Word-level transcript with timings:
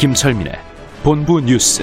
김철민의 0.00 0.54
본부 1.04 1.42
뉴스. 1.42 1.82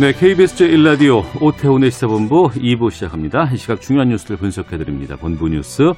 네, 0.00 0.12
KBS 0.12 0.56
제1라디오 0.56 1.22
오태훈의 1.40 1.92
시사본부 1.92 2.48
2부 2.48 2.90
시작합니다. 2.90 3.48
이 3.52 3.56
시각 3.56 3.80
중요한 3.80 4.08
뉴스를 4.08 4.36
분석해드립니다. 4.38 5.14
본부 5.14 5.48
뉴스, 5.48 5.92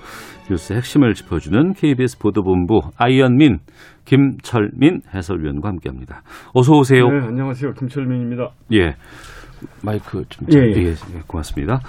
뉴스의 0.51 0.77
핵심을 0.77 1.15
짚어주는 1.15 1.73
KBS 1.73 2.19
보도본부 2.19 2.83
아이언민, 2.99 3.61
김철민 4.05 5.01
해설위원과 5.15 5.71
함께합니다. 5.71 6.21
어서 6.53 6.75
오세요. 6.75 7.09
네, 7.09 7.29
안녕하세요. 7.29 7.73
김철민입니다. 7.73 8.51
예, 8.75 8.97
마이크 9.83 10.23
좀 10.29 10.49
예, 10.53 10.59
예. 10.59 10.83
예, 10.83 10.89
예, 10.91 11.23
고맙습니다. 11.27 11.81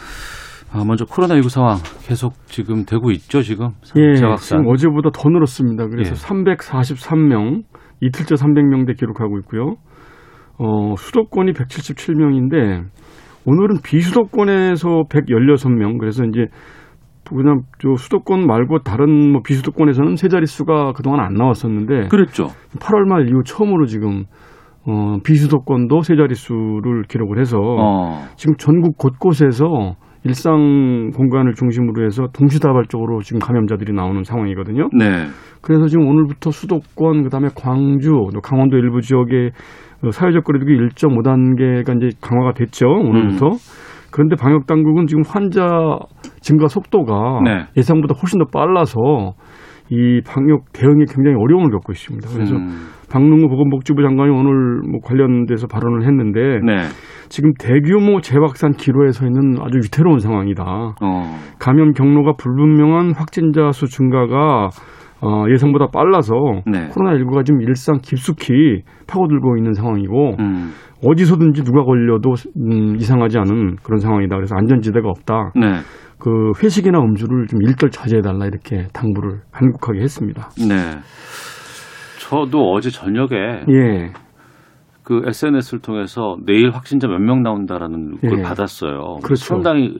아, 0.73 0.84
먼저 0.84 1.05
코로나19 1.05 1.50
상황 1.50 1.77
계속 2.02 2.34
지금 2.48 2.84
되고 2.86 3.11
있죠, 3.11 3.42
지금? 3.42 3.70
예. 3.95 4.16
지금 4.38 4.67
어제보다 4.67 5.11
더 5.14 5.30
늘었습니다. 5.30 5.88
그래서 5.88 6.11
예. 6.11 6.16
343명, 6.16 7.61
이틀째 8.02 8.36
300명대 8.36 8.98
기록하고 8.98 9.38
있고요. 9.39 9.75
어, 10.58 10.95
수도권이 10.98 11.53
177명인데 11.53 12.86
오늘은 13.45 13.78
비수도권에서 13.83 15.03
116명. 15.09 16.00
그래서 16.00 16.23
이제 16.25 16.48
그냥 17.30 17.61
저 17.80 17.95
수도권 17.95 18.45
말고 18.45 18.80
다른 18.80 19.31
뭐 19.31 19.42
비수도권에서는 19.45 20.16
세 20.16 20.28
자릿수가 20.28 20.94
그동안 20.94 21.22
안 21.22 21.33
나왔었는데 21.33 22.08
그랬죠. 22.09 22.48
8월 22.80 23.08
말 23.08 23.28
이후 23.28 23.44
처음으로 23.44 23.86
지금 23.86 24.26
어, 24.86 25.17
비수도권도 25.23 26.02
세 26.02 26.16
자릿수를 26.16 27.03
기록을 27.08 27.39
해서 27.39 27.58
어, 27.59 28.20
지금 28.36 28.55
전국 28.58 28.98
곳곳에서 28.98 29.95
일상 30.26 31.10
공간을 31.16 31.54
중심으로 31.54 32.06
해서 32.06 32.28
동시다발적으로 32.34 33.22
지금 33.22 33.40
감염자들이 33.40 33.94
나오는 33.94 34.24
상황이거든요. 34.24 34.90
네. 34.98 35.26
그래서 35.62 35.88
지금 35.88 36.08
오늘부터 36.08 36.52
수도권, 36.52 37.24
그다음에 37.24 37.50
광주, 37.56 38.10
또 38.34 38.42
강원도 38.42 38.78
일부 38.78 39.02
지역에 39.02 39.52
어, 40.04 40.12
사회적 40.12 40.44
거리두기 40.44 40.74
1.5단계가 40.78 41.98
이제 41.98 42.18
강화가 42.22 42.54
됐죠. 42.54 42.88
오늘부터. 42.88 43.48
음. 43.48 43.58
그런데 44.12 44.36
방역 44.36 44.68
당국은 44.68 45.08
지금 45.08 45.24
환자 45.26 45.68
증가 46.40 46.68
속도가 46.68 47.42
네. 47.44 47.66
예상보다 47.76 48.14
훨씬 48.14 48.40
더 48.40 48.46
빨라서 48.46 49.34
이 49.94 50.22
방역 50.25 50.73
대응에 50.73 51.05
굉장히 51.08 51.38
어려움을 51.38 51.69
겪고 51.69 51.91
있습니다. 51.91 52.30
그래서 52.33 52.55
음, 52.55 52.88
박능우 53.11 53.47
보건복지부 53.47 54.02
장관이 54.02 54.31
오늘 54.31 54.81
뭐 54.89 54.99
관련돼서 55.02 55.67
발언을 55.67 56.08
했는데 56.08 56.59
네. 56.66 56.81
지금 57.30 57.53
대규모 57.59 58.19
재확산 58.19 58.71
기로에 58.71 59.11
서 59.11 59.25
있는 59.25 59.58
아주 59.61 59.77
위태로운 59.77 60.17
상황이다. 60.17 60.64
어, 60.66 61.39
감염 61.59 61.94
경로가 61.94 62.33
불분명한 62.38 63.14
확진자 63.16 63.71
수 63.71 63.86
증가가 63.86 64.69
어, 65.21 65.45
예상보다 65.49 65.88
빨라서 65.94 66.33
네. 66.65 66.89
코로나19가 66.89 67.45
지금 67.45 67.61
일상 67.61 67.99
깊숙이 68.02 68.82
파고들고 69.08 69.58
있는 69.58 69.73
상황이고 69.73 70.36
음, 70.39 70.71
어디서든지 71.05 71.64
누가 71.64 71.83
걸려도 71.83 72.33
음, 72.58 72.95
이상하지 72.95 73.37
않은 73.37 73.76
그런 73.83 73.99
상황이다. 73.99 74.36
그래서 74.36 74.55
안전지대가 74.55 75.08
없다. 75.08 75.52
네. 75.55 75.67
그 76.23 76.54
회식이나 76.64 77.00
음주를 77.00 77.48
좀 77.48 77.61
일절 77.61 77.89
자제해달라 77.89 78.45
이렇게 78.45 78.88
당부를 78.94 79.42
간곡하게 79.52 80.00
했습니다. 80.00 80.52
네. 80.58 81.00
저도 82.20 82.72
어제 82.72 82.89
저녁에 82.89 83.36
예, 83.70 84.14
그 85.04 85.22
SNS를 85.26 85.82
통해서 85.82 86.38
내일 86.45 86.72
확진자 86.72 87.10
몇 87.10 87.20
명 87.20 87.44
나온다라는 87.44 88.22
걸 88.22 88.39
예. 88.39 88.42
받았어요. 88.42 89.17
그렇죠. 89.22 89.44
상당히 89.44 89.98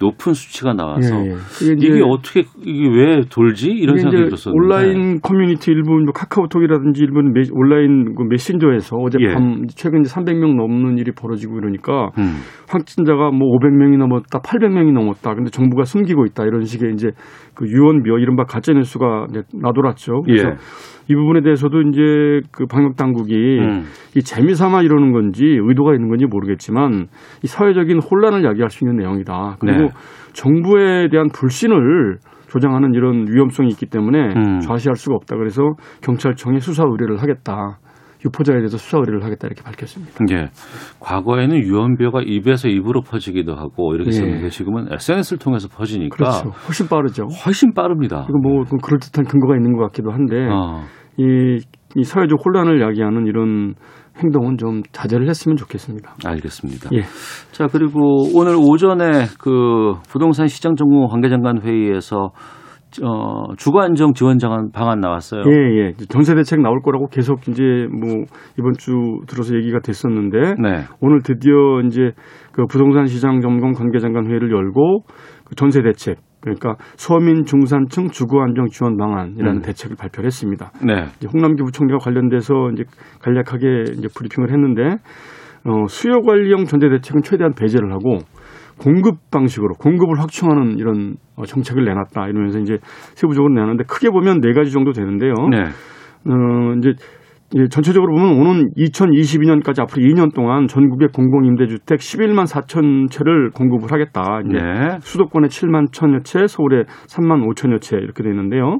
높은 0.00 0.32
수치가 0.32 0.72
나와서 0.72 1.14
예, 1.26 1.30
예. 1.30 1.34
이제 1.76 1.86
이게 1.86 2.02
어떻게 2.02 2.44
이게 2.64 2.88
왜 2.88 3.20
돌지? 3.30 3.70
이런 3.70 3.96
이게 3.96 4.02
생각이 4.02 4.24
들었었는데. 4.24 4.50
온라인 4.56 5.20
커뮤니티 5.20 5.70
일부 5.70 5.90
뭐 5.90 6.12
카카오톡이라든지 6.14 7.02
일본 7.02 7.32
메, 7.32 7.42
온라인 7.52 8.14
그 8.14 8.22
메신저에서 8.22 8.96
어젯밤 8.96 9.66
최근 9.76 10.00
이제 10.00 10.12
300명 10.14 10.56
넘는 10.56 10.96
일이 10.98 11.12
벌어지고 11.12 11.58
이러니까 11.58 12.10
음, 12.18 12.40
확진자가 12.68 13.30
뭐 13.30 13.56
500명이 13.58 13.98
넘었다, 13.98 14.40
800명이 14.40 14.92
넘었다. 14.92 15.34
근데 15.34 15.50
정부가 15.50 15.84
숨기고 15.84 16.24
있다. 16.26 16.44
이런 16.44 16.64
식의 16.64 16.94
이제 16.94 17.10
그 17.60 17.66
유언비어 17.68 18.16
이른바 18.16 18.44
가짜 18.44 18.72
뉴스가 18.72 19.26
나돌았죠. 19.52 20.22
그래서 20.22 20.48
예. 20.48 20.54
이 21.08 21.14
부분에 21.14 21.42
대해서도 21.42 21.82
이제 21.82 22.40
그 22.50 22.64
방역 22.64 22.96
당국이 22.96 23.34
음. 23.34 23.82
이 24.16 24.22
재미삼아 24.22 24.80
이러는 24.80 25.12
건지 25.12 25.44
의도가 25.44 25.92
있는 25.92 26.08
건지 26.08 26.24
모르겠지만 26.24 27.08
이 27.44 27.46
사회적인 27.46 27.98
혼란을 28.00 28.44
야기할 28.44 28.70
수 28.70 28.84
있는 28.84 28.96
내용이다. 28.96 29.56
그리고 29.60 29.78
네. 29.78 29.88
정부에 30.32 31.08
대한 31.10 31.28
불신을 31.34 32.16
조장하는 32.48 32.94
이런 32.94 33.26
위험성이 33.28 33.68
있기 33.68 33.86
때문에 33.86 34.32
음. 34.34 34.60
좌시할 34.60 34.96
수가 34.96 35.16
없다. 35.16 35.36
그래서 35.36 35.62
경찰청에 36.02 36.60
수사 36.60 36.84
의뢰를 36.84 37.20
하겠다. 37.20 37.78
유포자에 38.24 38.56
대해서 38.56 38.76
수사 38.76 38.98
의뢰를 38.98 39.24
하겠다 39.24 39.46
이렇게 39.46 39.62
밝혔습니다. 39.62 40.12
예. 40.32 40.48
과거에는 41.00 41.56
유언비어가 41.56 42.22
입에서 42.24 42.68
입으로 42.68 43.02
퍼지기도 43.02 43.54
하고 43.54 43.94
이렇게 43.94 44.10
예. 44.10 44.14
했었는데 44.14 44.48
지금은 44.50 44.92
SNS를 44.92 45.38
통해서 45.38 45.68
퍼지니까 45.68 46.16
그렇죠. 46.16 46.50
훨씬 46.66 46.88
빠르죠. 46.88 47.26
훨씬 47.44 47.72
빠릅니다. 47.72 48.26
이거 48.28 48.38
뭐 48.38 48.64
그럴 48.82 48.98
듯한 49.00 49.24
근거가 49.24 49.56
있는 49.56 49.76
것 49.76 49.84
같기도 49.86 50.10
한데 50.10 50.46
어, 50.48 50.82
이, 51.16 51.58
이 51.96 52.04
사회적 52.04 52.38
혼란을 52.44 52.80
야기하는 52.80 53.26
이런 53.26 53.74
행동은 54.18 54.58
좀 54.58 54.82
자제를 54.92 55.28
했으면 55.28 55.56
좋겠습니다. 55.56 56.14
알겠습니다. 56.24 56.90
예. 56.92 57.02
자 57.52 57.66
그리고 57.66 58.26
오늘 58.34 58.54
오전에 58.56 59.26
그 59.38 59.94
부동산 60.08 60.46
시장 60.46 60.76
전문 60.76 61.08
관계장관 61.08 61.62
회의에서 61.62 62.30
어, 63.02 63.54
주거 63.56 63.80
안정 63.82 64.12
지원 64.12 64.38
장안 64.38 64.70
방안 64.72 65.00
나왔어요. 65.00 65.42
예, 65.46 65.78
예. 65.78 65.92
전세 66.08 66.34
대책 66.34 66.60
나올 66.60 66.80
거라고 66.82 67.06
계속 67.08 67.46
이제 67.48 67.62
뭐 67.90 68.24
이번 68.58 68.72
주 68.78 68.92
들어서 69.28 69.54
얘기가 69.54 69.80
됐었는데 69.80 70.54
네. 70.60 70.84
오늘 71.00 71.20
드디어 71.22 71.80
이제 71.86 72.12
그 72.52 72.66
부동산 72.66 73.06
시장 73.06 73.40
점검 73.40 73.72
관계장관 73.72 74.26
회의를 74.26 74.50
열고 74.50 75.02
그 75.44 75.54
전세 75.54 75.82
대책 75.82 76.18
그러니까 76.40 76.76
서민 76.96 77.44
중산층 77.44 78.08
주거 78.08 78.42
안정 78.42 78.66
지원 78.66 78.96
방안이라는 78.96 79.56
음. 79.56 79.62
대책을 79.62 79.96
발표를 79.96 80.26
했습니다. 80.26 80.72
네. 80.84 81.04
이제 81.16 81.28
홍남기 81.32 81.62
부총리가 81.62 81.98
관련돼서 81.98 82.54
이제 82.72 82.84
간략하게 83.20 83.84
이제 83.98 84.08
브리핑을 84.16 84.50
했는데 84.50 84.96
어, 85.64 85.86
수요 85.88 86.22
관리형 86.22 86.64
전세 86.64 86.88
대책은 86.88 87.22
최대한 87.22 87.52
배제를 87.54 87.92
하고 87.92 88.18
공급 88.80 89.30
방식으로 89.30 89.74
공급을 89.74 90.18
확충하는 90.18 90.78
이런 90.78 91.16
어, 91.36 91.44
정책을 91.44 91.84
내놨다 91.84 92.28
이러면서 92.28 92.58
이제 92.60 92.78
세부적으로 93.14 93.52
내놨는데 93.52 93.84
크게 93.84 94.08
보면 94.08 94.40
네 94.40 94.54
가지 94.54 94.72
정도 94.72 94.92
되는데요. 94.92 95.34
네. 95.50 95.58
어, 95.60 96.74
이제 96.78 96.94
예, 97.56 97.66
전체적으로 97.68 98.14
보면 98.14 98.38
오는 98.38 98.70
2022년까지 98.76 99.80
앞으로 99.80 100.02
2년 100.02 100.32
동안 100.32 100.68
전국의 100.68 101.08
공공임대주택 101.08 101.98
11만 101.98 102.46
4천 102.46 103.10
채를 103.10 103.50
공급을 103.50 103.92
하겠다. 103.92 104.40
이제 104.46 104.56
네. 104.56 104.98
수도권에 105.00 105.48
7만 105.48 105.92
천여 105.92 106.20
채, 106.20 106.46
서울에 106.46 106.84
3만 106.84 107.44
5천여 107.52 107.80
채 107.80 107.96
이렇게 107.96 108.22
돼 108.22 108.30
있는데요. 108.30 108.78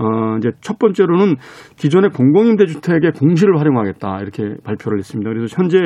어, 0.00 0.38
이제 0.38 0.50
첫 0.62 0.78
번째로는 0.78 1.36
기존의 1.76 2.10
공공임대주택의 2.10 3.12
공시를 3.12 3.58
활용하겠다 3.60 4.20
이렇게 4.22 4.54
발표를 4.64 4.98
했습니다. 4.98 5.30
그래서 5.30 5.54
현재 5.54 5.78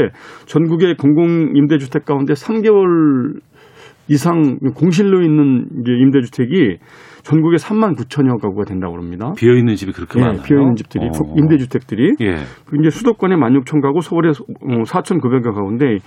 전국의 0.46 0.96
공공임대주택 0.96 2.04
가운데 2.04 2.34
3개월 2.34 3.40
이상 4.08 4.58
공실로 4.74 5.22
있는 5.22 5.66
임대주택이 5.84 6.78
전국에 7.22 7.56
3만 7.56 7.96
9천여 7.96 8.40
가구가 8.40 8.64
된다고 8.64 8.96
합니다. 8.98 9.32
비어 9.36 9.54
있는 9.54 9.74
집이 9.74 9.92
그렇게 9.92 10.20
예, 10.20 10.24
많아요. 10.24 10.42
비어 10.42 10.58
있는 10.58 10.74
집들이 10.76 11.06
어. 11.06 11.34
임대주택들이 11.36 12.12
예. 12.20 12.34
그 12.66 12.76
이제 12.78 12.90
수도권에 12.90 13.34
16,000가구, 13.34 14.02
서울에 14.02 14.30
4,900여 14.30 15.54
가구인데 15.54 15.98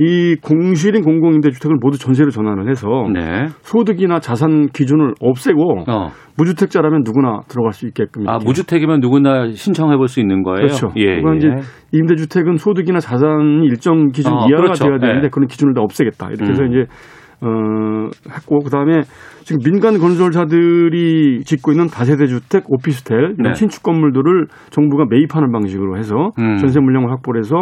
이 0.00 0.36
공실인 0.42 1.02
공공임대주택을 1.02 1.76
모두 1.80 1.98
전세로 1.98 2.30
전환을 2.30 2.68
해서 2.70 2.88
네. 3.12 3.46
소득이나 3.62 4.20
자산 4.20 4.66
기준을 4.68 5.14
없애고 5.20 5.84
어. 5.88 6.08
무주택자라면 6.36 7.02
누구나 7.04 7.40
들어갈 7.48 7.72
수 7.72 7.86
있게끔 7.86 8.28
아 8.28 8.32
이렇게. 8.34 8.44
무주택이면 8.46 9.00
누구나 9.00 9.50
신청해 9.50 9.96
볼 9.96 10.08
수 10.08 10.20
있는 10.20 10.42
거예요. 10.42 10.66
그렇죠. 10.66 10.90
예. 10.96 11.16
그건 11.16 11.34
예. 11.34 11.38
이제 11.38 11.48
임대주택은 11.92 12.56
소득이나 12.56 13.00
자산이 13.00 13.66
일정 13.66 14.08
기준 14.10 14.32
어, 14.32 14.46
이하가 14.48 14.62
그렇죠. 14.62 14.84
돼야 14.84 14.98
되는데 14.98 15.26
예. 15.26 15.28
그런 15.30 15.46
기준을 15.48 15.74
다 15.74 15.80
없애겠다. 15.82 16.28
이렇게 16.28 16.50
해서 16.50 16.62
음. 16.62 16.68
이제 16.68 16.84
어, 17.40 17.48
했고 18.34 18.58
그다음에 18.60 19.02
지금 19.44 19.60
민간 19.64 19.98
건설사들이 19.98 21.42
짓고 21.44 21.72
있는 21.72 21.86
다세대 21.86 22.26
주택, 22.26 22.64
오피스텔 22.68 23.18
이런 23.38 23.52
네. 23.52 23.54
신축 23.54 23.82
건물들을 23.82 24.46
정부가 24.70 25.04
매입하는 25.08 25.52
방식으로 25.52 25.96
해서 25.98 26.30
음. 26.38 26.56
전세 26.56 26.80
물량을 26.80 27.10
확보를 27.12 27.40
해서 27.40 27.56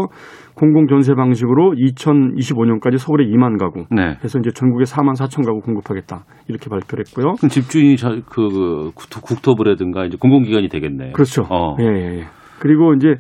공공 0.57 0.87
전세 0.89 1.15
방식으로 1.15 1.75
2025년까지 1.77 2.97
서울에 2.97 3.27
2만 3.27 3.59
가구 3.59 3.85
네. 3.95 4.17
해서 4.25 4.39
이제 4.39 4.51
전국에 4.51 4.85
4만 4.85 5.13
4천 5.13 5.45
가구 5.45 5.61
공급하겠다 5.61 6.25
이렇게 6.49 6.71
발표를 6.71 7.05
했고요. 7.07 7.35
그럼 7.35 7.49
집주인이 7.51 7.97
저, 7.99 8.09
그, 8.27 8.49
그 8.49 8.91
국토, 8.95 9.21
국토부라든가 9.21 10.07
이제 10.07 10.17
공공기관이 10.19 10.69
되겠네요. 10.69 11.13
그렇죠. 11.13 11.43
어. 11.51 11.77
예, 11.81 11.85
예, 11.85 12.19
예. 12.21 12.25
그리고 12.59 12.95
이제 12.95 13.17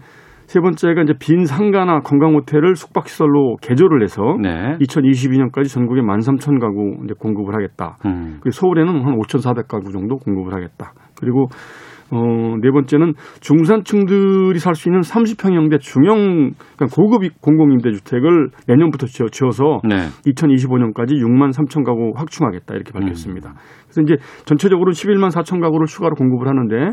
세 0.47 0.61
번째가 0.61 1.03
이제 1.03 1.13
빈 1.21 1.45
상가나 1.45 2.01
관광 2.01 2.35
호텔을 2.35 2.75
숙박 2.75 3.09
시설로 3.09 3.57
개조를 3.61 4.03
해서 4.03 4.23
네. 4.41 4.79
2022년까지 4.79 5.69
전국에 5.69 6.01
13,000 6.01 6.59
가구 6.59 6.97
이제 7.05 7.15
공급을 7.19 7.55
하겠다. 7.55 7.99
음. 8.07 8.39
그리고 8.41 8.53
서울에는 8.53 9.05
한 9.05 9.15
5,400 9.19 9.69
가구 9.69 9.93
정도 9.93 10.17
공급을 10.17 10.55
하겠다. 10.55 10.93
그리고 11.19 11.49
어, 12.11 12.57
네 12.63 12.71
번째는 12.71 13.15
중산층들이 13.41 14.59
살 14.59 14.77
수 14.77 14.89
있는 14.89 15.01
30평형대 15.01 15.81
중형 15.81 16.53
그러니까 16.77 16.87
고급 16.95 17.23
공공임대 17.41 17.93
주택을 17.93 18.51
내년부터 18.69 19.07
지어, 19.07 19.27
지어서 19.29 19.81
네. 19.89 19.97
2025년까지 20.27 21.13
6만 21.13 21.51
3천 21.53 21.85
가구 21.85 22.13
확충하겠다 22.15 22.75
이렇게 22.75 22.93
밝혔습니다. 22.93 23.51
음. 23.51 23.55
그래서 23.85 24.03
이제 24.03 24.17
전체적으로 24.45 24.93
11만 24.93 25.31
4천 25.31 25.61
가구를 25.61 25.87
추가로 25.87 26.15
공급을 26.15 26.47
하는데 26.49 26.93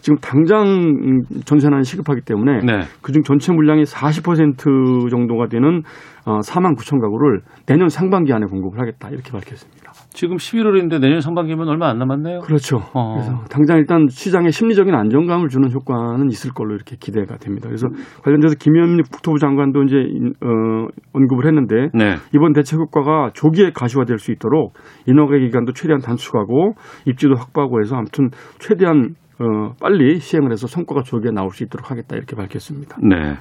지금 0.00 0.16
당장 0.18 0.64
음, 0.64 1.22
전세난이 1.44 1.82
시급하기 1.84 2.20
때문에 2.22 2.60
네. 2.64 2.82
그중 3.02 3.22
전체 3.22 3.52
물량의 3.52 3.84
40% 3.84 5.10
정도가 5.10 5.48
되는 5.48 5.82
어, 6.26 6.38
4만 6.38 6.76
9천 6.76 7.00
가구를 7.00 7.40
내년 7.66 7.88
상반기 7.88 8.32
안에 8.32 8.46
공급을 8.46 8.78
하겠다 8.78 9.08
이렇게 9.10 9.32
밝혔습니다. 9.32 9.83
지금 10.14 10.36
11월인데 10.36 11.00
내년 11.00 11.20
상반기면 11.20 11.68
얼마 11.68 11.88
안 11.88 11.98
남았네요. 11.98 12.38
그렇죠. 12.40 12.78
어. 12.94 13.14
그래서 13.14 13.44
당장 13.50 13.78
일단 13.78 14.06
시장에 14.08 14.50
심리적인 14.50 14.94
안정감을 14.94 15.48
주는 15.48 15.70
효과는 15.70 16.30
있을 16.30 16.52
걸로 16.52 16.74
이렇게 16.74 16.96
기대가 16.98 17.36
됩니다. 17.36 17.68
그래서 17.68 17.88
관련돼서 18.22 18.54
김현미 18.54 19.02
국토부 19.10 19.38
장관도 19.38 19.82
이제 19.82 19.96
어, 19.96 20.86
언급을 21.12 21.46
했는데 21.46 21.88
네. 21.92 22.14
이번 22.32 22.52
대책 22.52 22.78
효과가 22.78 23.32
조기에 23.34 23.72
가시화될 23.74 24.18
수 24.18 24.30
있도록 24.30 24.74
인허가 25.06 25.36
기간도 25.36 25.72
최대한 25.72 26.00
단축하고 26.00 26.74
입지도 27.06 27.34
확보하고 27.34 27.80
해서 27.80 27.96
아무튼 27.96 28.30
최대한 28.60 29.16
어, 29.40 29.72
빨리 29.80 30.20
시행을 30.20 30.52
해서 30.52 30.68
성과가 30.68 31.02
조기에 31.02 31.32
나올 31.32 31.50
수 31.50 31.64
있도록 31.64 31.90
하겠다 31.90 32.14
이렇게 32.14 32.36
밝혔습니다. 32.36 32.98
네. 33.02 33.34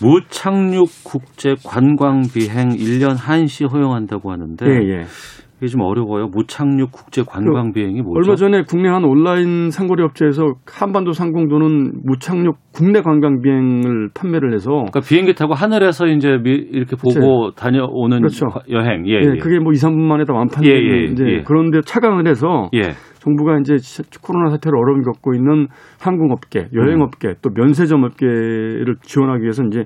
무착륙 0.00 0.88
국제 1.04 1.56
관광 1.64 2.22
비행 2.22 2.68
1년 2.70 3.16
한시 3.18 3.64
허용한다고 3.64 4.30
하는데 4.30 4.64
예, 4.64 5.00
예. 5.00 5.04
이게 5.58 5.66
좀 5.66 5.80
어려워요. 5.82 6.28
무착륙 6.28 6.92
국제 6.92 7.22
관광 7.26 7.72
비행이 7.72 8.00
뭐죠? 8.02 8.18
얼마 8.30 8.36
전에 8.36 8.62
국내 8.62 8.88
한 8.88 9.04
온라인 9.04 9.70
상거래 9.70 10.04
업체에서 10.04 10.54
한반도 10.66 11.12
상공도는 11.12 12.02
무착륙 12.04 12.56
국내 12.72 13.00
관광 13.00 13.40
비행을 13.42 14.10
판매를 14.14 14.54
해서 14.54 14.70
그러니까 14.70 15.00
비행기 15.00 15.34
타고 15.34 15.54
하늘에서 15.54 16.06
이제 16.06 16.38
미- 16.42 16.52
이렇게 16.70 16.94
보고 16.94 17.50
다녀오는 17.56 18.18
그렇죠. 18.18 18.46
과- 18.46 18.60
여행. 18.70 19.04
예, 19.08 19.14
예, 19.14 19.32
예. 19.34 19.38
그게 19.38 19.58
뭐 19.58 19.72
2, 19.72 19.76
3분 19.76 19.98
만에 19.98 20.24
다 20.24 20.32
완판되는 20.32 20.76
예, 20.76 21.00
예, 21.00 21.04
이제 21.12 21.24
예. 21.26 21.42
그런데 21.44 21.80
차강을 21.84 22.28
해서 22.28 22.70
예. 22.74 22.92
정부가 23.18 23.58
이제 23.58 23.76
시- 23.78 24.02
코로나 24.22 24.50
사태로 24.50 24.78
어려움을 24.78 25.02
겪고 25.04 25.34
있는 25.34 25.66
항공업계, 26.00 26.68
여행업계, 26.72 27.34
또 27.42 27.50
면세점 27.52 28.04
업계를 28.04 28.94
지원하기 29.02 29.42
위해서 29.42 29.64
이제 29.64 29.84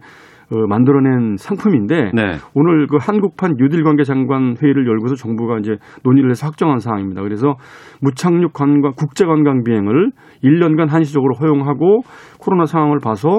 어, 0.53 0.67
만들어낸 0.69 1.37
상품인데 1.39 2.11
네. 2.13 2.33
오늘 2.55 2.87
그 2.87 2.99
한국판 3.01 3.55
뉴딜 3.59 3.85
관계 3.85 4.05
장관 4.05 4.55
회의를 4.63 4.87
열고서 4.87 5.15
정부가 5.15 5.59
이제 5.59 5.77
논의를 6.05 6.31
해서 6.31 6.47
확정한 6.47 6.79
사항입니다. 6.79 7.23
그래서 7.23 7.55
무착륙 8.03 8.53
관광 8.53 8.93
국제 8.95 9.25
관광 9.25 9.65
비행을 9.65 10.11
1년간 10.45 10.89
한시적으로 10.89 11.35
허용하고 11.41 12.03
코로나 12.39 12.67
상황을 12.67 12.99
봐서 13.03 13.39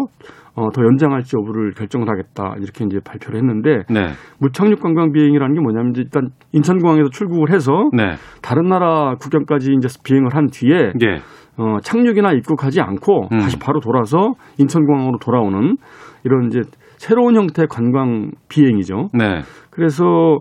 어, 0.56 0.70
더 0.72 0.84
연장할지 0.84 1.36
여부를 1.36 1.72
결정을 1.72 2.08
하겠다 2.10 2.56
이렇게 2.60 2.86
이제 2.86 3.00
발표를 3.04 3.40
했는데 3.40 3.84
네. 3.90 4.10
무착륙 4.40 4.80
관광 4.82 5.12
비행이라는 5.12 5.56
게 5.56 5.62
뭐냐면 5.62 5.92
이제 5.92 6.02
일단 6.04 6.30
인천공항에서 6.52 7.10
출국을 7.10 7.52
해서 7.52 7.72
네. 7.92 8.14
다른 8.42 8.68
나라 8.68 9.16
국경까지 9.16 9.74
이제 9.78 9.88
비행을 10.04 10.36
한 10.36 10.48
뒤에 10.52 10.94
예. 11.04 11.22
어, 11.58 11.78
착륙이나 11.82 12.34
입국하지 12.34 12.82
않고 12.82 13.30
음. 13.32 13.38
다시 13.40 13.58
바로 13.60 13.80
돌아서 13.80 14.34
인천공항으로 14.58 15.18
돌아오는 15.20 15.78
이런 16.24 16.48
이제 16.48 16.62
새로운 17.04 17.36
형태의 17.36 17.68
관광 17.70 18.32
비행이죠. 18.48 19.10
네. 19.14 19.42
그래서 19.72 20.40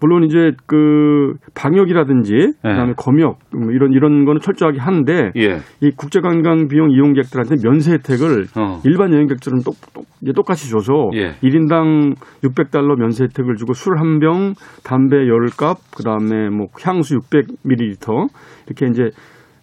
물론 0.00 0.22
이제 0.22 0.52
그 0.66 1.32
방역이라든지 1.56 2.52
그다음에 2.62 2.92
검역 2.96 3.38
뭐 3.52 3.72
이런 3.72 3.92
이런 3.92 4.24
거는 4.24 4.40
철저하게 4.40 4.78
하는데 4.78 5.32
예. 5.34 5.56
이 5.80 5.90
국제 5.96 6.20
관광 6.20 6.68
비용 6.68 6.92
이용객들한테 6.92 7.56
면세 7.60 7.94
혜택을 7.94 8.44
어. 8.56 8.80
일반 8.84 9.12
여행객들은 9.12 9.62
똑, 9.64 9.74
똑, 9.92 10.06
똑같이 10.36 10.70
줘서 10.70 11.10
예. 11.14 11.32
1인당 11.42 12.14
600달러 12.44 12.96
면세 12.96 13.24
혜택을 13.24 13.56
주고 13.56 13.72
술 13.72 13.98
한 13.98 14.20
병, 14.20 14.52
담배 14.84 15.16
10갑, 15.16 15.78
그다음에 15.96 16.50
뭐 16.50 16.66
향수 16.84 17.18
600ml 17.18 18.28
이렇게 18.66 18.86
이제 18.86 19.10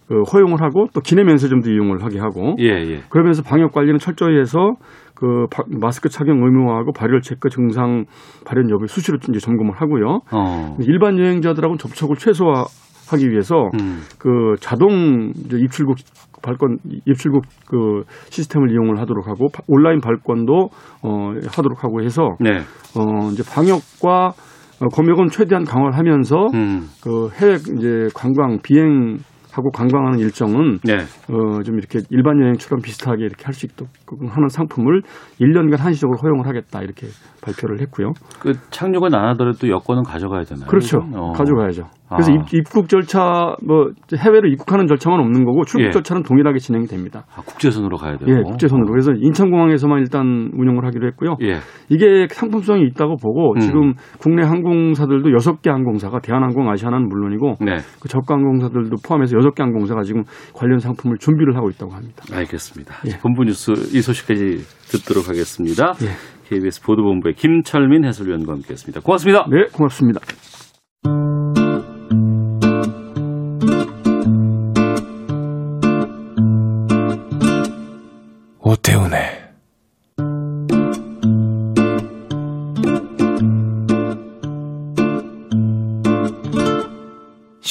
그 0.08 0.20
허용을 0.22 0.60
하고 0.60 0.86
또 0.92 1.00
기내 1.00 1.24
면세점도 1.24 1.70
이용을 1.70 2.04
하게 2.04 2.18
하고 2.18 2.56
예, 2.58 2.66
예. 2.66 3.00
그러면서 3.08 3.42
방역 3.42 3.72
관리는 3.72 3.98
철저히 3.98 4.38
해서 4.38 4.74
그 5.14 5.46
바- 5.50 5.62
마스크 5.68 6.08
착용 6.08 6.44
의무화하고 6.44 6.92
발열 6.92 7.20
체크 7.20 7.48
증상 7.48 8.04
발현 8.44 8.68
여부 8.70 8.86
수시로 8.86 9.18
이제 9.28 9.38
점검을 9.38 9.72
하고요. 9.80 10.20
어. 10.32 10.76
일반 10.80 11.18
여행자들하고 11.18 11.76
접촉을 11.76 12.16
최소화 12.16 12.64
하기 13.10 13.30
위해서 13.30 13.68
음. 13.80 14.00
그 14.18 14.54
자동 14.60 15.30
이제 15.36 15.58
입출국 15.58 15.96
발권 16.42 16.78
입출국 17.06 17.44
그 17.68 18.02
시스템을 18.30 18.70
이용을 18.72 18.98
하도록 19.00 19.26
하고 19.28 19.48
바- 19.52 19.62
온라인 19.68 20.00
발권도 20.00 20.68
어 21.02 21.30
하도록 21.48 21.84
하고 21.84 22.02
해서 22.02 22.36
네. 22.40 22.58
어 22.96 23.30
이제 23.32 23.42
방역과 23.48 24.32
어, 24.80 24.88
검역은 24.88 25.28
최대한 25.28 25.64
강화를 25.64 25.96
하면서 25.96 26.36
음. 26.54 26.88
그 27.02 27.28
해외 27.34 27.54
이제 27.54 28.08
관광 28.14 28.58
비행 28.62 29.18
하고 29.54 29.70
관광하는 29.70 30.18
일정은 30.18 30.78
네. 30.84 30.94
어, 31.30 31.62
좀 31.62 31.78
이렇게 31.78 32.00
일반 32.10 32.40
여행처럼 32.40 32.82
비슷하게 32.82 33.24
이렇게 33.24 33.44
할 33.44 33.54
수 33.54 33.66
있도록 33.66 33.88
하는 34.34 34.48
상품을 34.48 35.02
1년간 35.40 35.78
한시적으로 35.78 36.18
허용을 36.18 36.46
하겠다 36.48 36.82
이렇게 36.82 37.06
발표를 37.40 37.80
했고요. 37.82 38.12
그 38.40 38.52
착륙은 38.70 39.14
안 39.14 39.28
하더라도 39.30 39.68
여권은 39.68 40.02
가져가야 40.02 40.42
되나요? 40.42 40.66
그렇죠. 40.66 40.98
어. 41.14 41.32
가져가야죠. 41.32 41.84
그래서 42.08 42.32
아. 42.32 42.44
입, 42.52 42.68
국 42.70 42.88
절차 42.88 43.56
뭐 43.66 43.90
해외로 44.16 44.48
입국하는 44.48 44.86
절차만 44.86 45.20
없는 45.20 45.44
거고 45.44 45.64
출국 45.64 45.86
예. 45.86 45.90
절차는 45.90 46.22
동일하게 46.22 46.58
진행이 46.58 46.86
됩니다. 46.86 47.24
아, 47.34 47.40
국제선으로 47.40 47.96
가야 47.96 48.16
되고. 48.18 48.30
예, 48.30 48.42
국제선으로. 48.42 48.90
그래서 48.90 49.12
인천공항에서만 49.12 50.00
일단 50.00 50.50
운영을 50.54 50.84
하기로 50.84 51.06
했고요. 51.08 51.36
예. 51.42 51.56
이게 51.88 52.26
상품성이 52.30 52.86
있다고 52.88 53.16
보고 53.16 53.54
음. 53.54 53.60
지금 53.60 53.94
국내 54.18 54.46
항공사들도 54.46 55.30
6개 55.30 55.70
항공사가 55.70 56.20
대한항공, 56.20 56.70
아시아나는 56.70 57.08
물론이고 57.08 57.54
네. 57.60 57.76
그 58.00 58.08
저가 58.08 58.34
항공사들도 58.34 58.96
포함해서 59.06 59.36
6개 59.38 59.60
항공사가 59.60 60.02
지금 60.02 60.24
관련 60.54 60.78
상품을 60.78 61.18
준비를 61.18 61.56
하고 61.56 61.70
있다고 61.70 61.92
합니다. 61.92 62.24
알겠습니다. 62.32 62.94
예. 63.06 63.18
본부 63.20 63.44
뉴스 63.44 63.72
이 63.72 64.02
소식까지 64.02 64.58
듣도록 64.90 65.28
하겠습니다. 65.28 65.94
예. 66.02 66.34
KBS 66.48 66.82
보도본부의 66.82 67.34
김철민 67.34 68.04
해설위원과 68.04 68.52
함께했습니다. 68.52 69.00
고맙습니다. 69.00 69.46
네, 69.50 69.64
고맙습니다. 69.72 70.20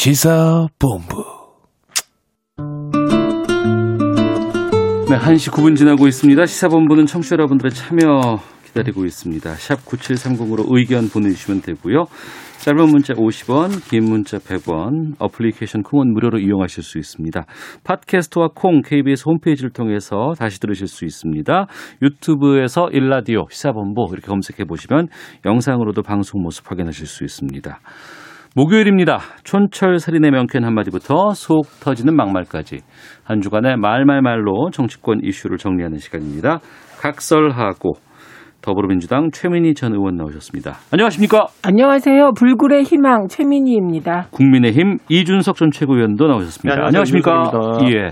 시사본부 0.04 1.24
네, 5.10 5.18
1시 5.18 5.50
9분 5.54 5.78
지나고 5.78 6.08
있습니다. 6.08 6.46
시사본부는 6.46 7.06
청취자 7.06 7.36
여러분들의 7.36 7.72
참여 7.72 8.38
기다리고 8.66 9.06
있습니다. 9.06 9.50
샵 9.54 9.86
9730으로 9.86 10.66
의견 10.68 11.08
보내주시면 11.08 11.62
되고요. 11.62 12.08
짧은 12.58 12.90
문자 12.90 13.14
50원, 13.14 13.82
긴 13.90 14.04
문자 14.04 14.40
100원, 14.40 15.14
어플리케이션 15.20 15.84
콩은 15.84 16.14
무료로 16.14 16.40
이용하실 16.40 16.84
수 16.84 16.98
있습니다. 16.98 17.46
팟캐스트와 17.86 18.50
콩 18.54 18.82
KBS 18.82 19.24
홈페이지를 19.28 19.72
통해서 19.72 20.34
다시 20.38 20.60
들으실 20.60 20.88
수 20.88 21.06
있습니다. 21.06 21.68
유튜브에서 22.02 22.90
일라디오 22.92 23.46
시사본부 23.50 24.08
이렇게 24.12 24.28
검색해 24.28 24.66
보시면 24.66 25.08
영상으로도 25.46 26.02
방송 26.02 26.42
모습 26.42 26.70
확인하실 26.70 27.08
수 27.08 27.24
있습니다. 27.24 27.80
목요일입니다. 28.56 29.18
촌철 29.44 29.98
살인의 29.98 30.30
명쾌한 30.30 30.64
한마디부터 30.64 31.32
속 31.34 31.64
터지는 31.82 32.16
막말까지 32.16 32.82
한 33.24 33.42
주간의 33.42 33.78
말말말로 33.78 34.70
정치권 34.72 35.22
이슈를 35.24 35.58
정리하는 35.58 35.98
시간입니다. 35.98 36.60
각설하고 37.02 37.94
더불어민주당 38.62 39.30
최민희 39.34 39.74
전 39.74 39.94
의원 39.94 40.16
나오셨습니다. 40.18 40.74
안녕하십니까? 40.92 41.48
안녕하세요. 41.66 42.34
불굴의 42.38 42.84
희망 42.84 43.28
최민희입니다. 43.28 44.28
국민의힘 44.32 44.98
이준석 45.10 45.56
전 45.56 45.72
최고위원도 45.72 46.28
나오셨습니다. 46.28 46.76
네, 46.80 46.86
안녕하십니까? 46.86 47.32
안녕하십니까? 47.52 47.98
예. 47.98 48.10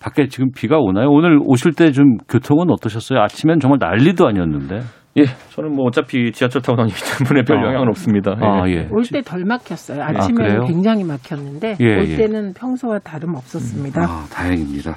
밖에 0.00 0.26
지금 0.28 0.50
비가 0.54 0.76
오나요? 0.78 1.08
오늘 1.08 1.38
오실 1.42 1.72
때 1.72 1.90
좀 1.92 2.18
교통은 2.28 2.70
어떠셨어요? 2.70 3.20
아침엔 3.20 3.58
정말 3.58 3.78
난리도 3.80 4.26
아니었는데. 4.28 4.80
예, 5.18 5.24
저는 5.50 5.74
뭐 5.76 5.84
어차피 5.86 6.32
지하철 6.32 6.62
타고 6.62 6.76
다니기 6.78 6.96
때문에 7.18 7.42
별 7.44 7.58
아. 7.58 7.66
영향은 7.66 7.88
없습니다. 7.88 8.34
예. 8.40 8.46
아, 8.46 8.68
예. 8.68 8.88
올 8.90 9.02
때 9.02 9.20
덜 9.22 9.44
막혔어요. 9.44 9.98
그래요? 9.98 10.18
아침에는 10.18 10.66
굉장히 10.66 11.04
막혔는데 11.04 11.76
예, 11.80 11.84
올 11.96 12.08
예. 12.08 12.16
때는 12.16 12.54
평소와 12.54 12.98
다름 13.00 13.34
없었습니다. 13.34 14.02
아, 14.02 14.24
다행입니다. 14.32 14.94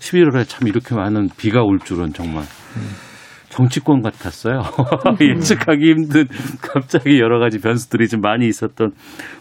11월에 0.00 0.46
참 0.46 0.68
이렇게 0.68 0.94
많은 0.94 1.28
비가 1.38 1.62
올 1.62 1.78
줄은 1.78 2.12
정말 2.12 2.44
정치권 3.48 4.02
같았어요. 4.02 4.60
예측하기 5.20 5.90
힘든 5.90 6.26
갑자기 6.60 7.20
여러 7.20 7.38
가지 7.38 7.58
변수들이 7.60 8.08
좀 8.08 8.20
많이 8.20 8.46
있었던 8.46 8.90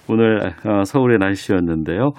오늘 0.08 0.54
어, 0.66 0.84
서울의 0.86 1.18
날씨였는데요. 1.18 2.12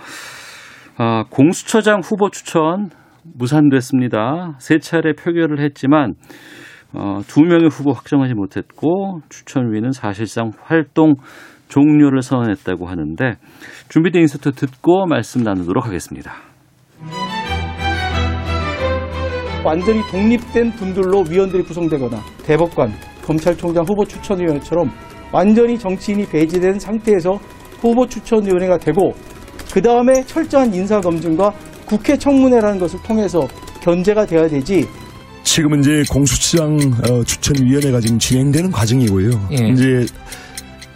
아, 0.99 1.25
공수처장 1.31 2.01
후보 2.05 2.31
추천 2.31 2.91
무산됐습니다. 3.35 4.57
세 4.59 4.79
차례 4.79 5.13
표결을 5.15 5.61
했지만 5.61 6.15
어, 6.95 7.21
두 7.27 7.43
명의 7.43 7.69
후보 7.69 7.93
확정하지 7.93 8.35
못했고 8.35 9.21
추천위는 9.29 9.93
사실상 9.93 10.53
활동 10.63 11.15
종료를 11.69 12.23
선언했다고 12.23 12.87
하는데 12.87 13.33
준비된 13.89 14.23
인서트 14.23 14.53
듣고 14.53 15.07
말씀 15.07 15.43
나누도록 15.43 15.87
하겠습니다. 15.87 16.35
완전히 19.65 20.01
독립된 20.11 20.73
분들로 20.73 21.25
위원들이 21.29 21.63
구성되거나 21.63 22.19
대법관, 22.45 22.93
검찰총장 23.25 23.85
후보 23.89 24.05
추천위원회처럼 24.05 24.91
완전히 25.33 25.79
정치인이 25.79 26.27
배제된 26.27 26.79
상태에서 26.79 27.33
후보 27.81 28.07
추천위원회가 28.07 28.79
되고 28.79 29.13
그 29.73 29.83
다음에 29.83 30.23
철저한 30.23 30.73
인사 30.75 31.01
검증과 31.01 31.53
국회 31.87 32.17
청문회라는 32.17 32.79
것을 32.79 33.01
통해서 33.03 33.41
견제가 33.83 34.27
돼야 34.27 34.47
되지 34.47 34.87
지금은 35.45 35.81
이제 35.81 36.03
공수처장 36.11 36.79
어, 37.09 37.23
추천위원회가 37.23 38.01
지금 38.01 38.19
진행되는 38.19 38.73
과정이고요. 38.73 39.49
예. 39.53 39.69
이제 39.69 40.07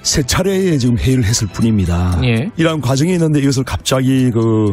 세 0.02 0.22
차례에 0.22 0.78
지금 0.78 0.96
회의를 0.96 1.24
했을 1.24 1.46
뿐입니다. 1.48 2.18
예. 2.24 2.50
이러한 2.56 2.80
과정이 2.80 3.12
있는데 3.12 3.40
이것을 3.40 3.62
갑자기 3.64 4.30
그 4.30 4.72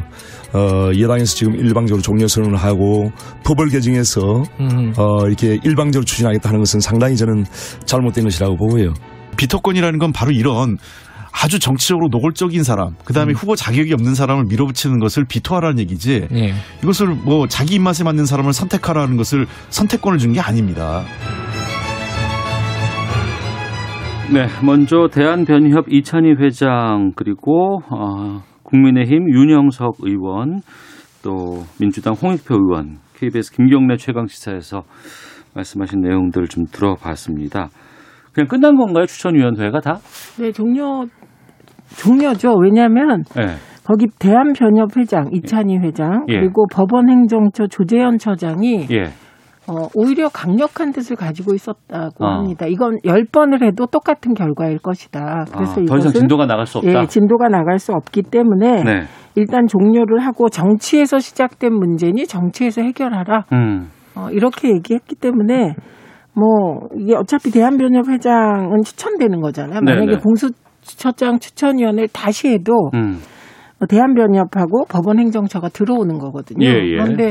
어, 0.53 0.91
여당에서 0.98 1.36
지금 1.36 1.55
일방적으로 1.55 2.01
종료 2.01 2.27
선언을 2.27 2.55
하고 2.55 3.12
법을 3.44 3.70
개정해서 3.70 4.44
음. 4.60 4.94
어, 4.98 5.27
이렇게 5.27 5.60
일방적으로 5.63 6.05
추진하겠다 6.05 6.50
하는 6.50 6.62
것은 6.62 6.79
상당히 6.79 7.17
저는 7.17 7.46
잘못된 7.86 8.24
것이라고 8.24 8.55
보고요. 8.55 8.94
비토권이라는 9.36 10.00
건 10.00 10.13
바로 10.13 10.32
이런 10.32 10.77
아주 11.43 11.59
정치적으로 11.59 12.07
노골적인 12.09 12.63
사람, 12.63 12.95
그 13.03 13.13
다음에 13.13 13.33
후보 13.33 13.55
자격이 13.55 13.93
없는 13.93 14.15
사람을 14.15 14.45
밀어붙이는 14.45 14.99
것을 14.99 15.25
비토하라는 15.25 15.79
얘기지. 15.79 16.27
예. 16.31 16.53
이것을 16.81 17.07
뭐 17.07 17.47
자기 17.47 17.75
입맛에 17.75 18.03
맞는 18.03 18.25
사람을 18.25 18.53
선택하라는 18.53 19.17
것을 19.17 19.45
선택권을 19.69 20.17
준 20.17 20.33
게 20.33 20.39
아닙니다. 20.41 21.03
네, 24.33 24.47
먼저 24.65 25.07
대한변협 25.11 25.85
이찬희 25.87 26.33
회장 26.39 27.11
그리고 27.15 27.79
어, 27.91 28.41
국민의힘 28.63 29.29
윤영석 29.31 29.97
의원 30.01 30.61
또 31.23 31.63
민주당 31.79 32.13
홍익표 32.15 32.55
의원 32.55 32.97
KBS 33.17 33.51
김경래 33.53 33.97
최강 33.97 34.25
시사에서 34.27 34.81
말씀하신 35.53 36.01
내용들 36.01 36.47
좀 36.47 36.65
들어봤습니다. 36.71 37.69
그냥 38.33 38.47
끝난 38.47 38.75
건가요 38.75 39.05
추천위원회가 39.05 39.79
다? 39.79 39.99
네, 40.39 40.51
종료 40.51 41.05
종료죠. 41.97 42.55
왜냐하면 42.61 43.23
네. 43.35 43.55
거기 43.85 44.07
대한변협 44.19 44.97
회장 44.97 45.29
이찬희 45.31 45.77
회장 45.77 46.25
예. 46.29 46.39
그리고 46.39 46.65
법원행정처 46.73 47.67
조재현 47.67 48.17
처장이 48.17 48.87
예. 48.91 49.03
어, 49.67 49.87
오히려 49.95 50.29
강력한 50.29 50.91
뜻을 50.91 51.15
가지고 51.15 51.55
있었다고 51.55 52.25
아. 52.25 52.37
합니다. 52.37 52.67
이건 52.67 52.97
열 53.03 53.25
번을 53.25 53.63
해도 53.63 53.87
똑같은 53.87 54.33
결과일 54.33 54.77
것이다. 54.77 55.45
그래서 55.51 55.71
아, 55.71 55.75
더 55.75 55.81
이상 55.81 55.97
이것은 55.97 56.11
진도가 56.19 56.45
나갈 56.45 56.65
수 56.67 56.77
없다. 56.77 57.01
예, 57.01 57.05
진도가 57.07 57.47
나갈 57.47 57.79
수 57.79 57.91
없기 57.91 58.23
때문에 58.23 58.83
네. 58.83 59.01
일단 59.35 59.65
종료를 59.67 60.19
하고 60.19 60.49
정치에서 60.49 61.19
시작된 61.19 61.73
문제니 61.73 62.27
정치에서 62.27 62.81
해결하라. 62.83 63.45
음. 63.53 63.89
어, 64.15 64.29
이렇게 64.31 64.69
얘기했기 64.69 65.15
때문에 65.15 65.75
뭐 66.33 66.87
이게 66.97 67.15
어차피 67.15 67.49
대한변협 67.51 68.07
회장은 68.07 68.83
추천되는 68.83 69.41
거잖아요. 69.41 69.81
만약에 69.81 70.05
네네. 70.05 70.21
공수 70.23 70.51
처장 70.85 71.39
추천위원회를 71.39 72.09
다시 72.09 72.49
해도 72.49 72.73
음. 72.93 73.19
어, 73.79 73.85
대한변협하고 73.87 74.85
법원행정처가 74.85 75.69
들어오는 75.69 76.17
거거든요. 76.19 76.65
예, 76.65 76.71
예. 76.71 76.97
그런데 76.97 77.29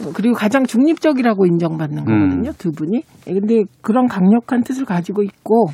어, 0.00 0.10
그리고 0.14 0.34
가장 0.34 0.64
중립적이라고 0.64 1.46
인정받는 1.46 2.04
거거든요. 2.04 2.50
음. 2.50 2.54
두 2.58 2.72
분이. 2.72 3.02
예, 3.28 3.32
근데 3.32 3.62
그런 3.80 4.06
강력한 4.06 4.62
뜻을 4.62 4.84
가지고 4.84 5.22
있고 5.22 5.66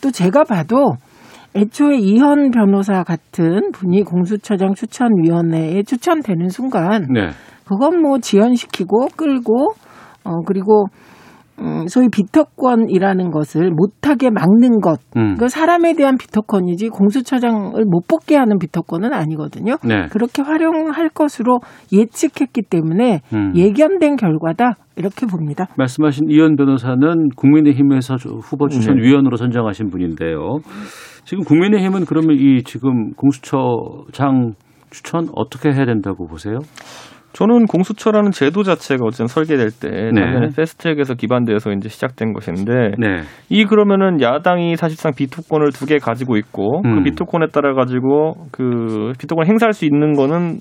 또 0.00 0.10
제가 0.10 0.44
봐도 0.44 0.96
애초에 1.54 1.96
이현 1.96 2.50
변호사 2.50 3.02
같은 3.02 3.72
분이 3.72 4.02
공수처장 4.02 4.74
추천위원회에 4.74 5.84
추천되는 5.84 6.50
순간 6.50 7.06
네. 7.12 7.30
그건 7.66 8.02
뭐 8.02 8.18
지연시키고 8.18 9.08
끌고 9.16 9.72
어 10.24 10.40
그리고 10.44 10.86
음 11.60 11.86
소위 11.86 12.08
비토권이라는 12.08 13.30
것을 13.30 13.70
못하게 13.70 14.30
막는 14.30 14.80
것. 14.80 15.00
음. 15.16 15.36
그 15.38 15.48
사람에 15.48 15.94
대한 15.94 16.16
비토권이지 16.16 16.88
공수처장을 16.90 17.82
못 17.86 18.06
뽑게 18.06 18.36
하는 18.36 18.58
비토권은 18.58 19.12
아니거든요. 19.12 19.76
네. 19.84 20.06
그렇게 20.10 20.42
활용할 20.42 21.08
것으로 21.08 21.60
예측했기 21.92 22.62
때문에 22.68 23.20
음. 23.32 23.52
예견된 23.54 24.16
결과다 24.16 24.74
이렇게 24.96 25.26
봅니다. 25.26 25.66
말씀하신 25.76 26.30
이현 26.30 26.56
변호사는 26.56 27.28
국민의힘에서 27.36 28.16
저 28.16 28.30
후보 28.30 28.68
추천위원으로 28.68 29.36
선정하신 29.36 29.90
분인데요. 29.90 30.58
지금 31.24 31.44
국민의힘은 31.44 32.04
그러면 32.06 32.36
이 32.38 32.62
지금 32.62 33.12
공수처장 33.12 34.52
추천 34.90 35.26
어떻게 35.34 35.70
해야 35.70 35.84
된다고 35.84 36.26
보세요? 36.26 36.58
저는 37.36 37.66
공수처라는 37.66 38.30
제도 38.30 38.62
자체가 38.62 39.04
어쨌든 39.04 39.26
설계될 39.26 39.68
때 39.70 39.90
네. 39.90 40.22
작년에 40.22 40.48
패스트트랙에서 40.56 41.14
기반되어서 41.14 41.70
이제 41.72 41.90
시작된 41.90 42.32
것인데 42.32 42.92
네. 42.98 43.20
이 43.50 43.66
그러면은 43.66 44.22
야당이 44.22 44.76
사실상 44.76 45.12
비토권을 45.14 45.72
두 45.72 45.86
개 45.86 45.98
가지고 45.98 46.36
있고 46.38 46.80
음. 46.84 46.96
그 46.96 47.02
비토권에 47.04 47.48
따라 47.52 47.74
가지고 47.74 48.34
그 48.50 49.12
비토권을 49.20 49.46
행사할 49.48 49.74
수 49.74 49.84
있는 49.84 50.14
거는 50.14 50.60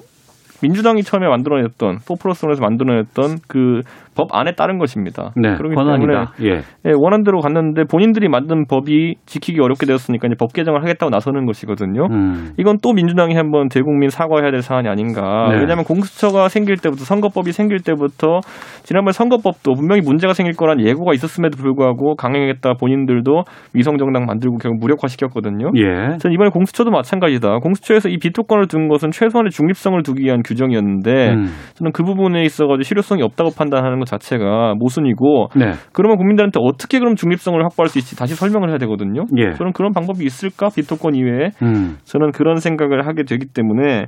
민주당이 0.61 1.03
처음에 1.03 1.27
만들어냈던 1.27 1.99
4 1.99 2.13
플러스 2.21 2.45
1에서 2.45 2.61
만들어냈던 2.61 3.37
그 3.47 3.79
법 4.15 4.33
안에 4.33 4.53
따른 4.53 4.77
것입니다. 4.77 5.31
네. 5.35 5.55
그렇기 5.55 5.75
권한이다. 5.75 6.33
예. 6.43 6.49
예, 6.85 6.91
원안대로 6.95 7.39
갔는데 7.39 7.83
본인들이 7.83 8.29
만든 8.29 8.65
법이 8.67 9.15
지키기 9.25 9.59
어렵게 9.59 9.85
되었으니까 9.85 10.27
이제 10.27 10.35
법 10.39 10.53
개정을 10.53 10.81
하겠다고 10.81 11.09
나서는 11.09 11.45
것이거든요. 11.45 12.07
음. 12.11 12.53
이건 12.57 12.77
또 12.81 12.93
민주당이 12.93 13.35
한번 13.35 13.67
대국민 13.69 14.09
사과해야 14.09 14.51
될 14.51 14.61
사안이 14.61 14.87
아닌가. 14.87 15.49
네. 15.49 15.59
왜냐하면 15.59 15.83
공수처가 15.83 16.47
생길 16.49 16.77
때부터 16.77 17.03
선거법이 17.03 17.51
생길 17.51 17.79
때부터 17.79 18.39
지난번 18.83 19.11
선거법도 19.11 19.73
분명히 19.73 20.01
문제가 20.01 20.33
생길 20.33 20.55
거란 20.55 20.79
예고가 20.79 21.13
있었음에도 21.13 21.57
불구하고 21.57 22.15
강행했다 22.15 22.73
본인들도 22.79 23.43
위성정당 23.73 24.25
만들고 24.25 24.57
결국 24.57 24.79
무력화시켰거든요. 24.79 25.71
예. 25.75 26.17
전 26.19 26.31
이번에 26.31 26.49
공수처도 26.51 26.91
마찬가지다. 26.91 27.59
공수처에서 27.59 28.09
이 28.09 28.17
비토권을 28.17 28.67
둔 28.67 28.87
것은 28.87 29.11
최소한의 29.11 29.51
중립성을 29.51 30.01
두기 30.03 30.23
위한 30.23 30.41
규정이었는데 30.43 31.29
음. 31.31 31.45
저는 31.75 31.91
그 31.91 32.03
부분에 32.03 32.43
있어가지고 32.43 32.83
실효성이 32.83 33.21
없다고 33.23 33.51
판단하는 33.57 33.99
것 34.05 34.07
자체가 34.07 34.75
모순이고 34.77 35.49
네. 35.55 35.73
그러면 35.91 36.17
국민들한테 36.17 36.59
어떻게 36.61 36.99
그럼 36.99 37.15
중립성을 37.15 37.61
확보할 37.63 37.89
수 37.89 37.97
있지 37.97 38.15
다시 38.15 38.35
설명을 38.35 38.69
해야 38.69 38.77
되거든요. 38.77 39.25
예. 39.37 39.53
저는 39.53 39.73
그런 39.73 39.91
방법이 39.91 40.23
있을까 40.23 40.69
비토권 40.69 41.15
이외에 41.15 41.49
음. 41.61 41.97
저는 42.05 42.31
그런 42.31 42.57
생각을 42.57 43.07
하게 43.07 43.23
되기 43.23 43.45
때문에 43.47 44.05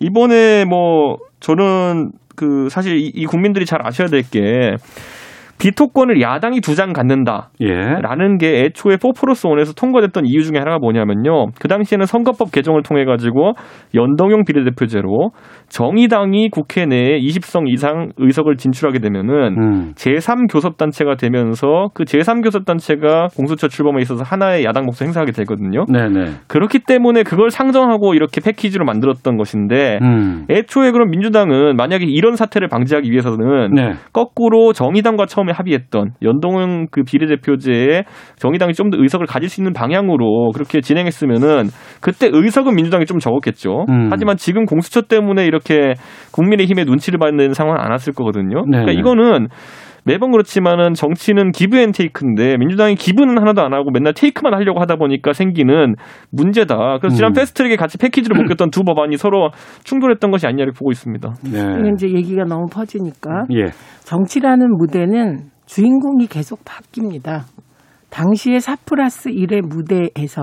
이번에 0.00 0.64
뭐 0.64 1.16
저는 1.40 2.10
그 2.36 2.68
사실 2.68 2.96
이, 2.96 3.10
이 3.14 3.24
국민들이 3.26 3.64
잘 3.64 3.86
아셔야 3.86 4.08
될게 4.08 4.76
비토권을 5.58 6.20
야당이 6.20 6.60
두 6.60 6.76
장 6.76 6.92
갖는다. 6.92 7.48
예. 7.62 7.72
라는 7.72 8.36
게 8.36 8.64
애초에 8.64 8.98
4 8.98 9.08
플러스 9.18 9.48
1에서 9.48 9.74
통과됐던 9.74 10.26
이유 10.26 10.42
중에 10.42 10.58
하나가 10.58 10.78
뭐냐면요. 10.78 11.46
그 11.58 11.68
당시에는 11.68 12.04
선거법 12.04 12.52
개정을 12.52 12.82
통해 12.82 13.06
가지고 13.06 13.52
연동형 13.94 14.44
비례대표제로 14.44 15.30
정의당이 15.70 16.50
국회 16.50 16.84
내에 16.84 17.18
20석 17.18 17.68
이상 17.68 18.10
의석을 18.18 18.56
진출하게 18.56 18.98
되면은 18.98 19.56
음. 19.56 19.92
제3교섭단체가 19.94 21.18
되면서 21.18 21.88
그 21.94 22.04
제3교섭단체가 22.04 23.34
공수처 23.34 23.68
출범에 23.68 24.02
있어서 24.02 24.22
하나의 24.22 24.64
야당 24.64 24.84
목소 24.84 25.06
행사하게 25.06 25.32
되거든요. 25.32 25.86
네네. 25.86 26.32
그렇기 26.48 26.80
때문에 26.80 27.22
그걸 27.22 27.50
상정하고 27.50 28.12
이렇게 28.14 28.42
패키지로 28.42 28.84
만들었던 28.84 29.36
것인데 29.38 29.98
음. 30.02 30.44
애초에 30.50 30.90
그럼 30.90 31.10
민주당은 31.10 31.76
만약에 31.76 32.04
이런 32.06 32.36
사태를 32.36 32.68
방지하기 32.68 33.10
위해서는 33.10 33.74
네. 33.74 33.92
거꾸로 34.12 34.72
정의당과 34.74 35.24
처음 35.26 35.45
처음에 35.46 35.52
합의했던 35.52 36.12
연동형 36.22 36.88
그 36.90 37.02
비례대표제에 37.02 38.04
정의당이 38.36 38.74
좀 38.74 38.86
더 38.86 38.96
의석을 39.00 39.26
가질 39.26 39.48
수 39.48 39.60
있는 39.60 39.72
방향으로 39.72 40.52
그렇게 40.54 40.80
진행했으면은 40.80 41.70
그때 42.00 42.30
의석은 42.32 42.76
민주당이 42.76 43.04
좀 43.04 43.18
적었겠죠. 43.18 43.86
음. 43.88 44.08
하지만 44.12 44.36
지금 44.36 44.64
공수처 44.64 45.02
때문에 45.02 45.44
이렇게 45.44 45.94
국민의힘의 46.32 46.84
눈치를 46.84 47.18
받는 47.18 47.52
상황은 47.52 47.80
안 47.80 47.90
왔을 47.90 48.12
거거든요. 48.12 48.64
네. 48.70 48.78
그러니까 48.78 48.92
이거는 48.92 49.48
매번 50.06 50.30
그렇지만은 50.30 50.94
정치는 50.94 51.50
give 51.50 51.76
and 51.78 51.90
take인데 51.90 52.56
민주당이 52.58 52.94
give는 52.94 53.38
하나도 53.38 53.60
안 53.62 53.74
하고 53.74 53.90
맨날 53.90 54.14
take만 54.14 54.54
하려고 54.54 54.80
하다 54.80 54.96
보니까 54.96 55.32
생기는 55.32 55.96
문제다. 56.30 56.98
그래서 57.00 57.16
지난 57.16 57.32
음. 57.32 57.34
패스트트랙에 57.34 57.74
같이 57.74 57.98
패키지를 57.98 58.36
묶였던 58.40 58.70
두 58.70 58.84
법안이 58.84 59.16
서로 59.16 59.50
충돌했던 59.82 60.30
것이 60.30 60.46
아니냐 60.46 60.62
이렇게 60.62 60.78
보고 60.78 60.92
있습니다. 60.92 61.34
네. 61.52 61.90
이제 61.92 62.08
얘기가 62.08 62.44
너무 62.44 62.66
퍼지니까 62.72 63.46
예. 63.52 63.66
정치라는 64.04 64.76
무대는 64.78 65.50
주인공이 65.66 66.28
계속 66.28 66.60
바뀝니다. 66.64 67.42
당시에 68.10 68.60
4 68.60 68.76
플러스 68.86 69.28
1의 69.30 69.62
무대에서 69.62 70.42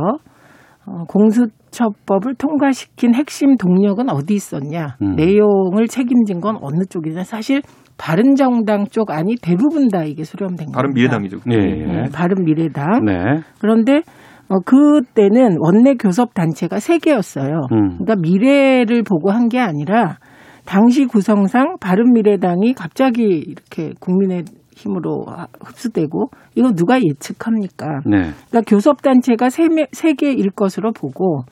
어, 0.85 1.05
공수처법을 1.07 2.35
통과시킨 2.35 3.15
핵심 3.15 3.55
동력은 3.55 4.09
어디 4.09 4.33
있었냐? 4.33 4.97
음. 5.01 5.15
내용을 5.15 5.87
책임진 5.87 6.41
건 6.41 6.57
어느 6.61 6.83
쪽이냐? 6.89 7.23
사실 7.23 7.61
바른 8.03 8.35
정당 8.35 8.83
쪽 8.91 9.11
안이 9.11 9.35
대부분 9.41 9.87
다 9.87 10.03
이게 10.03 10.25
수렴된 10.25 10.57
겁니다. 10.67 10.75
바른 10.77 10.93
미래당이죠. 10.93 11.37
예. 11.51 11.55
네, 11.57 11.79
예. 11.87 12.03
바른 12.13 12.43
미래당. 12.43 13.05
네. 13.05 13.13
그런데 13.61 14.01
어, 14.49 14.59
그때는 14.65 15.55
원내 15.59 15.93
교섭 15.95 16.33
단체가 16.33 16.79
세 16.79 16.97
개였어요. 16.97 17.61
음. 17.71 17.97
그러니까 17.99 18.15
미래를 18.17 19.03
보고 19.03 19.31
한 19.31 19.47
게 19.47 19.57
아니라 19.59 20.17
당시 20.65 21.05
구성상 21.05 21.77
바른 21.79 22.11
미래당이 22.13 22.73
갑자기 22.73 23.23
이렇게 23.23 23.91
국민의 24.01 24.43
힘으로 24.75 25.25
흡수되고 25.63 26.29
이거 26.55 26.71
누가 26.73 26.99
예측합니까? 27.01 28.01
네. 28.05 28.31
그러니까 28.49 28.61
교섭 28.67 29.01
단체가 29.01 29.49
세, 29.49 29.67
매- 29.69 29.87
세 29.93 30.13
개일 30.13 30.49
것으로 30.51 30.91
보고 30.91 31.43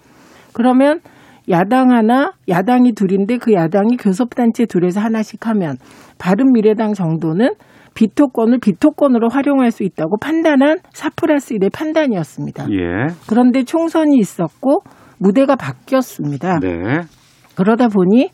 그러면 0.53 0.99
야당 1.51 1.91
하나, 1.91 2.31
야당이 2.49 2.93
둘인데 2.93 3.37
그 3.37 3.53
야당이 3.53 3.97
교섭 3.97 4.35
단체 4.35 4.65
둘에서 4.65 4.99
하나씩 5.01 5.45
하면 5.47 5.75
바른미래당 6.17 6.93
정도는 6.93 7.51
비토권을 7.93 8.59
비토권으로 8.59 9.27
활용할 9.29 9.71
수 9.71 9.83
있다고 9.83 10.17
판단한 10.19 10.77
4 10.93 11.09
플러스 11.15 11.53
1의 11.55 11.71
판단이었습니다. 11.73 12.67
예. 12.71 13.07
그런데 13.27 13.63
총선이 13.63 14.17
있었고 14.17 14.79
무대가 15.19 15.55
바뀌었습니다. 15.55 16.59
네. 16.59 17.01
그러다 17.55 17.89
보니 17.89 18.29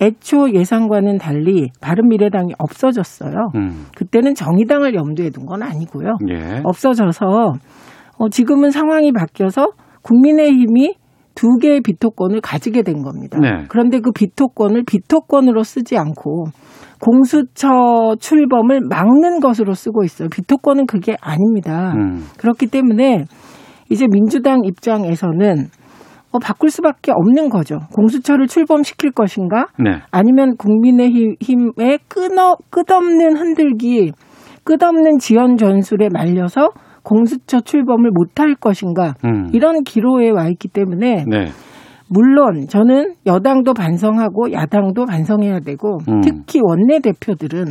애초 0.00 0.52
예상과는 0.52 1.18
달리 1.18 1.70
바른미래당이 1.80 2.52
없어졌어요. 2.58 3.50
음. 3.56 3.86
그때는 3.96 4.34
정의당을 4.34 4.94
염두에 4.94 5.30
둔 5.30 5.46
건 5.46 5.62
아니고요. 5.62 6.18
예. 6.30 6.60
없어져서 6.64 7.54
어, 8.18 8.28
지금은 8.28 8.70
상황이 8.70 9.10
바뀌어서 9.12 9.70
국민의힘이 10.02 10.94
두 11.38 11.56
개의 11.58 11.82
비토권을 11.82 12.40
가지게 12.40 12.82
된 12.82 13.02
겁니다. 13.02 13.38
네. 13.38 13.64
그런데 13.68 14.00
그 14.00 14.10
비토권을 14.10 14.82
비토권으로 14.84 15.62
쓰지 15.62 15.96
않고 15.96 16.46
공수처 17.00 18.16
출범을 18.18 18.80
막는 18.90 19.38
것으로 19.38 19.74
쓰고 19.74 20.02
있어요. 20.02 20.28
비토권은 20.30 20.86
그게 20.86 21.14
아닙니다. 21.20 21.92
음. 21.96 22.24
그렇기 22.38 22.66
때문에 22.66 23.26
이제 23.88 24.08
민주당 24.10 24.64
입장에서는 24.64 25.68
어, 26.32 26.38
바꿀 26.40 26.70
수밖에 26.70 27.12
없는 27.14 27.50
거죠. 27.50 27.78
공수처를 27.94 28.48
출범시킬 28.48 29.12
것인가? 29.12 29.68
네. 29.78 30.00
아니면 30.10 30.56
국민의힘의 30.56 32.00
끊어, 32.08 32.56
끝없는 32.70 33.36
흔들기, 33.36 34.10
끝없는 34.64 35.18
지연 35.18 35.56
전술에 35.56 36.08
말려서 36.12 36.70
공수처 37.02 37.60
출범을 37.60 38.10
못할 38.10 38.54
것인가? 38.54 39.14
음. 39.24 39.50
이런 39.52 39.82
기로에 39.82 40.30
와 40.30 40.48
있기 40.48 40.68
때문에 40.68 41.24
네. 41.26 41.46
물론 42.08 42.66
저는 42.68 43.14
여당도 43.26 43.74
반성하고 43.74 44.52
야당도 44.52 45.04
반성해야 45.04 45.60
되고 45.60 45.98
음. 46.08 46.20
특히 46.22 46.60
원내 46.62 47.00
대표들은 47.00 47.64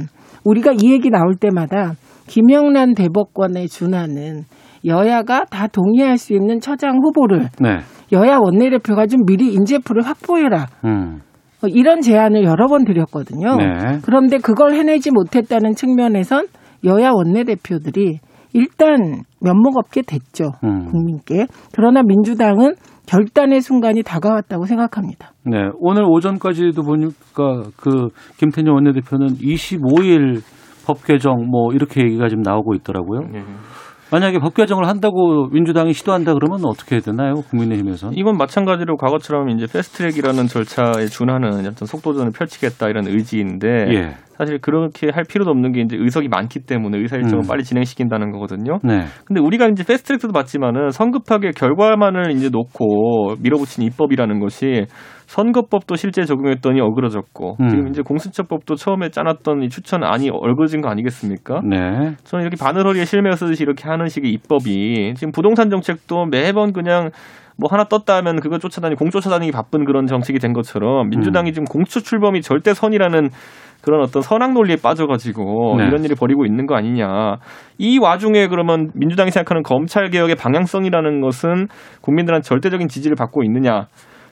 우리가 0.45 0.73
이 0.73 0.91
얘기 0.91 1.09
나올 1.09 1.35
때마다 1.35 1.93
김영란 2.27 2.93
대법관에 2.93 3.67
준하는 3.67 4.43
여야가 4.85 5.45
다 5.45 5.67
동의할 5.67 6.17
수 6.17 6.33
있는 6.33 6.59
처장 6.59 6.99
후보를 7.01 7.49
네. 7.59 7.79
여야 8.11 8.37
원내대표가 8.37 9.07
좀 9.07 9.25
미리 9.25 9.53
인재풀을 9.53 10.03
확보해라. 10.03 10.67
음. 10.85 11.21
어, 11.63 11.67
이런 11.67 12.01
제안을 12.01 12.43
여러 12.43 12.67
번 12.67 12.85
드렸거든요. 12.85 13.55
네. 13.55 13.99
그런데 14.03 14.37
그걸 14.37 14.75
해내지 14.75 15.11
못했다는 15.11 15.73
측면에선 15.73 16.45
여야 16.85 17.11
원내대표들이 17.11 18.19
일단 18.57 19.23
면목 19.39 19.77
없게 19.77 20.01
됐죠. 20.01 20.51
음. 20.63 20.85
국민께. 20.85 21.45
그러나 21.73 22.01
민주당은 22.01 22.73
결단의 23.05 23.61
순간이 23.61 24.01
다가왔다고 24.03 24.65
생각합니다. 24.65 25.31
네. 25.45 25.69
오늘 25.79 26.03
오전까지도 26.03 26.81
보니까 26.81 27.63
그 27.77 28.09
김태년 28.37 28.73
원내대표는 28.73 29.27
25일 29.35 30.41
법 30.85 31.05
개정 31.05 31.47
뭐 31.49 31.71
이렇게 31.73 32.01
얘기가 32.01 32.27
지금 32.29 32.41
나오고 32.41 32.73
있더라고요. 32.75 33.21
네. 33.31 33.43
만약에 34.11 34.39
법 34.39 34.53
개정을 34.53 34.87
한다고 34.87 35.47
민주당이 35.51 35.93
시도한다 35.93 36.33
그러면 36.33 36.61
어떻게 36.65 36.95
해야 36.95 37.01
되나요? 37.01 37.35
국민의힘에서? 37.49 38.11
이건 38.13 38.37
마찬가지로 38.37 38.95
과거처럼 38.95 39.49
이제 39.49 39.67
패스트트랙이라는 39.71 40.47
절차에 40.47 41.07
준하는 41.07 41.67
어떤 41.67 41.85
속도전을 41.85 42.31
펼치겠다 42.31 42.87
이런 42.87 43.07
의지인데 43.07 43.67
예. 43.67 44.15
사실 44.37 44.59
그렇게 44.59 45.09
할 45.11 45.23
필요도 45.23 45.49
없는 45.49 45.71
게 45.71 45.81
이제 45.81 45.97
의석이 45.97 46.27
많기 46.27 46.59
때문에 46.59 46.97
의사 46.97 47.15
일정을 47.15 47.45
음. 47.45 47.47
빨리 47.47 47.63
진행시킨다는 47.63 48.31
거거든요. 48.31 48.77
네. 48.83 49.05
근데 49.25 49.41
우리가 49.41 49.67
이제 49.67 49.83
패스트트랙도 49.83 50.31
봤지만은 50.31 50.91
성급하게 50.91 51.51
결과만을 51.51 52.31
이제 52.31 52.49
놓고 52.49 53.35
밀어붙인 53.41 53.83
입법이라는 53.85 54.39
것이 54.39 54.85
선거법도 55.25 55.95
실제 55.95 56.23
적용했더니 56.23 56.79
어그러졌고 56.81 57.57
음. 57.59 57.67
지금 57.67 57.87
이제 57.89 58.01
공수처법도 58.01 58.75
처음에 58.75 59.09
짜놨던 59.09 59.63
이 59.63 59.69
추천안이 59.69 60.29
얼그러진 60.29 60.81
거 60.81 60.89
아니겠습니까? 60.89 61.61
네. 61.63 62.15
저는 62.23 62.45
이렇게 62.45 62.55
바늘허리에 62.59 63.05
실매어 63.05 63.33
쓰듯이 63.33 63.63
이렇게 63.63 63.89
하는 63.89 64.07
식의 64.07 64.31
입법이 64.31 65.13
지금 65.15 65.31
부동산 65.31 65.69
정책도 65.69 66.27
매번 66.27 66.71
그냥 66.71 67.09
뭐 67.57 67.69
하나 67.71 67.85
떴다 67.85 68.15
하면 68.17 68.39
그거 68.39 68.59
쫓아다니 68.59 68.95
공 68.95 69.09
쫓아다니기 69.09 69.51
바쁜 69.51 69.83
그런 69.83 70.05
정책이 70.05 70.39
된 70.39 70.53
것처럼 70.53 71.09
민주당이 71.09 71.53
지금 71.53 71.65
공수 71.65 72.03
출범이 72.03 72.41
절대 72.41 72.73
선이라는 72.73 73.29
그런 73.81 74.01
어떤 74.01 74.21
선악 74.21 74.53
논리에 74.53 74.77
빠져가지고 74.81 75.75
네. 75.77 75.87
이런 75.87 76.03
일을 76.03 76.15
벌이고 76.19 76.45
있는 76.45 76.65
거 76.65 76.75
아니냐. 76.75 77.37
이 77.77 77.99
와중에 77.99 78.47
그러면 78.47 78.89
민주당이 78.95 79.31
생각하는 79.31 79.63
검찰 79.63 80.09
개혁의 80.09 80.35
방향성이라는 80.35 81.21
것은 81.21 81.67
국민들한테 82.01 82.47
절대적인 82.47 82.87
지지를 82.87 83.15
받고 83.15 83.43
있느냐. 83.43 83.87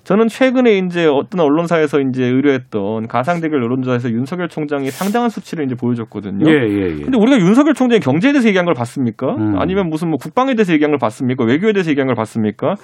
저는 0.05 0.27
최근에 0.27 0.77
이제 0.77 1.07
어떤 1.07 1.41
언론사에서 1.41 1.99
이제 1.99 2.23
의뢰했던 2.25 3.07
가상 3.07 3.41
대결 3.41 3.63
여론조사에서 3.63 4.11
윤석열 4.11 4.47
총장이 4.49 4.91
상당한 4.91 5.29
수치를 5.29 5.65
이제 5.65 5.73
보여줬거든요. 5.73 6.47
예, 6.47 6.53
예, 6.53 6.99
예. 6.99 7.01
근데 7.01 7.17
우리가 7.17 7.39
윤석열 7.39 7.73
총장이 7.73 7.99
경제에 8.01 8.31
대해서 8.31 8.47
얘기한 8.47 8.65
걸 8.65 8.75
봤습니까? 8.75 9.33
음. 9.33 9.55
아니면 9.57 9.89
무슨 9.89 10.09
뭐 10.09 10.17
국방에 10.21 10.53
대해서 10.53 10.73
얘기한 10.73 10.91
걸 10.91 10.99
봤습니까? 10.99 11.43
외교에 11.43 11.73
대해서 11.73 11.89
얘기한 11.89 12.05
걸 12.05 12.15
봤습니까? 12.15 12.75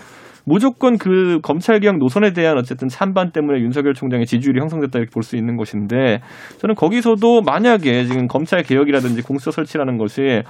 무조건 0.45 0.97
그 0.97 1.39
검찰 1.41 1.79
개혁 1.79 1.97
노선에 1.97 2.33
대한 2.33 2.57
어쨌든 2.57 2.87
찬반 2.87 3.31
때문에 3.31 3.59
윤석열 3.61 3.93
총장의 3.93 4.25
지지율이 4.25 4.59
형성됐다 4.59 4.99
이렇게 4.99 5.11
볼 5.13 5.21
수 5.23 5.35
있는 5.37 5.55
것인데 5.55 6.19
저는 6.57 6.75
거기서도 6.75 7.41
만약에 7.41 8.05
지금 8.05 8.27
검찰 8.27 8.63
개혁이라든지 8.63 9.21
공수처 9.21 9.51
설치라는 9.51 9.97
것이 9.97 10.41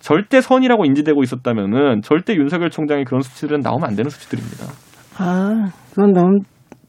절대 0.00 0.40
선이라고 0.40 0.84
인지되고 0.84 1.22
있었다면은 1.22 2.02
절대 2.02 2.34
윤석열 2.34 2.70
총장의 2.70 3.04
그런 3.04 3.22
수치들은 3.22 3.60
나오면 3.60 3.88
안 3.88 3.96
되는 3.96 4.10
수치들입니다. 4.10 4.66
아, 5.18 5.70
그건 5.90 6.12
너무 6.12 6.38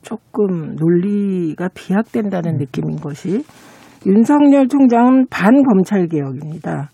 조금 0.02 0.76
논리가 0.76 1.70
비약된다는 1.74 2.58
느낌인 2.58 2.98
것이 2.98 3.44
윤석열 4.06 4.68
총장은 4.68 5.28
반검찰 5.30 6.08
개혁입니다. 6.08 6.90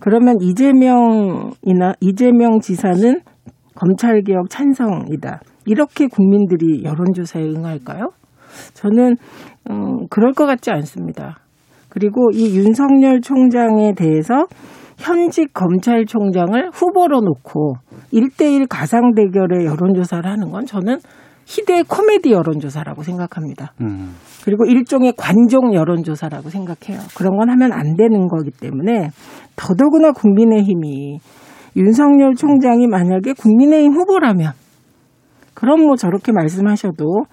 그러면 0.00 0.36
이재명이나 0.40 1.92
이재명 2.00 2.58
지사는 2.60 3.20
검찰 3.74 4.22
개혁 4.22 4.50
찬성이다. 4.50 5.40
이렇게 5.66 6.06
국민들이 6.06 6.84
여론조사에 6.84 7.44
응할까요? 7.44 8.10
저는 8.74 9.16
음, 9.70 10.06
그럴 10.08 10.32
것 10.32 10.46
같지 10.46 10.70
않습니다. 10.70 11.38
그리고 11.88 12.30
이 12.32 12.56
윤석열 12.56 13.20
총장에 13.20 13.94
대해서 13.94 14.46
현직 14.98 15.52
검찰총장을 15.54 16.70
후보로 16.72 17.20
놓고 17.20 17.74
1대1 18.12 18.66
가상 18.68 19.14
대결의 19.14 19.66
여론조사를 19.66 20.30
하는 20.30 20.50
건 20.50 20.66
저는 20.66 20.98
희대의 21.46 21.84
코미디 21.84 22.30
여론조사라고 22.30 23.02
생각합니다. 23.02 23.72
음. 23.80 24.14
그리고 24.44 24.66
일종의 24.66 25.14
관종 25.16 25.74
여론조사라고 25.74 26.48
생각해요. 26.48 27.00
그런 27.16 27.36
건 27.36 27.50
하면 27.50 27.72
안 27.72 27.96
되는 27.96 28.28
거기 28.28 28.50
때문에 28.50 29.10
더더구나 29.56 30.12
국민의힘이 30.12 31.18
윤석열 31.76 32.34
총장이 32.34 32.86
만약에 32.86 33.32
국민의힘 33.34 33.92
후보라면 33.92 34.52
그럼 35.54 35.82
뭐 35.82 35.96
저렇게 35.96 36.32
말씀하셔도 36.32 37.24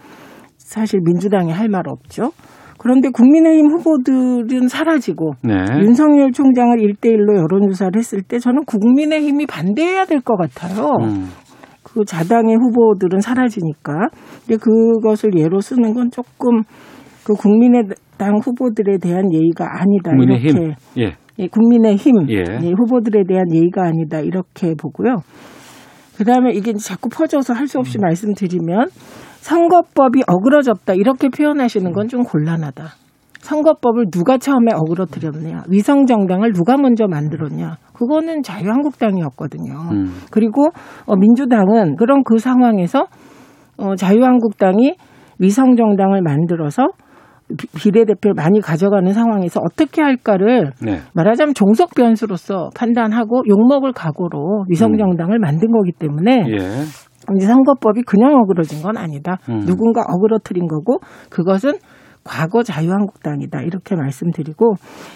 사실 0.57 0.99
민주당이 1.03 1.51
할 1.51 1.69
말 1.69 1.83
없죠. 1.87 2.31
그런데 2.79 3.09
국민의힘 3.09 3.71
후보들은 3.71 4.67
사라지고 4.67 5.31
네. 5.43 5.53
윤석열 5.81 6.31
총장을 6.31 6.79
일대일로 6.79 7.35
여론조사를 7.37 7.93
했을 7.97 8.21
때 8.21 8.37
저는 8.37 8.65
국민의힘이 8.65 9.47
반대해야 9.47 10.05
될 10.05 10.21
것 10.21 10.35
같아요. 10.37 10.89
음. 11.01 11.29
그 11.83 12.05
자당의 12.05 12.55
후보들은 12.55 13.21
사라지니까. 13.21 13.93
근데 14.45 14.57
그것을 14.57 15.35
예로 15.37 15.59
쓰는 15.61 15.93
건 15.95 16.11
조금 16.11 16.61
그 17.23 17.33
국민의당 17.33 18.37
후보들에 18.43 18.97
대한 18.99 19.33
예의가 19.33 19.65
아니다. 19.79 20.11
국민의힘. 20.11 20.57
이렇게 20.57 20.75
예. 20.97 21.13
예, 21.39 21.47
국민의힘 21.47 22.29
예. 22.29 22.43
예, 22.63 22.71
후보들에 22.77 23.23
대한 23.27 23.45
예의가 23.53 23.83
아니다 23.85 24.19
이렇게 24.19 24.73
보고요. 24.75 25.17
그다음에 26.17 26.51
이게 26.51 26.73
자꾸 26.73 27.09
퍼져서 27.09 27.53
할 27.53 27.67
수 27.67 27.77
없이 27.79 27.99
말씀드리면 27.99 28.87
선거법이 29.41 30.23
어그러졌다 30.27 30.93
이렇게 30.95 31.29
표현하시는 31.29 31.91
건 31.93 32.07
좀 32.07 32.23
곤란하다. 32.23 32.85
선거법을 33.39 34.07
누가 34.11 34.37
처음에 34.37 34.73
어그러뜨렸냐, 34.73 35.63
위성 35.69 36.05
정당을 36.05 36.51
누가 36.53 36.75
먼저 36.75 37.05
만들었냐, 37.07 37.77
그거는 37.93 38.41
자유한국당이었거든요. 38.43 39.73
음. 39.91 40.11
그리고 40.31 40.69
어, 41.05 41.15
민주당은 41.15 41.95
그런 41.97 42.23
그 42.23 42.39
상황에서 42.39 43.05
어, 43.77 43.95
자유한국당이 43.95 44.95
위성 45.39 45.75
정당을 45.77 46.23
만들어서 46.23 46.87
비- 47.55 47.67
비례대표를 47.67 48.33
많이 48.33 48.59
가져가는 48.59 49.11
상황에서 49.13 49.61
어떻게 49.63 50.01
할까를 50.01 50.73
네. 50.81 50.99
말하자면 51.13 51.53
종속 51.53 51.95
변수로서 51.95 52.69
판단하고 52.75 53.43
욕먹을 53.47 53.93
각오로 53.93 54.65
위성정당을 54.69 55.39
만든 55.39 55.71
거기 55.71 55.91
때문에 55.91 56.43
예. 56.49 56.57
이제 57.35 57.45
선거법이 57.47 58.03
그냥 58.03 58.35
어그러진 58.41 58.81
건 58.81 58.97
아니다. 58.97 59.37
음. 59.49 59.59
누군가 59.65 60.01
어그러뜨린 60.01 60.67
거고 60.67 60.99
그것은 61.29 61.73
과거 62.23 62.61
자유한국당이다 62.61 63.61
이렇게 63.61 63.95
말씀드리고 63.95 64.73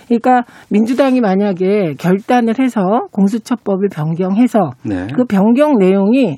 그러니까 0.08 0.44
민주당이 0.70 1.20
만약에 1.20 1.96
결단을 2.00 2.56
해서 2.60 2.82
공수처법을 3.12 3.90
변경해서 3.90 4.72
네. 4.86 5.08
그 5.14 5.26
변경 5.26 5.78
내용이 5.78 6.38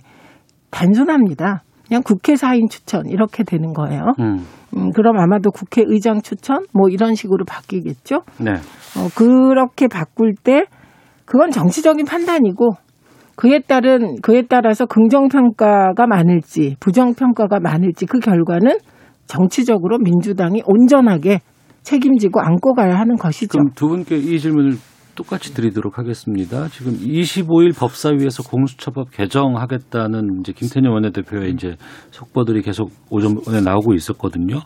단순합니다. 0.72 1.62
그냥 1.94 2.02
국회 2.02 2.36
사인 2.36 2.70
추천 2.70 3.06
이렇게 3.06 3.44
되는 3.44 3.72
거예요. 3.72 4.16
음. 4.20 4.44
음, 4.76 4.92
그럼 4.94 5.20
아마도 5.20 5.52
국회의장 5.52 6.24
추천 6.24 6.66
뭐 6.74 6.90
이런 6.90 7.14
식으로 7.14 7.46
바뀌겠죠. 7.46 8.24
네. 8.40 8.54
어, 8.54 9.08
그렇게 9.16 9.88
바꿀 9.88 10.34
때 10.34 10.64
그건 11.26 11.52
정치적인 11.52 12.08
판단이고 12.08 12.72
그에 13.36 13.60
따른 13.60 14.16
그에 14.24 14.42
따라서 14.50 14.88
긍정 14.88 15.28
평가가 15.28 16.08
많을지 16.08 16.78
부정 16.80 17.14
평가가 17.14 17.60
많을지 17.60 18.08
그 18.08 18.20
결과는 18.20 18.80
정치적으로 19.28 20.00
민주당이 20.00 20.64
온전하게 20.66 21.42
책임지고 21.84 22.42
안고 22.42 22.74
가야 22.74 22.98
하는 22.98 23.18
것이죠. 23.18 23.60
그럼 23.60 23.68
두 23.76 23.88
분께 23.90 24.16
이 24.18 24.40
질문을 24.40 24.72
똑같이 25.16 25.54
드리도록 25.54 25.98
하겠습니다. 25.98 26.68
지금 26.70 26.94
25일 26.94 27.76
법사위에서 27.78 28.44
공수처법 28.44 29.12
개정하겠다는 29.12 30.40
이제 30.40 30.54
김태년 30.54 30.92
원내대표의 30.94 31.52
이제 31.52 31.76
속보들이 32.12 32.62
계속 32.62 32.92
오전에 33.10 33.62
나오고 33.62 33.94
있었거든요. 33.94 34.62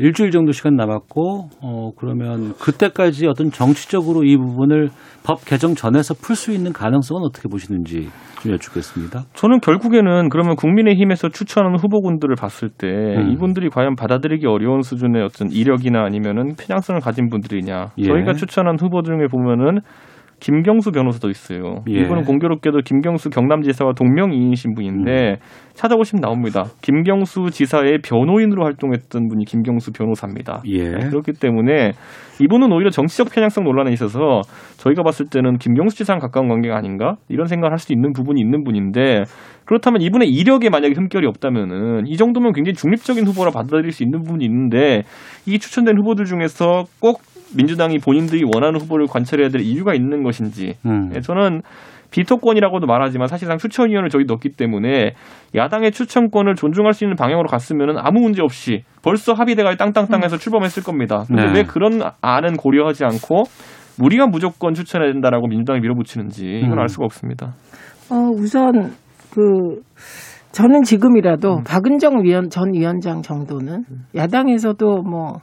일주일 0.00 0.30
정도 0.30 0.52
시간 0.52 0.76
남았고, 0.76 1.50
어, 1.62 1.90
그러면 1.96 2.54
그때까지 2.54 3.26
어떤 3.26 3.50
정치적으로 3.50 4.24
이 4.24 4.36
부분을 4.36 4.88
법 5.22 5.44
개정 5.44 5.74
전에서 5.74 6.14
풀 6.14 6.34
수 6.34 6.52
있는 6.52 6.72
가능성은 6.72 7.22
어떻게 7.22 7.48
보시는지 7.48 8.08
좀 8.40 8.52
여쭙겠습니다. 8.52 9.24
저는 9.34 9.60
결국에는 9.60 10.30
그러면 10.30 10.56
국민의힘에서 10.56 11.28
추천하는 11.28 11.76
후보군들을 11.78 12.34
봤을 12.36 12.70
때 12.70 12.88
음. 12.88 13.30
이분들이 13.30 13.68
과연 13.68 13.94
받아들이기 13.94 14.46
어려운 14.46 14.80
수준의 14.80 15.22
어떤 15.22 15.50
이력이나 15.50 16.02
아니면은 16.02 16.54
편향성을 16.56 16.98
가진 17.02 17.28
분들이냐. 17.28 17.90
예. 17.98 18.02
저희가 18.02 18.32
추천한 18.32 18.76
후보 18.80 19.02
중에 19.02 19.26
보면은 19.30 19.80
김경수 20.40 20.90
변호사도 20.90 21.28
있어요. 21.28 21.84
예. 21.88 22.00
이분은 22.00 22.24
공교롭게도 22.24 22.80
김경수 22.84 23.30
경남지사와 23.30 23.92
동명이인 23.92 24.54
신 24.54 24.74
분인데 24.74 25.36
찾아보시면 25.74 26.20
나옵니다. 26.20 26.64
김경수 26.82 27.50
지사의 27.50 27.98
변호인으로 28.02 28.64
활동했던 28.64 29.28
분이 29.28 29.44
김경수 29.44 29.92
변호사입니다. 29.92 30.62
예. 30.66 30.90
그렇기 30.90 31.32
때문에 31.32 31.92
이분은 32.40 32.72
오히려 32.72 32.90
정치적 32.90 33.30
편향성 33.30 33.64
논란에 33.64 33.92
있어서 33.92 34.40
저희가 34.78 35.02
봤을 35.02 35.26
때는 35.30 35.58
김경수 35.58 35.96
지사랑 35.98 36.20
가까운 36.20 36.48
관계가 36.48 36.76
아닌가 36.76 37.16
이런 37.28 37.46
생각을 37.46 37.72
할수 37.72 37.92
있는 37.92 38.12
부분이 38.12 38.40
있는 38.40 38.64
분인데 38.64 39.24
그렇다면 39.66 40.00
이분의 40.00 40.28
이력에 40.28 40.70
만약에 40.70 40.94
흠결이 40.94 41.26
없다면은 41.26 42.06
이 42.06 42.16
정도면 42.16 42.52
굉장히 42.54 42.74
중립적인 42.74 43.26
후보라 43.26 43.50
받아들일 43.50 43.92
수 43.92 44.02
있는 44.02 44.22
부분이 44.22 44.44
있는데 44.44 45.02
이 45.46 45.58
추천된 45.58 45.96
후보들 45.98 46.24
중에서 46.24 46.84
꼭 47.00 47.20
민주당이 47.56 47.98
본인들이 47.98 48.44
원하는 48.44 48.80
후보를 48.80 49.06
관철해야 49.06 49.48
될 49.48 49.60
이유가 49.62 49.94
있는 49.94 50.22
것인지 50.22 50.74
음. 50.86 51.10
예, 51.14 51.20
저는 51.20 51.62
비토권이라고도 52.10 52.86
말하지만 52.86 53.28
사실상 53.28 53.58
추천위원을 53.58 54.08
저희 54.08 54.24
넣기 54.24 54.50
때문에 54.50 55.14
야당의 55.54 55.92
추천권을 55.92 56.56
존중할 56.56 56.92
수 56.92 57.04
있는 57.04 57.16
방향으로 57.16 57.48
갔으면 57.48 57.96
아무 57.98 58.20
문제 58.20 58.42
없이 58.42 58.82
벌써 59.02 59.32
합의대가 59.32 59.76
땅땅땅해서 59.76 60.38
출범했을 60.38 60.82
겁니다. 60.82 61.24
근데 61.26 61.46
네. 61.46 61.52
왜 61.54 61.62
그런 61.62 62.00
안은 62.20 62.56
고려하지 62.56 63.04
않고 63.04 63.44
우리가 64.00 64.26
무조건 64.26 64.74
추천해야 64.74 65.12
된다라고 65.12 65.46
민주당이 65.46 65.80
밀어붙이는지 65.80 66.46
이건 66.46 66.72
음. 66.72 66.78
알 66.78 66.88
수가 66.88 67.04
없습니다. 67.04 67.54
어, 68.10 68.16
우선 68.34 68.92
그 69.32 69.82
저는 70.52 70.82
지금이라도 70.82 71.62
박은정 71.64 72.24
위원 72.24 72.50
전 72.50 72.72
위원장 72.74 73.22
정도는 73.22 73.84
야당에서도 74.16 75.02
뭐 75.02 75.38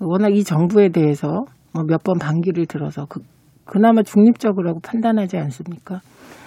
워낙 0.00 0.34
이 0.34 0.44
정부에 0.44 0.88
대해서 0.90 1.44
뭐몇번 1.72 2.18
반기를 2.18 2.66
들어서 2.66 3.06
그 3.08 3.20
그나마 3.64 4.02
중립적이라고 4.02 4.80
판단하지 4.80 5.36
않습니까? 5.38 6.00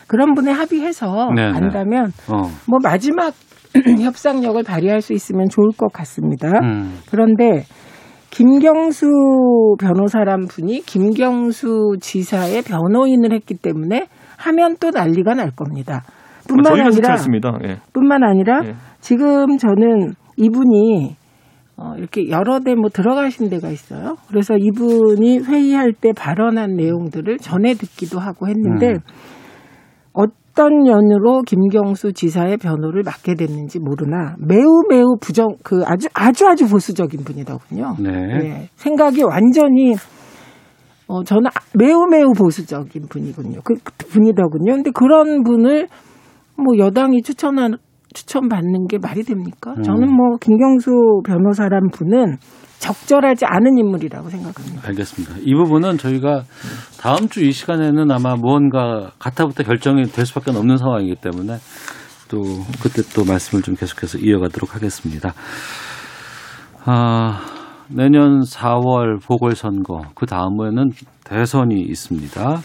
그런 0.07 0.33
분에 0.33 0.51
합의해서 0.51 1.29
네네. 1.35 1.55
안다면 1.55 2.11
어. 2.31 2.49
뭐 2.67 2.79
마지막 2.81 3.33
협상력을 4.01 4.61
발휘할 4.63 5.01
수 5.01 5.13
있으면 5.13 5.47
좋을 5.49 5.69
것 5.77 5.91
같습니다. 5.93 6.47
음. 6.63 6.97
그런데 7.09 7.63
김경수 8.31 9.07
변호사란 9.79 10.47
분이 10.47 10.81
김경수 10.81 11.97
지사의 11.99 12.63
변호인을 12.63 13.33
했기 13.33 13.55
때문에 13.55 14.07
하면 14.37 14.75
또 14.79 14.89
난리가 14.91 15.33
날 15.33 15.51
겁니다. 15.51 16.03
뿐만 16.47 16.75
저희가 16.75 17.13
아니라. 17.13 17.59
예. 17.63 17.77
뿐만 17.93 18.23
아니라 18.23 18.61
예. 18.65 18.75
지금 19.01 19.57
저는 19.57 20.13
이분이 20.37 21.15
어, 21.81 21.95
이렇게 21.97 22.27
여러 22.29 22.59
대 22.59 22.73
뭐 22.75 22.89
들어가신 22.89 23.49
데가 23.49 23.69
있어요. 23.69 24.15
그래서 24.27 24.55
이분이 24.57 25.39
회의할 25.39 25.93
때 25.93 26.11
발언한 26.13 26.75
내용들을 26.75 27.37
전해 27.37 27.73
듣기도 27.73 28.19
하고 28.19 28.47
했는데 28.47 28.89
음. 28.93 28.99
어떤 30.13 30.85
연유로 30.87 31.43
김경수 31.43 32.11
지사의 32.13 32.57
변호를 32.57 33.03
맡게 33.03 33.35
됐는지 33.35 33.79
모르나 33.79 34.35
매우 34.39 34.83
매우 34.89 35.15
부정 35.21 35.47
그 35.63 35.83
아주 35.85 36.07
아주 36.13 36.47
아주 36.47 36.67
보수적인 36.67 37.23
분이더군요. 37.23 37.95
네. 37.99 38.09
예, 38.43 38.67
생각이 38.75 39.23
완전히 39.23 39.95
어 41.07 41.23
저는 41.23 41.47
아- 41.47 41.61
매우 41.75 42.05
매우 42.07 42.33
보수적인 42.33 43.03
분이군요. 43.09 43.61
그그 43.63 43.81
분이더군요. 44.09 44.73
근데 44.73 44.91
그런 44.91 45.43
분을 45.43 45.87
뭐 46.57 46.77
여당이 46.77 47.21
추천한 47.23 47.77
추천 48.13 48.47
받는 48.49 48.87
게 48.87 48.97
말이 48.97 49.23
됩니까? 49.23 49.73
음. 49.77 49.83
저는 49.83 50.11
뭐 50.11 50.37
김경수 50.39 50.91
변호사란 51.25 51.89
분은 51.91 52.37
적절하지 52.79 53.45
않은 53.45 53.77
인물이라고 53.77 54.29
생각합니다. 54.29 54.87
알겠습니다. 54.87 55.35
이 55.43 55.53
부분은 55.53 55.97
저희가 55.97 56.43
다음 56.99 57.27
주 57.27 57.41
이 57.43 57.51
시간에는 57.51 58.09
아마 58.11 58.35
무언가 58.35 59.11
가타부터 59.19 59.63
결정이 59.63 60.03
될 60.03 60.25
수밖에 60.25 60.51
없는 60.51 60.77
상황이기 60.77 61.15
때문에 61.21 61.57
또 62.29 62.41
그때 62.81 63.01
또 63.13 63.25
말씀을 63.25 63.63
좀 63.63 63.75
계속해서 63.75 64.19
이어가도록 64.19 64.75
하겠습니다. 64.75 65.33
아, 66.85 67.41
내년 67.89 68.41
4월 68.41 69.21
보궐선거 69.25 70.01
그 70.15 70.25
다음에는 70.25 70.91
대선이 71.25 71.81
있습니다. 71.81 72.59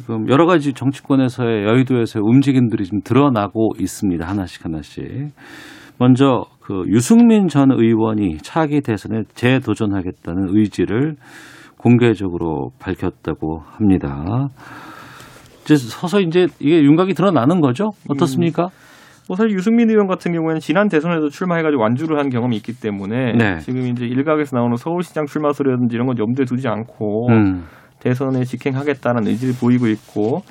지금 0.00 0.28
여러 0.30 0.46
가지 0.46 0.72
정치권에서의 0.72 1.64
여의도에서의 1.66 2.22
움직임들이 2.24 2.84
좀 2.84 3.00
드러나고 3.02 3.72
있습니다. 3.78 4.26
하나씩 4.26 4.64
하나씩. 4.64 5.04
먼저 5.98 6.44
그 6.62 6.84
유승민 6.86 7.48
전 7.48 7.70
의원이 7.70 8.38
차기 8.38 8.80
대선에 8.80 9.24
재도전하겠다는 9.34 10.56
의지를 10.56 11.16
공개적으로 11.76 12.70
밝혔다고 12.78 13.60
합니다. 13.66 14.48
이제 15.64 15.76
서서 15.76 16.20
이제 16.20 16.46
이게 16.60 16.82
윤곽이 16.82 17.12
드러나는 17.12 17.60
거죠? 17.60 17.90
어떻습니까? 18.08 18.68
뭐 19.28 19.36
사실 19.36 19.52
유승민 19.52 19.90
의원 19.90 20.06
같은 20.06 20.32
경우에는 20.32 20.60
지난 20.60 20.88
대선에도 20.88 21.28
출마해가지고 21.28 21.82
완주를 21.82 22.18
한 22.18 22.30
경험이 22.30 22.56
있기 22.56 22.80
때문에 22.80 23.34
네. 23.34 23.58
지금 23.58 23.82
이제 23.82 24.06
일각에서 24.06 24.56
나오는 24.56 24.74
서울시장 24.76 25.26
출마 25.26 25.52
소리라든지 25.52 25.94
이런 25.94 26.06
건 26.06 26.18
염두에 26.18 26.46
두지 26.46 26.66
않고 26.66 27.28
음. 27.28 27.64
대선에 28.00 28.44
직행하겠다는 28.44 29.26
의지를 29.26 29.54
보이고 29.60 29.86
있고 29.88 30.42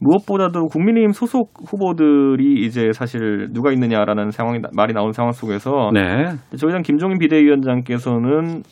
무엇보다도 0.00 0.66
국민의힘 0.66 1.12
소속 1.12 1.52
후보들이 1.70 2.64
이제 2.66 2.90
사실 2.92 3.48
누가 3.52 3.72
있느냐라는 3.72 4.30
상황이 4.30 4.60
나- 4.60 4.68
말이 4.74 4.92
나온 4.92 5.12
상황 5.12 5.32
속에서 5.32 5.90
네. 5.94 6.34
저희 6.58 6.72
당 6.72 6.82
김종인 6.82 7.18
비대위원장께서는 7.18 8.62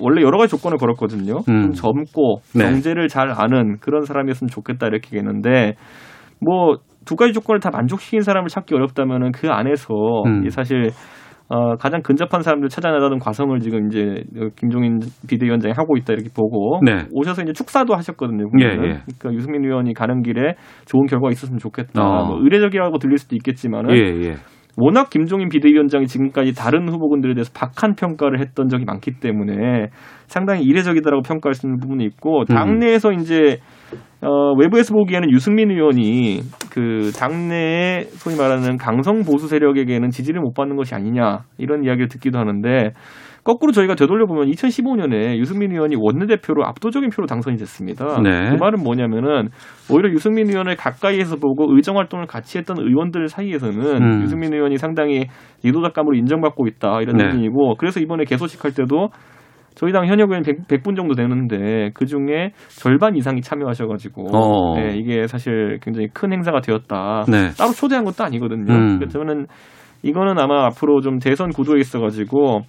원래 0.00 0.22
여러 0.22 0.38
가지 0.38 0.50
조건을 0.50 0.78
걸었거든요. 0.78 1.34
음. 1.48 1.62
좀 1.62 1.72
젊고 1.72 2.36
네. 2.54 2.64
경제를 2.64 3.08
잘 3.08 3.30
아는 3.30 3.78
그런 3.80 4.02
사람이었으면 4.04 4.48
좋겠다 4.48 4.86
이렇게 4.86 5.18
했는데 5.18 5.74
뭐 6.40 6.76
두 7.04 7.16
가지 7.16 7.32
조건을 7.32 7.58
다 7.58 7.70
만족시킨 7.72 8.20
사람을 8.20 8.46
찾기 8.48 8.76
어렵다면은 8.76 9.32
그 9.32 9.48
안에서 9.50 9.92
음. 10.24 10.46
이 10.46 10.50
사실 10.50 10.90
어, 11.52 11.76
가장 11.76 12.00
근접한 12.00 12.40
사람들 12.40 12.70
찾아내다는 12.70 13.18
과정을 13.18 13.60
지금 13.60 13.88
이제 13.88 14.24
김종인 14.56 15.00
비대위원장이 15.28 15.74
하고 15.76 15.98
있다 15.98 16.14
이렇게 16.14 16.30
보고 16.34 16.80
네. 16.82 17.04
오셔서 17.12 17.42
이제 17.42 17.52
축사도 17.52 17.94
하셨거든요. 17.94 18.46
예. 18.58 18.64
예. 18.64 18.76
그러니까 18.78 19.34
유승민 19.34 19.62
의원이 19.62 19.92
가는 19.92 20.22
길에 20.22 20.54
좋은 20.86 21.04
결과가 21.04 21.30
있었으면 21.30 21.58
좋겠다. 21.58 22.02
어. 22.02 22.24
뭐 22.24 22.38
의례적이라고 22.40 22.96
들릴 22.96 23.18
수도 23.18 23.36
있겠지만은 23.36 23.94
예, 23.94 24.28
예. 24.28 24.34
워낙 24.78 25.10
김종인 25.10 25.50
비대위원장이 25.50 26.06
지금까지 26.06 26.54
다른 26.54 26.88
후보군들에 26.88 27.34
대해서 27.34 27.52
박한 27.54 27.96
평가를 27.96 28.40
했던 28.40 28.68
적이 28.68 28.86
많기 28.86 29.20
때문에 29.20 29.88
상당히 30.28 30.62
이례적이다라고 30.62 31.20
평가할 31.20 31.52
수 31.52 31.66
있는 31.66 31.80
부분이 31.80 32.02
있고 32.04 32.40
음. 32.40 32.44
당내에서 32.46 33.12
이제 33.12 33.58
어, 34.22 34.52
외부에서 34.56 34.94
보기에는 34.94 35.30
유승민 35.32 35.70
의원이 35.70 36.40
그 36.70 37.10
당내에 37.18 38.04
소위 38.12 38.36
말하는 38.36 38.76
강성 38.76 39.22
보수 39.22 39.48
세력에게는 39.48 40.10
지지를 40.10 40.40
못 40.40 40.54
받는 40.54 40.76
것이 40.76 40.94
아니냐 40.94 41.40
이런 41.58 41.84
이야기를 41.84 42.08
듣기도 42.08 42.38
하는데 42.38 42.92
거꾸로 43.44 43.72
저희가 43.72 43.96
되돌려 43.96 44.26
보면 44.26 44.46
2015년에 44.46 45.36
유승민 45.38 45.72
의원이 45.72 45.96
원내대표로 45.98 46.64
압도적인 46.64 47.10
표로 47.10 47.26
당선이 47.26 47.56
됐습니다. 47.56 48.20
네. 48.22 48.50
그 48.50 48.54
말은 48.54 48.80
뭐냐면은 48.84 49.48
오히려 49.90 50.10
유승민 50.10 50.48
의원을 50.48 50.76
가까이에서 50.76 51.36
보고 51.36 51.74
의정 51.74 51.98
활동을 51.98 52.26
같이 52.26 52.58
했던 52.58 52.78
의원들 52.78 53.26
사이에서는 53.26 54.02
음. 54.02 54.22
유승민 54.22 54.54
의원이 54.54 54.76
상당히 54.76 55.26
리더작감으로 55.64 56.14
인정받고 56.14 56.68
있다 56.68 57.00
이런 57.00 57.16
네. 57.16 57.24
느낌이고 57.26 57.74
그래서 57.78 57.98
이번에 57.98 58.24
개소식 58.24 58.64
할 58.64 58.72
때도 58.72 59.08
저희 59.74 59.92
당 59.92 60.06
현역 60.06 60.30
의원 60.30 60.42
100, 60.42 60.82
분 60.82 60.94
정도 60.94 61.14
되는데 61.14 61.90
그 61.94 62.06
중에 62.06 62.52
절반 62.68 63.16
이상이 63.16 63.40
참여하셔가지고 63.40 64.26
어. 64.36 64.76
네, 64.76 64.96
이게 64.96 65.26
사실 65.26 65.78
굉장히 65.82 66.08
큰 66.12 66.32
행사가 66.32 66.60
되었다. 66.60 67.24
네. 67.28 67.50
따로 67.56 67.72
초대한 67.72 68.04
것도 68.04 68.24
아니거든요. 68.24 68.72
음. 68.72 68.98
그래서 68.98 69.18
저는 69.18 69.46
이거는 70.02 70.38
아마 70.38 70.66
앞으로 70.66 71.00
좀 71.00 71.18
대선 71.18 71.50
구도에 71.50 71.78
있어가지고 71.80 72.62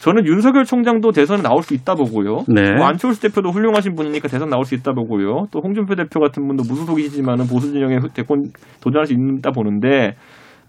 저는 0.00 0.26
윤석열 0.26 0.64
총장도 0.64 1.10
대선에 1.10 1.42
나올 1.42 1.62
수 1.62 1.74
있다 1.74 1.94
보고요. 1.94 2.44
네. 2.48 2.72
뭐 2.72 2.86
안철수 2.86 3.20
대표도 3.20 3.50
훌륭하신 3.50 3.94
분이니까 3.94 4.28
대선 4.28 4.48
나올 4.48 4.64
수 4.64 4.74
있다 4.74 4.92
보고요. 4.92 5.46
또 5.50 5.60
홍준표 5.62 5.94
대표 5.94 6.20
같은 6.20 6.46
분도 6.46 6.62
무소속이시지만은 6.66 7.46
보수 7.48 7.70
진영에 7.70 7.98
대권 8.14 8.44
도전할 8.82 9.04
수 9.06 9.12
있다 9.12 9.50
보는데 9.50 10.14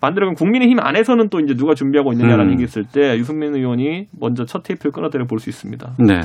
반대로 0.01 0.25
그럼 0.25 0.35
국민의힘 0.35 0.79
안에서는 0.79 1.29
또 1.29 1.39
이제 1.39 1.53
누가 1.53 1.73
준비하고 1.73 2.11
있느냐라는 2.13 2.47
음. 2.47 2.51
얘기 2.53 2.63
있을 2.63 2.83
때 2.83 3.17
유승민 3.17 3.55
의원이 3.55 4.07
먼저 4.19 4.45
첫 4.45 4.63
테이프를 4.63 4.91
끊어대려 4.91 5.25
볼수 5.25 5.49
있습니다. 5.49 5.95
네. 5.99 6.21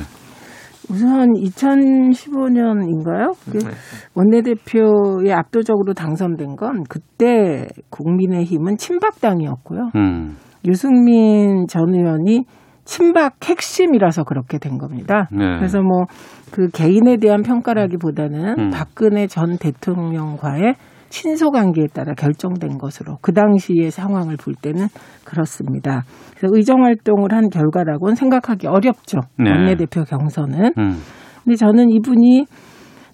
우선 0.89 1.33
2015년인가요? 1.33 3.33
그 3.51 3.57
네. 3.57 3.71
원내대표에 4.15 5.33
압도적으로 5.33 5.93
당선된 5.93 6.55
건 6.55 6.83
그때 6.89 7.67
국민의힘은 7.89 8.77
친박당이었고요. 8.77 9.91
음. 9.95 10.37
유승민 10.65 11.67
전 11.67 11.93
의원이 11.93 12.45
친박 12.85 13.35
핵심이라서 13.43 14.23
그렇게 14.23 14.59
된 14.59 14.77
겁니다. 14.77 15.27
네. 15.31 15.57
그래서 15.57 15.81
뭐 15.81 16.05
그 16.51 16.69
개인에 16.69 17.17
대한 17.17 17.41
평가라기보다는 17.41 18.59
음. 18.59 18.69
박근혜 18.69 19.27
전 19.27 19.57
대통령과의 19.57 20.75
친소 21.09 21.51
관계에 21.51 21.87
따라 21.93 22.13
결정된 22.13 22.77
것으로 22.77 23.17
그 23.21 23.33
당시의 23.33 23.91
상황을 23.91 24.37
볼 24.37 24.53
때는 24.53 24.87
그렇습니다. 25.23 26.03
그래서 26.35 26.53
의정 26.55 26.83
활동을 26.83 27.33
한 27.33 27.49
결과라고는 27.49 28.15
생각하기 28.15 28.67
어렵죠. 28.67 29.19
네. 29.37 29.49
원내대표 29.49 30.03
경선은. 30.03 30.73
음. 30.77 30.97
근데 31.43 31.55
저는 31.55 31.89
이분이 31.89 32.45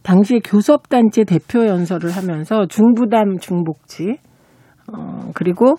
당시에 0.04 0.40
교섭단체 0.44 1.24
대표 1.24 1.66
연설을 1.66 2.12
하면서 2.12 2.66
중부담 2.68 3.38
중복지, 3.40 4.18
어, 4.92 5.30
그리고 5.34 5.76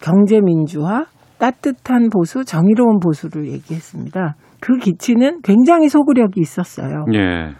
경제 0.00 0.40
민주화, 0.40 1.06
따뜻한 1.38 2.10
보수, 2.10 2.44
정의로운 2.44 2.98
보수를 3.00 3.48
얘기했습니다. 3.50 4.36
그 4.60 4.76
기치는 4.76 5.40
굉장히 5.42 5.88
소구력이 5.88 6.40
있었어요. 6.40 7.04
예. 7.14 7.54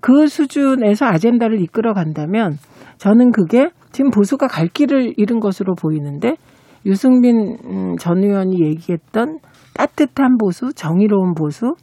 그 0.00 0.26
수준에서 0.26 1.06
아젠다를 1.06 1.60
이끌어 1.60 1.92
간다면 1.94 2.58
저는 3.00 3.32
그게 3.32 3.70
지금 3.92 4.10
보수가 4.10 4.46
갈 4.46 4.68
길을 4.68 5.14
잃은 5.16 5.40
것으로 5.40 5.74
보이는데 5.74 6.36
유승민 6.84 7.56
음, 7.64 7.96
전 7.96 8.22
의원이 8.22 8.60
얘기했던 8.62 9.38
따뜻한 9.74 10.36
보수, 10.36 10.74
정의로운 10.74 11.34
보수, 11.34 11.74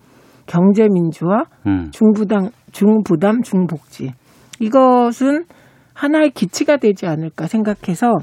경제민주화, 0.46 1.46
음. 1.66 1.90
중부당, 1.92 2.52
중부담, 2.72 3.42
중복지. 3.42 4.12
이것은 4.60 5.46
하나의 5.96 6.30
기치가 6.32 6.78
되지 6.78 7.08
않을까 7.08 7.48
생각해서 7.48 8.14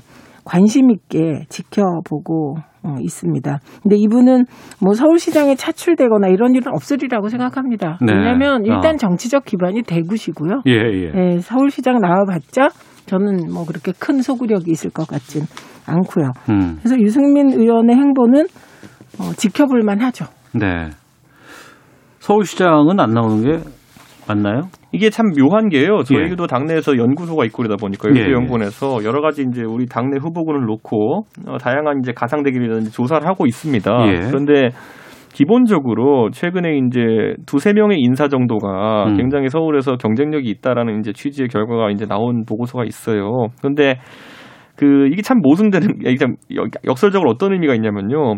관심 0.44 0.90
있게 0.90 1.44
지켜보고 1.48 2.56
어, 2.84 2.96
있습니다. 3.00 3.60
근데 3.82 3.96
이분은 3.96 4.44
뭐 4.80 4.92
서울시장에 4.92 5.54
차출되거나 5.54 6.28
이런 6.28 6.54
일은 6.54 6.72
없으리라고 6.74 7.28
생각합니다. 7.28 7.98
네. 8.02 8.12
왜냐하면 8.12 8.64
일단 8.66 8.94
어. 8.94 8.96
정치적 8.98 9.46
기반이 9.46 9.82
대구시고요. 9.82 10.62
예, 10.66 10.72
예. 10.72 11.12
예, 11.14 11.38
서울시장 11.38 11.98
나와봤자 12.00 12.68
저는 13.06 13.52
뭐 13.52 13.64
그렇게 13.64 13.92
큰 13.98 14.20
소구력이 14.20 14.70
있을 14.70 14.90
것 14.90 15.08
같진 15.08 15.42
않고요. 15.86 16.32
음. 16.50 16.76
그래서 16.78 16.98
유승민 16.98 17.50
의원의 17.50 17.96
행보는 17.96 18.46
어, 19.20 19.32
지켜볼 19.36 19.80
만하죠. 19.82 20.26
네. 20.52 20.90
서울시장은 22.20 23.00
안 23.00 23.10
나오는 23.10 23.42
게 23.42 23.64
맞나요? 24.28 24.62
이게 24.92 25.10
참 25.10 25.26
묘한 25.38 25.68
게요. 25.68 25.98
예. 25.98 26.02
저희도 26.04 26.46
당내에서 26.46 26.96
연구소가 26.96 27.44
있고 27.46 27.58
그러다 27.62 27.76
보니까 27.76 28.08
예, 28.16 28.28
예. 28.28 28.32
연구원에서 28.32 29.04
여러 29.04 29.20
가지 29.20 29.44
이제 29.48 29.62
우리 29.62 29.86
당내 29.86 30.16
후보군을 30.20 30.64
놓고 30.66 31.26
어, 31.46 31.58
다양한 31.58 32.00
이제 32.00 32.12
가상 32.14 32.42
대결이라든지 32.42 32.92
조사를 32.92 33.26
하고 33.26 33.46
있습니다. 33.46 33.90
예. 34.08 34.26
그런데 34.30 34.70
기본적으로 35.32 36.30
최근에 36.30 36.78
이제 36.86 37.00
두세 37.46 37.72
명의 37.72 37.98
인사 38.00 38.28
정도가 38.28 39.06
음. 39.08 39.16
굉장히 39.16 39.48
서울에서 39.48 39.96
경쟁력이 39.96 40.48
있다라는 40.48 41.00
이제 41.00 41.12
취지의 41.12 41.48
결과가 41.48 41.90
이제 41.90 42.06
나온 42.06 42.44
보고서가 42.46 42.84
있어요. 42.84 43.48
그런데 43.58 43.98
그 44.76 45.08
이게 45.12 45.22
참 45.22 45.38
모순되는 45.42 45.88
참 46.18 46.34
역- 46.54 46.68
역설적으로 46.86 47.30
어떤 47.30 47.52
의미가 47.52 47.74
있냐면요. 47.74 48.36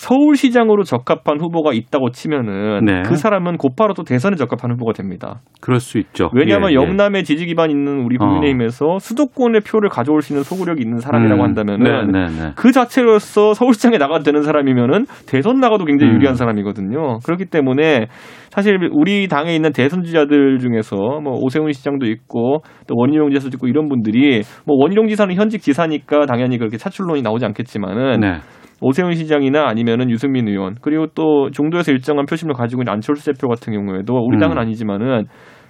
서울시장으로 0.00 0.84
적합한 0.84 1.40
후보가 1.40 1.74
있다고 1.74 2.10
치면은 2.10 2.86
네. 2.86 3.02
그 3.04 3.16
사람은 3.16 3.58
곧바로 3.58 3.92
또 3.92 4.02
대선에 4.02 4.34
적합한 4.36 4.72
후보가 4.72 4.94
됩니다. 4.94 5.40
그럴 5.60 5.78
수 5.78 5.98
있죠. 5.98 6.30
왜냐하면 6.32 6.70
예, 6.70 6.72
예. 6.72 6.76
영남에 6.76 7.22
지지 7.22 7.44
기반 7.44 7.70
있는 7.70 8.00
우리 8.06 8.16
국민의힘에서 8.16 8.98
수도권의 8.98 9.60
표를 9.60 9.90
가져올 9.90 10.22
수 10.22 10.32
있는 10.32 10.42
소구력이 10.42 10.82
있는 10.82 11.00
사람이라고 11.00 11.42
음. 11.42 11.44
한다면은 11.44 12.12
네, 12.12 12.18
네, 12.18 12.26
네. 12.28 12.52
그 12.56 12.72
자체로서 12.72 13.52
서울시장에 13.52 13.98
나가도 13.98 14.24
되는 14.24 14.40
사람이면은 14.40 15.04
대선 15.28 15.60
나가도 15.60 15.84
굉장히 15.84 16.12
음. 16.12 16.16
유리한 16.16 16.34
사람이거든요. 16.34 17.18
그렇기 17.18 17.50
때문에 17.50 18.06
사실 18.48 18.78
우리 18.92 19.28
당에 19.28 19.54
있는 19.54 19.72
대선 19.72 20.02
주자들 20.02 20.60
중에서 20.60 20.96
뭐 20.96 21.34
오세훈 21.34 21.72
시장도 21.72 22.06
있고 22.06 22.62
또 22.86 22.94
원희룡 22.96 23.32
지사도 23.32 23.50
있고 23.56 23.68
이런 23.68 23.90
분들이 23.90 24.40
뭐 24.64 24.78
원희룡 24.78 25.08
지사는 25.08 25.34
현직 25.34 25.60
지사니까 25.60 26.24
당연히 26.24 26.56
그렇게 26.56 26.78
차출론이 26.78 27.20
나오지 27.20 27.44
않겠지만은 27.44 28.20
네. 28.20 28.38
오세훈 28.80 29.14
시장이나 29.14 29.68
아니면은 29.68 30.10
유승민 30.10 30.48
의원 30.48 30.76
그리고 30.80 31.06
또 31.14 31.50
중도에서 31.50 31.92
일정한 31.92 32.26
표심을 32.26 32.54
가지고 32.54 32.82
있는 32.82 32.92
안철수 32.92 33.26
대표 33.26 33.48
같은 33.48 33.72
경우에도 33.72 34.14
우리 34.14 34.38
당은 34.38 34.56
음. 34.56 34.62
아니지만은 34.62 35.26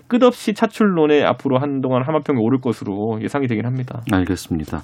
끝없이 0.09 0.55
차출론에 0.55 1.23
앞으로 1.23 1.59
한동안 1.59 2.03
하마평에 2.05 2.38
오를 2.40 2.61
것으로 2.61 3.20
예상이 3.23 3.46
되긴 3.46 3.64
합니다. 3.64 4.01
알겠습니다. 4.12 4.79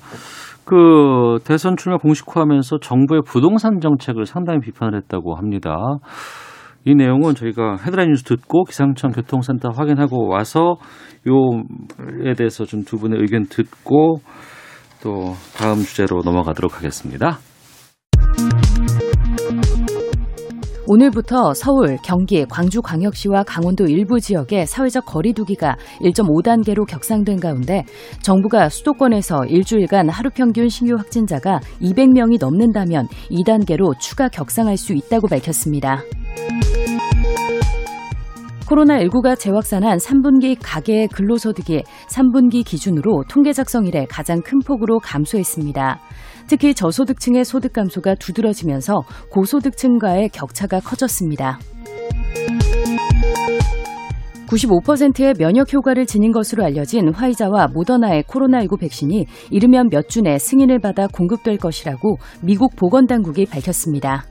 그 0.64 1.38
대선 1.44 1.76
출마 1.76 1.98
공식화하면서 1.98 2.78
정부의 2.78 3.22
부동산 3.26 3.80
정책을 3.80 4.26
상당히 4.26 4.60
비판을 4.60 4.96
했다고 4.96 5.34
합니다. 5.34 5.76
이 6.84 6.94
내용은 6.94 7.34
저희가 7.34 7.76
헤드라인 7.84 8.10
뉴스 8.10 8.22
듣고 8.22 8.62
기상청 8.64 9.10
교통센터 9.10 9.70
확인하고 9.70 10.28
와서 10.28 10.76
요에 11.26 12.34
대해서 12.34 12.64
좀 12.64 12.82
두 12.84 12.96
분의 12.96 13.20
의견 13.20 13.44
듣고 13.46 14.18
또 15.02 15.34
다음 15.56 15.78
주제로 15.78 16.22
넘어가도록 16.24 16.76
하겠습니다. 16.76 17.38
오늘부터 20.88 21.52
서울, 21.52 21.98
경기, 22.04 22.44
광주광역시와 22.44 23.42
강원도 23.42 23.86
일부 23.86 24.20
지역에 24.20 24.66
사회적 24.66 25.04
거리두기가 25.04 25.76
1.5단계로 26.00 26.86
격상된 26.86 27.40
가운데 27.40 27.84
정부가 28.22 28.68
수도권에서 28.68 29.46
일주일간 29.46 30.08
하루 30.08 30.30
평균 30.30 30.68
신규 30.68 30.94
확진자가 30.94 31.58
200명이 31.82 32.38
넘는다면 32.40 33.08
2단계로 33.32 33.98
추가 33.98 34.28
격상할 34.28 34.76
수 34.76 34.92
있다고 34.92 35.26
밝혔습니다. 35.26 36.02
코로나19가 38.68 39.38
재확산한 39.38 39.98
3분기 39.98 40.56
가계의 40.60 41.08
근로소득이 41.08 41.82
3분기 42.08 42.64
기준으로 42.64 43.24
통계 43.28 43.52
작성 43.52 43.86
이래 43.86 44.06
가장 44.08 44.40
큰 44.42 44.58
폭으로 44.66 44.98
감소했습니다. 44.98 45.98
특히 46.48 46.74
저소득층의 46.74 47.44
소득 47.44 47.72
감소가 47.72 48.14
두드러지면서 48.16 49.02
고소득층과의 49.30 50.30
격차가 50.30 50.80
커졌습니다. 50.80 51.58
95%의 54.48 55.34
면역 55.38 55.72
효과를 55.72 56.06
지닌 56.06 56.30
것으로 56.30 56.64
알려진 56.64 57.12
화이자와 57.12 57.66
모더나의 57.74 58.22
코로나19 58.24 58.78
백신이 58.78 59.26
이르면 59.50 59.88
몇 59.90 60.06
주 60.08 60.22
내 60.22 60.38
승인을 60.38 60.78
받아 60.78 61.08
공급될 61.08 61.58
것이라고 61.58 62.18
미국 62.42 62.76
보건당국이 62.76 63.46
밝혔습니다. 63.46 64.24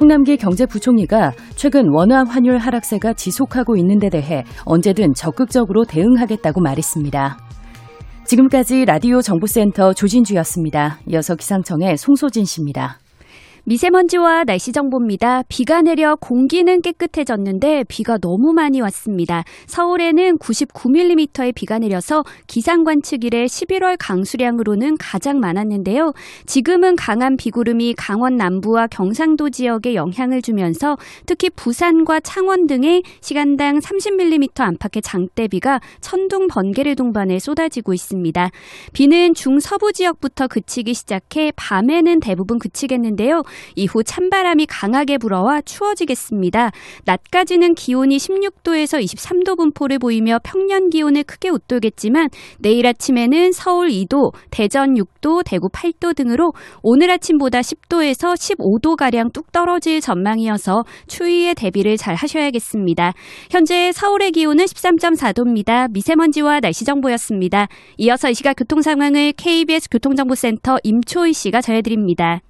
홍남기 0.00 0.36
경제부총리가 0.36 1.32
최근 1.56 1.88
원화 1.92 2.22
환율 2.24 2.58
하락세가 2.58 3.14
지속하고 3.14 3.76
있는 3.76 3.98
데 3.98 4.08
대해 4.10 4.44
언제든 4.64 5.14
적극적으로 5.14 5.84
대응하겠다고 5.84 6.60
말했습니다. 6.60 7.38
지금까지 8.24 8.84
라디오 8.84 9.20
정보센터 9.20 9.94
조진주였습니다. 9.94 10.98
이어서 11.08 11.34
기상청의 11.34 11.96
송소진 11.96 12.44
씨입니다. 12.44 12.98
미세먼지와 13.68 14.44
날씨 14.44 14.72
정보입니다. 14.72 15.42
비가 15.46 15.82
내려 15.82 16.16
공기는 16.16 16.80
깨끗해졌는데 16.80 17.84
비가 17.86 18.16
너무 18.16 18.54
많이 18.54 18.80
왔습니다. 18.80 19.44
서울에는 19.66 20.38
99mm의 20.38 21.54
비가 21.54 21.78
내려서 21.78 22.24
기상 22.46 22.82
관측 22.82 23.24
이래 23.24 23.44
11월 23.44 23.96
강수량으로는 23.98 24.96
가장 24.96 25.38
많았는데요. 25.40 26.14
지금은 26.46 26.96
강한 26.96 27.36
비구름이 27.36 27.92
강원 27.98 28.36
남부와 28.36 28.86
경상도 28.86 29.50
지역에 29.50 29.94
영향을 29.94 30.40
주면서 30.40 30.96
특히 31.26 31.50
부산과 31.50 32.20
창원 32.20 32.66
등에 32.66 33.02
시간당 33.20 33.80
30mm 33.80 34.60
안팎의 34.60 35.02
장대비가 35.02 35.80
천둥 36.00 36.48
번개를 36.48 36.96
동반해 36.96 37.38
쏟아지고 37.38 37.92
있습니다. 37.92 38.50
비는 38.94 39.34
중서부 39.34 39.92
지역부터 39.92 40.46
그치기 40.46 40.94
시작해 40.94 41.52
밤에는 41.54 42.20
대부분 42.20 42.58
그치겠는데요. 42.58 43.42
이후 43.76 44.02
찬바람이 44.02 44.66
강하게 44.66 45.18
불어와 45.18 45.62
추워지겠습니다. 45.62 46.70
낮까지는 47.04 47.74
기온이 47.74 48.16
16도에서 48.16 49.02
23도 49.02 49.56
분포를 49.56 49.98
보이며 49.98 50.38
평년 50.42 50.90
기온을 50.90 51.24
크게 51.24 51.48
웃돌겠지만 51.50 52.28
내일 52.58 52.86
아침에는 52.86 53.52
서울 53.52 53.88
2도, 53.88 54.32
대전 54.50 54.94
6도, 54.94 55.42
대구 55.44 55.68
8도 55.68 56.14
등으로 56.14 56.52
오늘 56.82 57.10
아침보다 57.10 57.60
10도에서 57.60 58.34
15도 58.34 58.96
가량 58.96 59.30
뚝 59.32 59.52
떨어질 59.52 60.00
전망이어서 60.00 60.84
추위에 61.06 61.54
대비를 61.54 61.96
잘 61.96 62.14
하셔야겠습니다. 62.14 63.12
현재 63.50 63.92
서울의 63.92 64.32
기온은 64.32 64.64
13.4도입니다. 64.64 65.90
미세먼지와 65.92 66.60
날씨 66.60 66.84
정보였습니다. 66.84 67.66
이어서 67.98 68.30
이 68.30 68.34
시각 68.34 68.54
교통 68.54 68.82
상황을 68.82 69.32
KBS 69.32 69.88
교통정보센터 69.90 70.78
임초희 70.82 71.32
씨가 71.32 71.60
전해드립니다. 71.60 72.40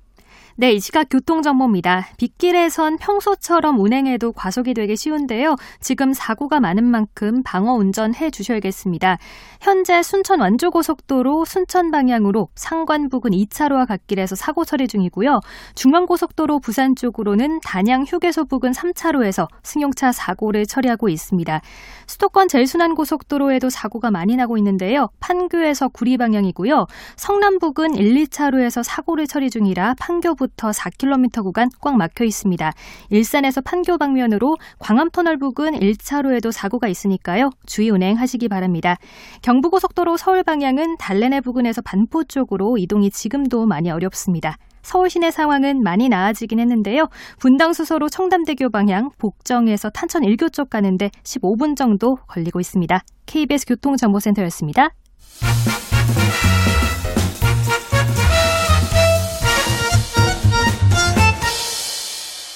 네, 0.60 0.72
이 0.72 0.80
시각 0.80 1.06
교통정보입니다. 1.08 2.08
빗길에선 2.16 2.96
평소처럼 2.96 3.78
운행해도 3.78 4.32
과속이 4.32 4.74
되기 4.74 4.96
쉬운데요. 4.96 5.54
지금 5.78 6.12
사고가 6.12 6.58
많은 6.58 6.82
만큼 6.82 7.44
방어 7.44 7.74
운전해 7.74 8.32
주셔야겠습니다. 8.32 9.18
현재 9.60 10.02
순천 10.02 10.40
완주고속도로 10.40 11.44
순천 11.44 11.92
방향으로 11.92 12.48
상관 12.56 13.08
부근 13.08 13.30
2차로와 13.30 13.86
갓길에서 13.86 14.34
사고 14.34 14.64
처리 14.64 14.88
중이고요. 14.88 15.38
중앙고속도로 15.76 16.58
부산 16.58 16.96
쪽으로는 16.96 17.60
단양 17.60 18.02
휴게소 18.02 18.46
부근 18.46 18.72
3차로에서 18.72 19.46
승용차 19.62 20.10
사고를 20.10 20.66
처리하고 20.66 21.08
있습니다. 21.08 21.60
수도권 22.08 22.48
제일순환고속도로에도 22.48 23.70
사고가 23.70 24.10
많이 24.10 24.34
나고 24.34 24.58
있는데요. 24.58 25.08
판교에서 25.20 25.86
구리 25.86 26.16
방향이고요. 26.16 26.86
성남 27.14 27.60
부근 27.60 27.94
1, 27.94 28.24
2차로에서 28.24 28.82
사고를 28.82 29.28
처리 29.28 29.50
중이라 29.50 29.94
판교 30.00 30.34
부 30.34 30.47
부터 30.48 30.70
4km 30.70 31.42
구간 31.42 31.68
꽉 31.80 31.96
막혀 31.96 32.24
있습니다. 32.24 32.72
일산에서 33.10 33.60
판교 33.60 33.98
방면으로 33.98 34.56
광암터널 34.78 35.38
부근 35.38 35.72
1차로에도 35.74 36.50
사고가 36.50 36.88
있으니까요. 36.88 37.50
주의 37.66 37.90
운행하시기 37.90 38.48
바랍니다. 38.48 38.96
경부고속도로 39.42 40.16
서울 40.16 40.42
방향은 40.42 40.96
달래내 40.98 41.40
부근에서 41.40 41.82
반포 41.82 42.24
쪽으로 42.24 42.78
이동이 42.78 43.10
지금도 43.10 43.66
많이 43.66 43.90
어렵습니다. 43.90 44.56
서울 44.82 45.10
시내 45.10 45.30
상황은 45.30 45.82
많이 45.82 46.08
나아지긴 46.08 46.60
했는데요. 46.60 47.08
분당 47.38 47.72
수서로 47.72 48.08
청담대교 48.08 48.70
방향 48.70 49.10
복정에서 49.18 49.90
탄천 49.90 50.22
1교 50.22 50.52
쪽 50.52 50.70
가는데 50.70 51.10
15분 51.24 51.76
정도 51.76 52.16
걸리고 52.26 52.60
있습니다. 52.60 53.02
KBS 53.26 53.66
교통정보센터였습니다. 53.66 54.90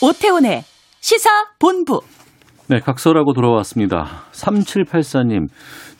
오태훈의 0.03 0.65
시사 1.01 1.31
본부. 1.61 2.01
네, 2.67 2.81
각서라고 2.81 3.35
돌아왔습니다. 3.35 4.25
3784님, 4.33 5.47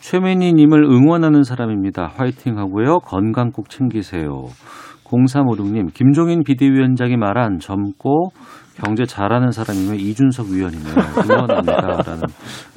최민희님을 0.01 0.83
응원하는 0.83 1.45
사람입니다. 1.45 2.11
화이팅 2.17 2.59
하고요. 2.59 2.99
건강 2.99 3.53
꼭 3.53 3.71
챙기세요. 3.71 4.47
0356님, 5.05 5.95
김종인 5.95 6.43
비대위원장이 6.43 7.17
말한 7.17 7.61
젊고 7.61 8.31
경제 8.83 9.05
잘하는 9.05 9.53
사람이면 9.53 10.01
이준석 10.01 10.47
위원이네요. 10.49 10.95
응원합니다. 11.25 12.03
라는 12.05 12.23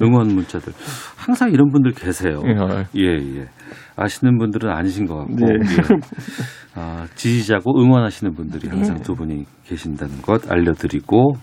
응원 0.02 0.28
문자들. 0.28 0.72
항상 1.16 1.50
이런 1.50 1.72
분들 1.72 1.92
계세요. 1.92 2.42
예, 2.94 3.02
예. 3.04 3.48
아시는 3.96 4.38
분들은 4.38 4.70
아니신 4.70 5.06
것 5.06 5.16
같고. 5.16 5.34
네. 5.34 5.54
예. 5.54 6.00
아, 6.74 7.06
지지자고 7.14 7.80
응원하시는 7.80 8.34
분들이 8.34 8.68
항상 8.68 9.00
두 9.00 9.14
분이 9.14 9.44
계신다는 9.64 10.20
것 10.20 10.50
알려드리고 10.50 11.34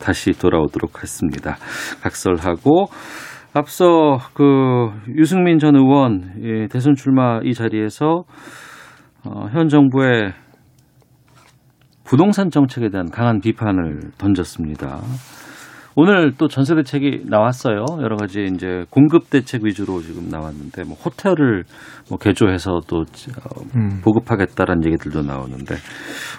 다시 0.00 0.32
돌아오도록 0.32 0.96
하겠습니다. 0.96 1.56
각설하고 2.02 2.86
앞서 3.54 4.18
그 4.34 4.90
유승민 5.16 5.58
전 5.58 5.76
의원 5.76 6.32
예, 6.42 6.66
대선 6.68 6.94
출마 6.96 7.40
이 7.44 7.54
자리에서 7.54 8.24
어, 9.24 9.46
현 9.52 9.68
정부의 9.68 10.32
부동산 12.04 12.50
정책에 12.50 12.88
대한 12.90 13.10
강한 13.10 13.40
비판을 13.40 14.10
던졌습니다. 14.18 15.00
오늘 15.94 16.32
또 16.38 16.48
전세 16.48 16.74
대책이 16.74 17.24
나왔어요. 17.26 17.84
여러 18.00 18.16
가지 18.16 18.44
이제 18.44 18.84
공급 18.90 19.28
대책 19.30 19.64
위주로 19.64 20.00
지금 20.00 20.28
나왔는데 20.30 20.84
뭐 20.84 20.94
호텔을 20.94 21.64
뭐 22.08 22.18
개조해서 22.18 22.80
또 22.88 22.98
어, 23.00 23.62
음. 23.76 24.00
보급하겠다라는 24.02 24.86
얘기들도 24.86 25.22
나오는데 25.22 25.74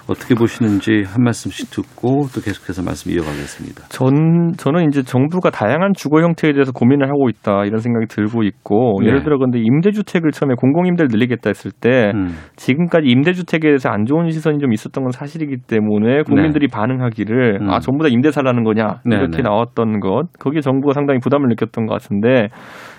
어떻게 0.08 0.34
보시는지 0.34 1.04
한 1.06 1.22
말씀씩 1.22 1.70
듣고 1.70 2.26
또 2.34 2.40
계속해서 2.40 2.82
말씀 2.82 3.12
이어가겠습니다. 3.12 3.88
전 3.88 4.52
저는 4.56 4.88
이제 4.88 5.02
정부가 5.02 5.50
다양한 5.50 5.92
주거 5.94 6.20
형태에 6.20 6.52
대해서 6.52 6.72
고민을 6.72 7.08
하고 7.08 7.28
있다 7.28 7.64
이런 7.64 7.78
생각이 7.78 8.06
들고 8.08 8.42
있고 8.42 8.98
네. 9.00 9.08
예를 9.08 9.22
들어 9.22 9.38
근데 9.38 9.60
임대주택을 9.60 10.32
처음에 10.32 10.54
공공임대를 10.56 11.08
늘리겠다 11.10 11.50
했을 11.50 11.70
때 11.70 12.12
음. 12.14 12.34
지금까지 12.56 13.06
임대주택에 13.06 13.68
대해서 13.68 13.88
안 13.90 14.04
좋은 14.04 14.30
시선이 14.30 14.58
좀 14.58 14.72
있었던 14.72 15.04
건 15.04 15.12
사실이기 15.12 15.58
때문에 15.66 16.22
국민들이 16.22 16.68
반응하기를 16.68 17.58
네. 17.58 17.64
음. 17.64 17.70
아 17.70 17.78
전부 17.78 18.02
다 18.02 18.08
임대 18.10 18.30
살라는 18.30 18.64
거냐 18.64 19.00
네, 19.04 19.16
이렇게 19.16 19.42
네. 19.42 19.43
나왔던 19.44 20.00
것 20.00 20.24
거기에 20.40 20.60
정부가 20.60 20.92
상당히 20.92 21.20
부담을 21.20 21.48
느꼈던 21.50 21.86
것 21.86 21.92
같은데 21.92 22.48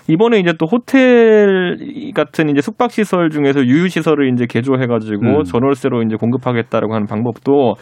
이번에 0.08 0.38
이제 0.38 0.52
또 0.58 0.66
호텔 0.70 1.76
같은 2.14 2.48
이제 2.48 2.60
숙박 2.60 2.90
시설 2.90 3.28
중에서 3.30 3.64
유유 3.64 3.88
시설을 3.88 4.32
이제 4.32 4.46
개조해 4.48 4.86
가지고 4.86 5.38
음. 5.38 5.42
전월세로 5.42 6.02
이제 6.02 6.16
공급하겠다라고 6.16 6.94
하는 6.94 7.06
방법도 7.06 7.74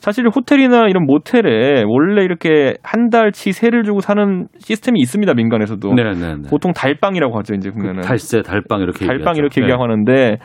사실 0.00 0.26
호텔이나 0.28 0.88
이런 0.88 1.04
모텔에 1.04 1.84
원래 1.86 2.24
이렇게 2.24 2.74
한 2.82 3.10
달치 3.10 3.52
세를 3.52 3.84
주고 3.84 4.00
사는 4.00 4.46
시스템이 4.58 4.98
있습니다 5.00 5.34
민간에서도 5.34 5.94
네, 5.94 6.02
네, 6.02 6.34
네. 6.36 6.48
보통 6.48 6.72
달방이라고 6.72 7.36
하죠 7.38 7.54
이제 7.54 7.70
보면은 7.70 8.00
달세, 8.00 8.42
달방 8.42 8.80
이렇게 8.80 9.06
달방 9.06 9.36
얘기하죠. 9.36 9.40
이렇게 9.40 9.60
네. 9.60 9.66
얘기하는데 9.66 10.38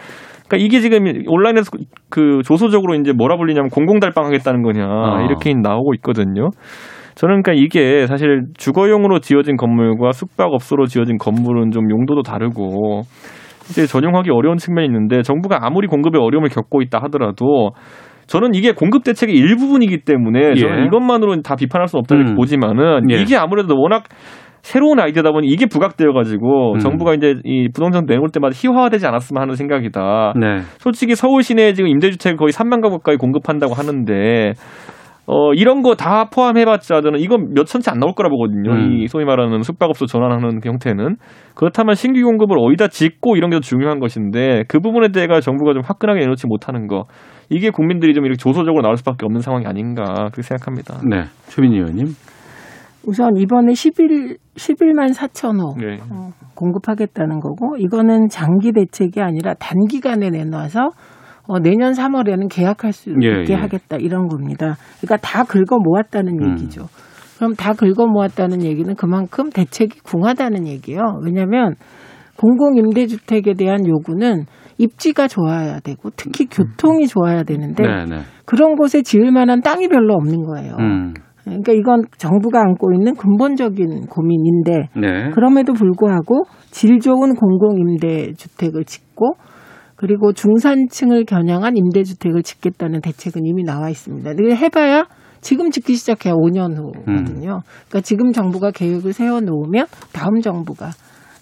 그러니까 0.52 0.58
이게 0.58 0.82
지금 0.82 1.06
온라인에서 1.28 1.72
그 2.10 2.42
조소적으로 2.44 2.96
이제 2.96 3.14
뭐라 3.14 3.38
불리냐면 3.38 3.70
공공달방 3.70 4.26
하겠다는 4.26 4.64
거냐 4.64 4.84
아. 4.84 5.22
이렇게 5.26 5.54
나오고 5.54 5.94
있거든요. 5.96 6.50
저는 7.16 7.44
그러니까 7.44 7.54
이게 7.54 8.08
사실 8.08 8.44
주거용으로 8.58 9.20
지어진 9.20 9.58
건물과 9.58 10.12
숙박업소로 10.12 10.86
지어진 10.86 11.18
건물은 11.18 11.72
좀 11.72 11.90
용도도 11.90 12.24
다르고 12.24 13.02
이제 13.70 13.86
전용하기 13.86 14.30
어려운 14.32 14.58
측면이 14.58 14.88
있는데 14.88 15.22
정부가 15.22 15.60
아무리 15.62 15.88
공급에 15.88 16.18
어려움을 16.20 16.50
겪고 16.50 16.82
있다 16.82 17.00
하더라도 17.04 17.72
저는 18.28 18.56
이게 18.56 18.72
공급 18.72 19.04
대책의 19.04 19.36
일부분이기 19.36 20.06
때문에 20.06 20.56
저는 20.56 20.80
예. 20.80 20.86
이것만으로는 20.86 21.44
다 21.44 21.56
비판할 21.56 21.88
수 21.88 21.98
없다 21.98 22.16
이렇게 22.16 22.32
음. 22.32 22.36
보지만은 22.36 23.10
예. 23.12 23.16
이게 23.16 23.36
아무래도 23.36 23.76
워낙 23.78 24.04
새로운 24.62 25.00
아이디어다 25.00 25.32
보니 25.32 25.48
이게 25.48 25.66
부각되어 25.66 26.14
가지고 26.14 26.74
음. 26.74 26.80
정부가 26.80 27.14
이제 27.16 27.36
이 27.44 27.68
부동산 27.74 28.06
내놓을 28.06 28.30
때마다 28.32 28.54
희화화되지 28.56 29.06
않았으면 29.08 29.42
하는 29.42 29.56
생각이다. 29.56 30.34
네. 30.40 30.60
솔직히 30.78 31.16
서울 31.16 31.44
시내에 31.44 31.74
지금 31.74 31.90
임대주택 31.90 32.38
거의 32.38 32.52
3만 32.52 32.82
가구 32.82 33.00
가까이 33.00 33.18
공급한다고 33.18 33.74
하는데 33.74 34.54
어, 35.34 35.54
이런 35.54 35.82
거 35.82 35.96
다 35.96 36.26
포함해봤자 36.26 37.00
저는 37.02 37.20
이건 37.20 37.54
몇 37.54 37.66
천치 37.66 37.90
안 37.90 38.00
나올 38.00 38.14
거라 38.14 38.28
보거든요. 38.28 38.72
음. 38.72 39.02
이 39.02 39.08
소위 39.08 39.24
말하는 39.24 39.62
숙박업소 39.62 40.06
전환하는 40.06 40.60
그 40.60 40.68
형태는. 40.68 41.16
그렇다면 41.56 41.96
신규 41.96 42.22
공급을 42.22 42.58
어디다 42.60 42.90
짓고 42.90 43.38
이런 43.38 43.50
게더 43.50 43.62
중요한 43.62 44.00
것인데 44.00 44.64
그 44.68 44.80
부분에 44.80 45.08
대해 45.14 45.28
정부가 45.40 45.74
좀 45.74 45.84
화끈하게 45.86 46.20
내놓지 46.20 46.48
못하는 46.48 46.88
거. 46.88 47.06
이게 47.50 47.70
국민들이 47.70 48.14
좀 48.14 48.26
이렇게 48.26 48.38
조소적으로 48.38 48.82
나올 48.82 48.98
수밖에 48.98 49.26
없는 49.26 49.40
상황이 49.40 49.66
아닌가 49.66 50.04
그렇게 50.32 50.42
생각합니다. 50.42 51.00
네. 51.10 51.24
최민희 51.48 51.78
의원님. 51.78 52.08
우선 53.08 53.36
이번에 53.38 53.74
11, 53.74 54.38
11만 54.56 55.14
4천 55.16 55.60
호 55.60 55.76
네. 55.80 55.98
어, 56.12 56.30
공급하겠다는 56.56 57.40
거고 57.40 57.78
이거는 57.78 58.28
장기 58.30 58.74
대책이 58.74 59.22
아니라 59.22 59.54
단기간에 59.56 60.30
내놔서 60.30 60.90
어, 61.52 61.60
내년 61.60 61.92
3월에는 61.92 62.48
계약할 62.50 62.94
수 62.94 63.10
예, 63.22 63.42
있게 63.42 63.54
예. 63.54 63.58
하겠다 63.58 63.98
이런 63.98 64.30
겁니다. 64.30 64.78
그러니까 65.02 65.18
다 65.18 65.44
긁어 65.44 65.80
모았다는 65.84 66.42
음. 66.42 66.52
얘기죠. 66.52 66.88
그럼 67.38 67.56
다 67.56 67.74
긁어 67.74 68.08
모았다는 68.08 68.64
얘기는 68.64 68.96
그만큼 68.96 69.50
대책이 69.50 70.00
궁하다는 70.00 70.66
얘기예요. 70.66 71.20
왜냐하면 71.26 71.76
공공임대주택에 72.38 73.56
대한 73.56 73.86
요구는 73.86 74.46
입지가 74.78 75.28
좋아야 75.28 75.82
되고 75.82 76.10
특히 76.16 76.46
교통이 76.46 77.08
좋아야 77.08 77.44
되는데 77.44 77.84
네, 77.84 78.06
네. 78.06 78.22
그런 78.46 78.76
곳에 78.76 79.02
지을 79.02 79.32
만한 79.32 79.60
땅이 79.60 79.90
별로 79.90 80.14
없는 80.14 80.44
거예요. 80.46 80.76
음. 80.80 81.14
그러니까 81.44 81.74
이건 81.74 82.04
정부가 82.18 82.62
안고 82.62 82.94
있는 82.94 83.16
근본적인 83.16 84.06
고민인데 84.08 84.88
네. 84.96 85.30
그럼에도 85.32 85.74
불구하고 85.74 86.46
질 86.70 87.00
좋은 87.00 87.36
공공임대주택을 87.36 88.86
짓고 88.86 89.34
그리고 90.02 90.34
중산층을 90.34 91.26
겨냥한 91.26 91.78
임대주택을 91.78 92.42
짓겠다는 92.42 93.02
대책은 93.02 93.46
이미 93.46 93.64
나와 93.64 93.88
있습니다. 93.88 94.34
근데 94.34 94.56
해봐야 94.56 95.06
지금 95.42 95.70
짓기 95.70 95.94
시작해야 95.94 96.34
5년 96.34 96.76
후거든요. 96.76 97.62
그러니까 97.88 98.02
지금 98.02 98.32
정부가 98.32 98.72
계획을 98.72 99.14
세워놓으면 99.14 99.86
다음 100.12 100.42
정부가 100.42 100.90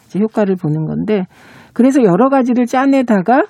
이제 0.08 0.20
효과를 0.20 0.58
보는 0.58 0.86
건데 0.86 1.24
그래서 1.72 2.04
여러 2.04 2.28
가지를 2.28 2.66
짜내다가 2.66 3.44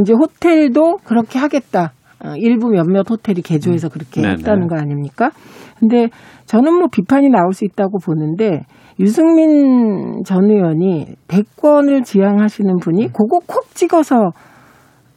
이제 0.00 0.12
호텔도 0.12 0.98
그렇게 0.98 1.40
하겠다. 1.40 1.92
어, 2.24 2.34
일부 2.36 2.68
몇몇 2.68 3.10
호텔이 3.10 3.42
개조해서 3.42 3.88
그렇게 3.88 4.20
네네. 4.20 4.34
했다는 4.34 4.68
거 4.68 4.76
아닙니까? 4.76 5.32
근데 5.80 6.08
저는 6.46 6.72
뭐 6.74 6.86
비판이 6.86 7.30
나올 7.30 7.52
수 7.52 7.64
있다고 7.64 7.98
보는데 7.98 8.60
유승민 9.00 10.22
전 10.24 10.48
의원이 10.48 11.16
대권을 11.26 12.04
지향하시는 12.04 12.76
분이 12.76 13.08
그거 13.08 13.40
콕 13.44 13.74
찍어서 13.74 14.30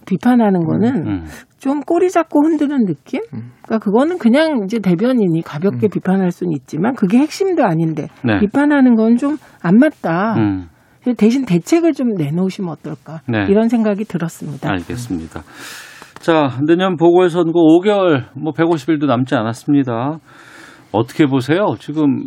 비판하는 0.06 0.66
거는 0.66 1.08
음. 1.08 1.26
좀 1.58 1.82
꼬리 1.82 2.10
잡고 2.10 2.44
흔드는 2.44 2.86
느낌? 2.86 3.22
그러니까 3.64 3.80
그거는 3.80 4.18
그냥 4.20 4.62
이제 4.66 4.80
대변인이 4.80 5.42
가볍게 5.42 5.88
비판할 5.88 6.32
수는 6.32 6.54
있지만 6.54 6.94
그게 6.96 7.18
핵심도 7.18 7.64
아닌데 7.66 8.08
네. 8.24 8.40
비판하는 8.40 8.96
건 8.96 9.18
좀 9.18 9.38
안 9.62 9.78
맞다. 9.78 10.36
음. 10.38 10.68
대신 11.18 11.46
대책을 11.46 11.94
좀 11.94 12.10
내놓으시면 12.16 12.70
어떨까 12.70 13.22
네. 13.28 13.46
이런 13.50 13.70
생각이 13.70 14.04
들었습니다. 14.06 14.70
알겠습니다. 14.72 15.42
자, 16.20 16.50
내년 16.66 16.98
보궐선거 16.98 17.60
5개월, 17.60 18.26
뭐 18.36 18.52
150일도 18.54 19.06
남지 19.06 19.36
않았습니다. 19.36 20.18
어떻게 20.92 21.26
보세요? 21.28 21.76
지금 21.80 22.24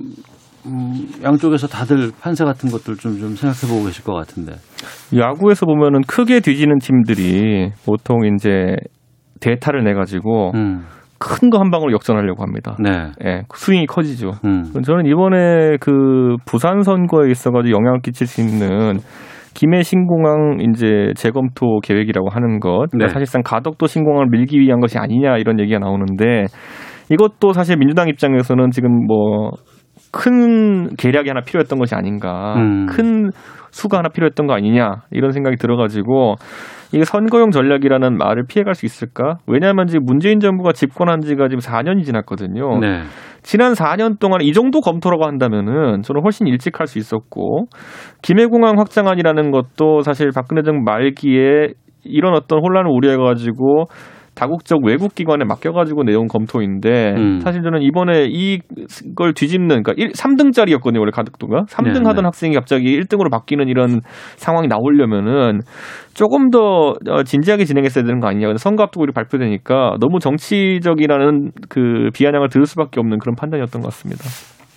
음, 0.66 1.08
양쪽에서 1.22 1.66
다들 1.66 2.10
판세 2.20 2.44
같은 2.44 2.70
것들 2.70 2.96
좀, 2.96 3.18
좀 3.18 3.34
생각해 3.34 3.72
보고 3.72 3.86
계실 3.86 4.04
것 4.04 4.14
같은데. 4.14 4.52
야구에서 5.16 5.66
보면은 5.66 6.02
크게 6.06 6.40
뒤지는 6.40 6.78
팀들이 6.78 7.70
보통 7.84 8.20
이제 8.26 8.76
대타를 9.40 9.84
내 9.84 9.94
가지고 9.94 10.52
큰거 11.18 11.58
한 11.58 11.70
방으로 11.70 11.92
역전하려고 11.92 12.42
합니다. 12.42 12.76
네. 12.78 13.10
예, 13.24 13.42
스윙이 13.52 13.86
커지죠. 13.86 14.32
음. 14.44 14.72
저는 14.82 15.06
이번에 15.06 15.76
그 15.80 16.36
부산 16.44 16.82
선거에 16.82 17.30
있어가지고 17.30 17.76
영향을 17.76 18.00
끼칠 18.00 18.26
수 18.26 18.40
있는 18.40 18.98
김해 19.54 19.82
신공항 19.82 20.58
이제 20.60 21.12
재검토 21.16 21.80
계획이라고 21.80 22.28
하는 22.30 22.60
것, 22.60 22.88
그러니까 22.90 23.06
네. 23.06 23.08
사실상 23.08 23.42
가덕도 23.42 23.86
신공항을 23.86 24.28
밀기 24.30 24.60
위한 24.60 24.78
것이 24.78 24.98
아니냐 24.98 25.38
이런 25.38 25.58
얘기가 25.58 25.80
나오는데 25.80 26.44
이것도 27.10 27.52
사실 27.52 27.76
민주당 27.76 28.08
입장에서는 28.08 28.70
지금 28.70 29.06
뭐 29.06 29.50
큰 30.12 30.94
계략이 30.96 31.28
하나 31.28 31.40
필요했던 31.40 31.78
것이 31.78 31.94
아닌가, 31.94 32.54
음. 32.56 32.86
큰 32.86 33.30
수가 33.70 33.98
하나 33.98 34.08
필요했던 34.08 34.46
거 34.46 34.54
아니냐 34.54 35.02
이런 35.10 35.32
생각이 35.32 35.56
들어가지고 35.56 36.36
이게 36.92 37.04
선거용 37.04 37.50
전략이라는 37.50 38.16
말을 38.16 38.44
피해갈 38.48 38.74
수 38.74 38.86
있을까? 38.86 39.36
왜냐하면 39.46 39.86
지금 39.86 40.04
문재인 40.06 40.40
정부가 40.40 40.72
집권한 40.72 41.20
지가 41.20 41.48
지금 41.48 41.58
4년이 41.60 42.04
지났거든요. 42.04 42.78
네. 42.80 43.02
지난 43.42 43.72
4년 43.74 44.18
동안 44.18 44.40
이 44.40 44.52
정도 44.52 44.80
검토라고 44.80 45.24
한다면은 45.26 46.02
저는 46.02 46.22
훨씬 46.22 46.46
일찍 46.46 46.80
할 46.80 46.86
수 46.86 46.98
있었고 46.98 47.66
김해공항 48.22 48.78
확장안이라는 48.78 49.50
것도 49.50 50.00
사실 50.00 50.30
박근혜 50.34 50.62
정부 50.62 50.82
말기에 50.90 51.68
이런 52.04 52.34
어떤 52.34 52.60
혼란을 52.60 52.90
우려해가지고 52.90 53.84
다국적 54.38 54.84
외국 54.84 55.16
기관에 55.16 55.44
맡겨가지고 55.44 56.04
내용 56.04 56.28
검토인데 56.28 57.14
음. 57.16 57.40
사실 57.40 57.62
저는 57.62 57.82
이번에 57.82 58.26
이걸 58.28 59.34
뒤집는 59.34 59.82
그러니까 59.82 59.94
1, 59.96 60.12
3등짜리였거든요 60.12 61.00
원래 61.00 61.10
가덕도가 61.12 61.64
3등 61.68 61.84
네, 61.84 62.06
하던 62.06 62.16
네. 62.16 62.22
학생이 62.22 62.54
갑자기 62.54 62.96
1등으로 63.00 63.32
바뀌는 63.32 63.66
이런 63.66 64.00
상황이 64.36 64.68
나오려면은 64.68 65.62
조금 66.14 66.50
더 66.50 66.94
어, 67.08 67.22
진지하게 67.24 67.64
진행했어야 67.64 68.04
되는 68.04 68.20
거 68.20 68.28
아니냐. 68.28 68.56
선거 68.58 68.84
앞두고 68.84 69.04
이렇게 69.04 69.14
발표되니까 69.14 69.96
너무 70.00 70.20
정치적이라는 70.20 71.50
그 71.68 72.10
비아냥을 72.14 72.48
들을 72.48 72.66
수밖에 72.66 73.00
없는 73.00 73.18
그런 73.18 73.34
판단이었던 73.36 73.82
것 73.82 73.88
같습니다. 73.88 74.24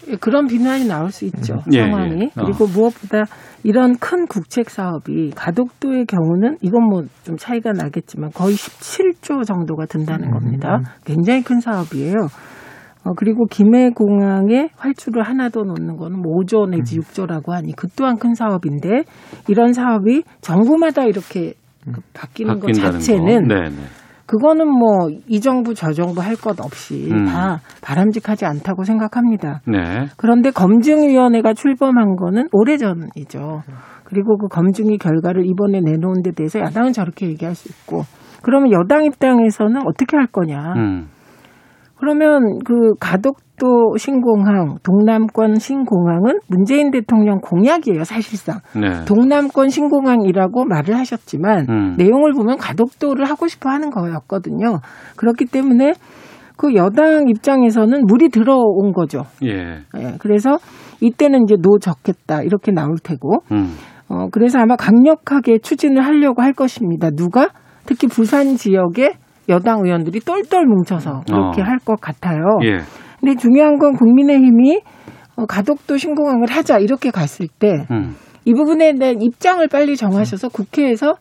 예, 0.10 0.16
그런 0.16 0.48
비난이 0.48 0.88
나올 0.88 1.12
수 1.12 1.26
있죠 1.26 1.60
예, 1.72 1.82
상황이 1.82 2.22
예. 2.22 2.26
어. 2.26 2.46
그리고 2.46 2.66
무엇보다 2.68 3.26
이런 3.64 3.96
큰 3.98 4.26
국책 4.28 4.70
사업이 4.70 5.32
가덕도의 5.36 6.06
경우는 6.06 6.58
이건 6.62 6.84
뭐 6.86 7.04
좀 7.24 7.38
차이가 7.38 7.72
나겠지만 7.72 8.32
거의 8.32 8.56
17조 8.56 9.46
정도가 9.46 9.86
든다는 9.86 10.32
겁니다. 10.32 10.80
굉장히 11.06 11.42
큰 11.44 11.60
사업이에요. 11.60 12.16
어, 13.04 13.14
그리고 13.16 13.46
김해공항에 13.46 14.70
활주를 14.76 15.24
하나 15.24 15.50
더 15.50 15.62
놓는 15.62 15.98
거는 15.98 16.22
뭐 16.22 16.36
5조 16.40 16.70
내지 16.70 17.00
6조라고 17.00 17.50
하니 17.52 17.74
그 17.76 17.88
또한 17.96 18.18
큰 18.18 18.36
사업인데 18.36 19.04
이런 19.48 19.74
사업이 19.74 20.24
정부마다 20.42 21.04
이렇게 21.06 21.54
그 21.92 22.02
바뀌는 22.14 22.60
것 22.60 22.68
자체는 23.00 23.48
거. 23.48 23.56
그거는 24.26 24.68
뭐 24.68 25.10
이 25.28 25.40
정부 25.42 25.74
저 25.74 25.92
정부 25.92 26.22
할 26.22 26.36
것 26.36 26.60
없이 26.60 27.10
음. 27.12 27.26
다 27.26 27.60
바람직하지 27.82 28.46
않다고 28.46 28.84
생각합니다. 28.84 29.62
네. 29.68 30.08
그런데 30.18 30.52
검증위원회가 30.52 31.54
출범한 31.54 32.16
거는 32.16 32.48
오래전이죠. 32.52 33.62
그리고 34.04 34.38
그 34.38 34.48
검증이 34.48 34.98
결과를 34.98 35.46
이번에 35.46 35.80
내놓은 35.82 36.22
데 36.24 36.32
대해서 36.32 36.60
야당은 36.60 36.94
저렇게 36.94 37.28
얘기할 37.28 37.56
수 37.56 37.70
있고 37.70 38.04
그러면 38.42 38.72
여당 38.72 39.06
입장에서는 39.06 39.82
어떻게 39.86 40.18
할 40.18 40.28
거냐. 40.28 40.74
음. 40.76 41.08
그러면 42.02 42.58
그 42.66 42.96
가덕도 43.00 43.96
신공항, 43.96 44.78
동남권 44.82 45.60
신공항은 45.60 46.40
문재인 46.48 46.90
대통령 46.90 47.40
공약이에요, 47.40 48.06
사실상. 48.06 48.58
네. 48.74 49.06
동남권 49.06 49.70
신공항이라고 49.70 50.66
말을 50.66 50.98
하셨지만 50.98 51.68
음. 51.70 51.96
내용을 52.00 52.34
보면 52.34 52.58
가덕도를 52.58 53.26
하고 53.26 53.48
싶어 53.48 53.70
하는 53.70 53.92
거였거든요. 53.92 54.80
그렇기 55.16 55.46
때문에 55.46 55.94
그 56.58 56.74
여당 56.74 57.30
입장에서는 57.30 58.08
물이 58.08 58.30
들어온 58.30 58.94
거죠. 58.94 59.26
예. 59.44 59.84
예, 60.00 60.16
그래서 60.18 60.58
이때는 61.00 61.44
이제 61.44 61.56
노 61.62 61.78
적겠다 61.78 62.42
이렇게 62.42 62.72
나올 62.72 62.96
테고 62.98 63.44
음. 63.52 63.76
어, 64.10 64.28
그래서 64.32 64.58
아마 64.58 64.76
강력하게 64.76 65.60
추진을 65.60 66.04
하려고 66.04 66.42
할 66.42 66.54
것입니다. 66.54 67.12
누가? 67.12 67.50
특히 67.86 68.08
부산 68.08 68.56
지역에 68.56 69.14
여당 69.50 69.82
의원들이 69.84 70.20
똘똘 70.22 70.66
뭉쳐서 70.66 71.24
그렇게 71.28 71.62
어. 71.62 71.66
할것 71.66 72.00
같아요. 72.00 72.60
예. 72.64 72.80
근데 73.20 73.36
중요한 73.36 73.78
건 73.78 73.94
국민의힘이 73.94 74.82
어, 75.36 75.46
가덕도 75.46 75.98
신공항을 75.98 76.48
하자 76.50 76.80
이렇게 76.80 77.12
갔을 77.12 77.48
때이 77.60 77.86
음. 77.92 78.16
부분에 78.46 78.94
대한 78.94 79.22
입장을 79.22 79.66
빨리 79.68 79.96
정하셔서 79.96 80.50
국회에서 80.50 81.16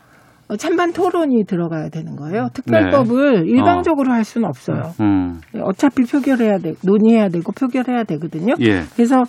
어, 0.48 0.56
찬반 0.56 0.92
토론이 0.92 1.44
들어가야 1.44 1.90
되는 1.90 2.16
거예요. 2.16 2.48
특별법을 2.52 3.44
네. 3.44 3.50
일방적으로 3.50 4.12
할 4.12 4.24
수는 4.24 4.48
없어요. 4.48 4.92
음. 5.00 5.40
어차피 5.62 6.02
표결해야 6.02 6.58
돼, 6.58 6.74
논의해야 6.84 7.28
되고 7.28 7.52
표결해야 7.52 8.04
되거든요. 8.04 8.54
예. 8.60 8.82
그래서 8.96 9.22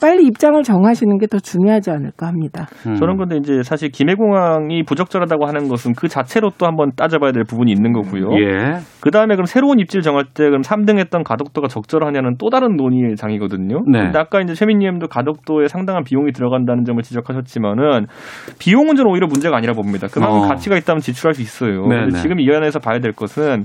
빨리 0.00 0.26
입장을 0.26 0.62
정하시는 0.62 1.18
게 1.18 1.24
더 1.34 1.38
중요하지 1.38 1.90
않을까 1.90 2.26
합니다. 2.26 2.66
음. 2.86 2.94
저는 2.94 3.16
근데 3.16 3.36
이제 3.38 3.62
사실 3.62 3.90
김해공항이 3.90 4.84
부적절하다고 4.84 5.46
하는 5.46 5.68
것은 5.68 5.94
그 5.96 6.06
자체로 6.06 6.50
또 6.58 6.66
한번 6.66 6.92
따져봐야 6.96 7.32
될 7.32 7.44
부분이 7.44 7.72
있는 7.72 7.92
거고요. 7.92 8.28
예. 8.38 8.78
그 9.00 9.10
다음에 9.10 9.34
그럼 9.34 9.46
새로운 9.46 9.80
입지를 9.80 10.02
정할 10.02 10.24
때 10.32 10.44
그럼 10.44 10.60
3등 10.60 10.98
했던 10.98 11.24
가덕도가 11.24 11.68
적절하냐는 11.68 12.36
또 12.38 12.50
다른 12.50 12.76
논의의 12.76 13.16
장이거든요. 13.16 13.82
네. 13.90 13.98
근데 14.00 14.18
아까 14.18 14.40
이제 14.40 14.54
최민님도 14.54 15.08
가덕도에 15.08 15.68
상당한 15.68 16.04
비용이 16.04 16.32
들어간다는 16.32 16.84
점을 16.84 17.02
지적하셨지만은 17.02 18.06
비용은 18.58 18.94
저는 18.96 19.10
오히려 19.10 19.26
문제가 19.26 19.56
아니라 19.56 19.72
봅니다. 19.72 20.06
그만큼 20.06 20.40
어. 20.40 20.48
가치가 20.48 20.76
있다면 20.76 21.00
지출할 21.00 21.34
수 21.34 21.42
있어요. 21.42 21.86
네, 21.88 21.96
근데 22.00 22.16
네. 22.16 22.22
지금 22.22 22.38
이 22.38 22.48
안에서 22.54 22.78
봐야 22.78 23.00
될 23.00 23.12
것은 23.12 23.64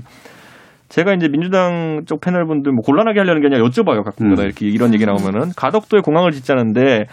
제가 0.90 1.14
이제 1.14 1.28
민주당 1.28 2.02
쪽 2.04 2.20
패널 2.20 2.44
분들 2.46 2.72
뭐 2.72 2.82
곤란하게 2.82 3.20
하려는 3.20 3.40
게 3.40 3.46
아니라 3.46 3.66
여쭤봐요 3.66 4.04
가끔가다 4.04 4.42
음. 4.42 4.44
이렇게 4.44 4.66
이런 4.66 4.92
얘기 4.92 5.06
나오면은 5.06 5.52
가덕도에 5.56 6.00
공항을 6.00 6.32
짓자는데 6.32 7.06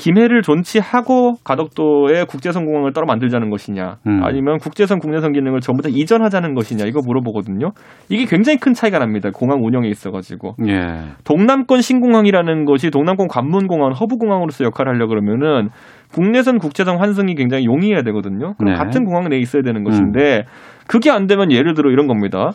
김해를 0.00 0.40
존치하고 0.40 1.34
가덕도에 1.44 2.24
국제선 2.24 2.64
공항을 2.64 2.92
따로 2.92 3.06
만들자는 3.06 3.50
것이냐 3.50 3.98
음. 4.06 4.24
아니면 4.24 4.56
국제선 4.58 4.98
국내선 4.98 5.32
기능을 5.32 5.60
전부 5.60 5.82
다 5.82 5.90
이전하자는 5.92 6.54
것이냐 6.54 6.86
이거 6.86 7.00
물어보거든요. 7.04 7.72
이게 8.08 8.24
굉장히 8.24 8.58
큰 8.58 8.72
차이가 8.72 8.98
납니다. 8.98 9.28
공항 9.32 9.62
운영에 9.62 9.88
있어가지고 9.88 10.54
예. 10.68 11.02
동남권 11.24 11.82
신공항이라는 11.82 12.64
것이 12.64 12.90
동남권 12.90 13.28
관문공항, 13.28 13.92
허브공항으로서 13.92 14.64
역할을 14.64 14.94
하려 14.94 15.06
그러면은 15.06 15.68
국내선 16.12 16.58
국제선 16.58 16.98
환승이 16.98 17.34
굉장히 17.34 17.66
용이해야 17.66 18.02
되거든요. 18.02 18.54
그럼 18.54 18.72
네. 18.72 18.78
같은 18.78 19.04
공항 19.04 19.28
내에 19.28 19.38
있어야 19.38 19.62
되는 19.62 19.84
것인데 19.84 20.44
그게 20.88 21.10
안 21.10 21.26
되면 21.26 21.52
예를 21.52 21.74
들어 21.74 21.90
이런 21.90 22.06
겁니다. 22.06 22.52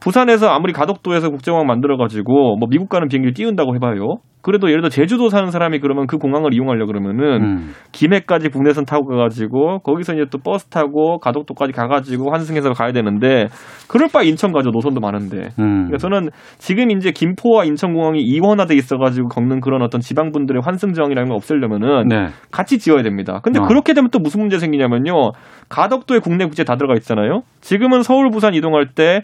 부산에서 0.00 0.48
아무리 0.48 0.72
가덕도에서 0.72 1.30
국제공항 1.30 1.66
만들어가지고 1.66 2.56
뭐 2.56 2.68
미국 2.68 2.88
가는 2.88 3.06
비행기를 3.08 3.34
띄운다고 3.34 3.74
해봐요. 3.76 4.16
그래도 4.42 4.70
예를 4.70 4.80
들어 4.80 4.88
제주도 4.88 5.28
사는 5.28 5.50
사람이 5.50 5.80
그러면 5.80 6.06
그 6.06 6.16
공항을 6.16 6.54
이용하려 6.54 6.86
그러면은 6.86 7.42
음. 7.42 7.70
김해까지 7.92 8.48
국내선 8.48 8.86
타고 8.86 9.06
가가지고 9.06 9.80
거기서 9.80 10.14
이제 10.14 10.24
또 10.30 10.38
버스 10.38 10.66
타고 10.66 11.18
가덕도까지 11.18 11.72
가가지고 11.72 12.32
환승해서 12.32 12.72
가야 12.72 12.92
되는데 12.92 13.48
그럴 13.88 14.08
바에 14.10 14.26
인천 14.26 14.52
가죠 14.52 14.70
노선도 14.70 15.00
많은데 15.00 15.50
음. 15.58 15.88
그러니까 15.88 15.98
저는 15.98 16.30
지금 16.56 16.90
이제 16.90 17.10
김포와 17.10 17.64
인천공항이 17.64 18.22
이원화돼 18.22 18.74
있어가지고 18.76 19.28
겪는 19.28 19.60
그런 19.60 19.82
어떤 19.82 20.00
지방분들의 20.00 20.62
환승정이라는 20.64 21.28
걸 21.28 21.36
없애려면은 21.36 22.08
네. 22.08 22.28
같이 22.50 22.78
지어야 22.78 23.02
됩니다. 23.02 23.40
근데 23.42 23.60
어. 23.60 23.64
그렇게 23.64 23.92
되면 23.92 24.08
또 24.10 24.20
무슨 24.20 24.40
문제 24.40 24.58
생기냐면요. 24.58 25.32
가덕도에 25.68 26.20
국내 26.20 26.46
국제 26.46 26.64
다 26.64 26.76
들어가 26.76 26.94
있잖아요. 26.94 27.42
지금은 27.60 28.02
서울 28.02 28.30
부산 28.30 28.54
이동할 28.54 28.86
때 28.94 29.20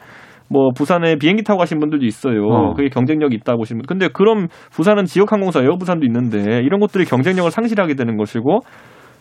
뭐 0.48 0.70
부산에 0.76 1.16
비행기 1.16 1.42
타고 1.42 1.58
가신 1.58 1.78
분들도 1.80 2.04
있어요. 2.04 2.46
어. 2.46 2.74
그게 2.74 2.88
경쟁력이 2.88 3.34
있다고 3.36 3.58
보시면. 3.58 3.82
근데 3.88 4.08
그럼 4.08 4.48
부산은 4.72 5.04
지역 5.04 5.32
항공사 5.32 5.60
에어부산도 5.60 6.06
있는데 6.06 6.60
이런 6.62 6.80
것들이 6.80 7.04
경쟁력을 7.04 7.50
상실하게 7.50 7.94
되는 7.94 8.16
것이고 8.16 8.60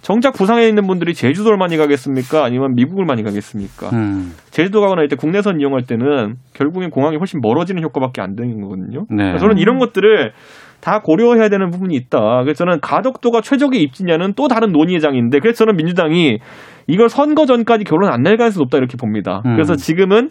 정작 0.01 0.33
부산에 0.33 0.67
있는 0.67 0.85
분들이 0.85 1.15
제주도를 1.15 1.57
많이 1.57 1.77
가겠습니까? 1.77 2.43
아니면 2.45 2.75
미국을 2.75 3.05
많이 3.05 3.23
가겠습니까? 3.23 3.89
음. 3.89 4.33
제주도 4.51 4.79
가거나 4.81 5.01
이때 5.01 5.15
국내선 5.15 5.59
이용할 5.59 5.81
때는 5.87 6.35
결국엔 6.53 6.91
공항이 6.91 7.17
훨씬 7.17 7.39
멀어지는 7.41 7.81
효과밖에 7.81 8.21
안 8.21 8.35
되는 8.35 8.61
거거든요. 8.61 9.05
네. 9.09 9.23
그래서 9.29 9.39
저는 9.39 9.57
이런 9.57 9.79
것들을 9.79 10.31
다 10.79 10.99
고려해야 10.99 11.49
되는 11.49 11.71
부분이 11.71 11.95
있다. 11.95 12.19
그래서 12.43 12.63
저는 12.63 12.81
가덕도가 12.81 13.41
최적의 13.41 13.81
입지냐는 13.81 14.33
또 14.35 14.47
다른 14.47 14.71
논의의 14.71 14.99
장인데 14.99 15.39
그래서 15.39 15.65
저는 15.65 15.75
민주당이 15.75 16.37
이걸 16.85 17.09
선거 17.09 17.47
전까지 17.47 17.85
결론 17.85 18.11
안 18.11 18.21
낼 18.21 18.37
가능성이 18.37 18.65
높다 18.65 18.77
이렇게 18.77 18.97
봅니다. 18.97 19.41
음. 19.47 19.53
그래서 19.53 19.75
지금은 19.75 20.29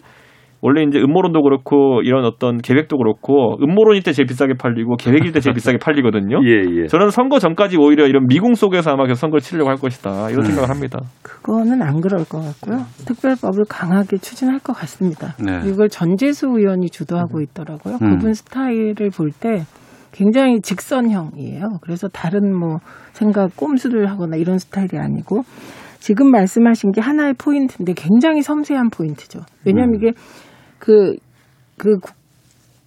원래 0.65 0.81
이제 0.81 0.97
음모론도 0.99 1.43
그렇고 1.43 2.01
이런 2.01 2.25
어떤 2.25 2.57
계획도 2.57 2.97
그렇고 2.97 3.55
음모론일 3.61 4.01
때 4.01 4.13
제일 4.13 4.25
비싸게 4.25 4.55
팔리고 4.57 4.95
계획일 4.95 5.31
때 5.31 5.39
제일 5.39 5.53
비싸게 5.53 5.77
팔리거든요. 5.77 6.39
예, 6.49 6.81
예. 6.81 6.87
저는 6.87 7.11
선거 7.11 7.37
전까지 7.37 7.77
오히려 7.77 8.07
이런 8.07 8.25
미궁 8.25 8.55
속에서 8.55 8.89
아마 8.89 9.05
계속 9.05 9.19
선거를 9.19 9.41
치려고 9.41 9.69
할 9.69 9.75
것이다 9.77 10.31
이런 10.31 10.39
음. 10.39 10.45
생각을 10.45 10.71
합니다. 10.71 10.97
그거는 11.21 11.83
안 11.83 12.01
그럴 12.01 12.25
것 12.25 12.39
같고요. 12.39 12.79
특별법을 13.05 13.65
강하게 13.69 14.17
추진할 14.17 14.57
것 14.57 14.73
같습니다. 14.73 15.35
네. 15.37 15.69
이걸 15.69 15.87
전재수 15.87 16.47
의원이 16.47 16.89
주도하고 16.89 17.41
있더라고요. 17.41 17.99
음. 18.01 18.17
그분 18.17 18.33
스타일을 18.33 19.11
볼 19.15 19.29
때 19.39 19.65
굉장히 20.13 20.61
직선형이에요. 20.61 21.79
그래서 21.81 22.07
다른 22.07 22.57
뭐 22.57 22.77
생각 23.11 23.55
꼼수를 23.55 24.09
하거나 24.09 24.37
이런 24.37 24.57
스타일이 24.57 24.97
아니고 24.97 25.41
지금 25.99 26.31
말씀하신 26.31 26.91
게 26.91 27.01
하나의 27.01 27.33
포인트인데 27.33 27.93
굉장히 27.93 28.41
섬세한 28.41 28.91
포인트죠. 28.91 29.39
왜냐하면 29.65 29.95
음. 29.95 29.95
이게 29.95 30.11
그, 30.79 31.15
그 31.77 31.97
구- 31.99 32.13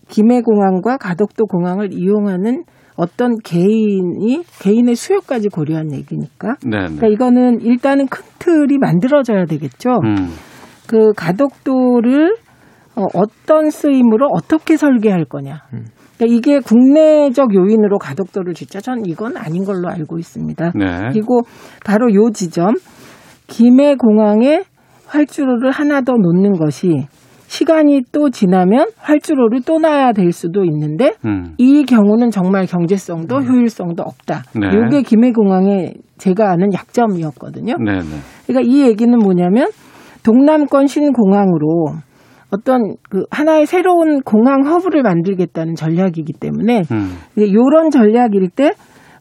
김해공항과 0.08 0.96
가덕도 0.96 1.46
공항을 1.46 1.92
이용하는 1.92 2.64
어떤 2.96 3.38
개인이 3.38 4.42
개인의 4.60 4.96
수요까지 4.96 5.48
고려한 5.50 5.92
얘기니까. 5.92 6.54
네, 6.64 6.70
그러니까 6.78 7.06
네. 7.06 7.12
이거는 7.12 7.60
일단은 7.60 8.08
큰 8.08 8.24
틀이 8.38 8.78
만들어져야 8.78 9.44
되겠죠. 9.44 9.90
음. 10.04 10.16
그 10.88 11.12
가덕도를 11.14 12.36
어, 12.96 13.04
어떤 13.14 13.70
쓰임으로 13.70 14.26
어떻게 14.32 14.76
설계할 14.76 15.26
거냐. 15.26 15.62
그러니까 15.70 16.26
이게 16.26 16.58
국내적 16.58 17.54
요인으로 17.54 17.98
가덕도를 17.98 18.54
짓자. 18.54 18.80
전 18.80 19.06
이건 19.06 19.36
아닌 19.36 19.64
걸로 19.64 19.88
알고 19.88 20.18
있습니다. 20.18 20.72
네. 20.74 21.08
그리고 21.12 21.42
바로 21.84 22.12
요 22.14 22.30
지점 22.32 22.74
김해 23.46 23.94
공항에 23.94 24.62
활주로를 25.06 25.70
하나 25.70 26.00
더 26.00 26.14
놓는 26.14 26.54
것이 26.54 27.06
시간이 27.48 28.02
또 28.12 28.28
지나면 28.28 28.88
활주로를 28.98 29.62
또 29.64 29.78
놔야 29.78 30.12
될 30.12 30.32
수도 30.32 30.64
있는데 30.64 31.14
음. 31.24 31.54
이 31.56 31.84
경우는 31.84 32.30
정말 32.30 32.66
경제성도 32.66 33.40
효율성도 33.40 34.02
없다. 34.02 34.42
네. 34.54 34.68
이게 34.86 35.00
김해공항의 35.00 35.94
제가 36.18 36.50
아는 36.50 36.74
약점이었거든요. 36.74 37.76
네, 37.78 37.92
네. 38.00 38.16
그러니까 38.46 38.70
이 38.70 38.82
얘기는 38.82 39.18
뭐냐면 39.18 39.68
동남권 40.22 40.86
신공항으로 40.88 41.94
어떤 42.50 42.96
그 43.08 43.24
하나의 43.30 43.64
새로운 43.64 44.20
공항 44.20 44.66
허브를 44.66 45.02
만들겠다는 45.02 45.74
전략이기 45.74 46.34
때문에 46.38 46.82
음. 46.92 47.16
이런 47.36 47.90
전략일 47.90 48.50
때 48.54 48.72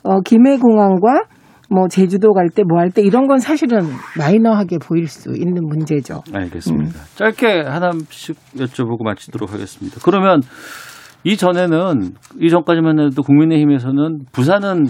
어, 0.04 0.20
김해공항과 0.20 1.24
뭐 1.70 1.88
제주도 1.90 2.34
갈 2.34 2.48
때 2.50 2.64
뭐 2.64 2.80
할 2.80 2.92
때 2.92 3.02
이런 3.02 3.28
건 3.28 3.40
사실은 3.40 3.82
마이너하게 4.18 4.78
보일 4.80 5.08
수 5.08 5.32
있는 5.36 5.68
문제죠. 5.68 6.22
알겠습니다. 6.34 7.00
짧게 7.16 7.62
하나씩 7.68 8.38
여쭤보고 8.56 9.04
마치도록 9.04 9.52
하겠습니다. 9.54 10.00
그러면 10.04 10.42
이전에는 11.24 12.12
이전까지만 12.40 13.00
해도 13.00 13.22
국민의힘에서는 13.24 14.20
부산은 14.32 14.86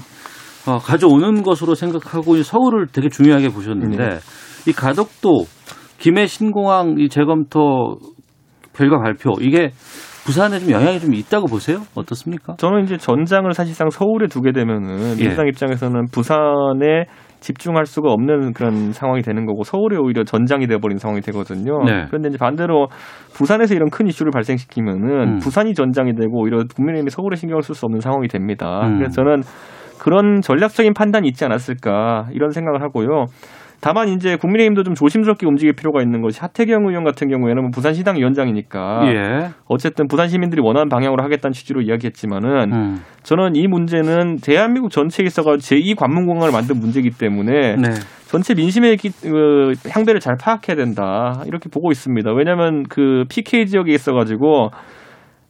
어, 0.68 0.78
가져오는 0.78 1.42
것으로 1.44 1.76
생각하고 1.76 2.36
이 2.36 2.44
서울을 2.44 2.88
되게 2.92 3.10
중요하게 3.10 3.50
보셨는데 3.50 3.98
네. 3.98 4.20
이 4.68 4.74
가덕도 4.74 5.46
김해 5.98 6.28
신공항 6.28 6.96
이 7.00 7.10
재검토 7.10 7.98
결과 8.74 9.00
발표 9.00 9.32
이게 9.40 9.72
부산에 10.28 10.60
좀 10.60 10.72
영향이 10.72 11.00
좀 11.00 11.14
있다고 11.14 11.46
보세요? 11.48 11.78
어떻습니까? 11.96 12.58
저는 12.58 12.84
이제 12.84 12.98
전장을 12.98 13.50
사실상 13.54 13.90
서울에 13.90 14.28
두게 14.28 14.52
되면은 14.52 15.16
예. 15.20 15.24
민주당 15.24 15.48
입장에서는 15.48 16.08
부산에 16.12 17.06
집중할 17.40 17.86
수가 17.86 18.12
없는 18.12 18.52
그런 18.52 18.92
상황이 18.92 19.22
되는 19.22 19.46
거고 19.46 19.64
서울에 19.64 19.96
오히려 19.96 20.26
전장이 20.26 20.68
돼버린 20.68 20.98
상황이 20.98 21.22
되거든요. 21.22 21.82
네. 21.86 22.08
그런데 22.08 22.28
이제 22.28 22.38
반대로 22.38 22.88
부산에서 23.36 23.74
이런 23.74 23.90
큰 23.90 24.08
이슈를 24.08 24.32
발생시키면은 24.34 25.36
음. 25.36 25.38
부산이 25.38 25.74
전장이 25.74 26.14
되고 26.16 26.42
오히려 26.42 26.62
국민의힘이 26.76 27.10
서울에 27.10 27.38
신경을 27.38 27.62
쓸 27.62 27.74
수 27.74 27.86
없는 27.86 28.02
상황이 28.02 28.28
됩니다. 28.28 28.82
음. 28.84 28.98
그래서 28.98 29.14
저는 29.14 29.44
그런 29.98 30.42
전략적인 30.42 30.94
판단이 30.94 31.30
있지 31.30 31.46
않았을까 31.46 32.28
이런 32.34 32.50
생각을 32.50 32.82
하고요. 32.82 33.28
다만 33.80 34.10
이제 34.10 34.36
국민의힘도 34.36 34.84
좀 34.84 34.96
조심스럽게 34.96 35.46
움직일 35.46 35.74
필요가 35.74 36.02
있는 36.02 36.22
것이 36.22 36.40
하태경 36.40 36.88
의원 36.88 37.04
같은 37.04 37.30
경우에는 37.30 37.62
뭐 37.62 37.70
부산 37.72 37.94
시당 37.94 38.18
위원장이니까 38.18 39.02
예. 39.14 39.50
어쨌든 39.68 40.08
부산 40.08 40.28
시민들이 40.30 40.62
원하는 40.62 40.90
방향으로 40.90 41.24
하겠다는 41.24 41.54
취지로 41.54 41.82
이야기했지만은 41.82 42.74
음. 42.74 42.96
저는 43.24 43.56
이 43.56 43.68
문제는 43.68 44.38
대한민국 44.38 44.90
전체에 44.92 45.26
있어가 45.26 45.58
제2 45.58 45.96
관문공항을 45.96 46.52
만든 46.52 46.80
문제이기 46.80 47.12
때문에 47.12 47.76
네. 47.76 47.90
전체 48.28 48.56
민심의 48.56 48.98
기- 48.98 49.10
그 49.22 49.74
향배를 49.90 50.20
잘 50.20 50.36
파악해야 50.42 50.76
된다 50.76 51.44
이렇게 51.46 51.70
보고 51.70 51.92
있습니다. 51.92 52.32
왜냐하면 52.34 52.84
그 52.90 53.24
PK 53.30 53.68
지역에 53.68 53.94
있어가지고 53.94 54.72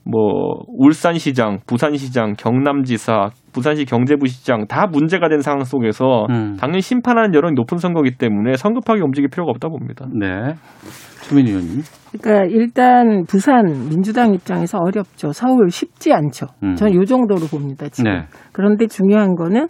뭐 0.04 0.22
울산시장, 0.68 1.60
부산시장, 1.68 2.34
경남지사, 2.38 3.30
부산시 3.58 3.86
경제부시장 3.86 4.68
다 4.68 4.86
문제가 4.86 5.30
된 5.30 5.42
상황 5.42 5.64
속에서 5.64 6.28
음. 6.30 6.56
당연히 6.60 6.82
심판하는 6.82 7.34
여론이 7.34 7.56
높은 7.56 7.80
선거이기 7.80 8.18
때문에 8.18 8.56
성급하게 8.56 9.02
움직일 9.02 9.30
필요가 9.30 9.50
없다 9.50 9.68
봅니다. 9.68 10.06
네. 10.14 10.54
수민 11.24 11.48
의원님. 11.48 11.82
그러니까 12.22 12.46
일단 12.52 13.26
부산 13.28 13.66
민주당 13.90 14.36
입장에서 14.36 14.78
어렵죠. 14.78 15.32
서울 15.32 15.72
쉽지 15.72 16.14
않죠. 16.14 16.46
음. 16.62 16.76
저는 16.76 16.94
요 16.94 17.04
정도로 17.04 17.48
봅니다. 17.48 17.90
지금. 17.90 18.12
네. 18.12 18.26
그런데 18.52 18.86
중요한 18.86 19.34
거는 19.34 19.68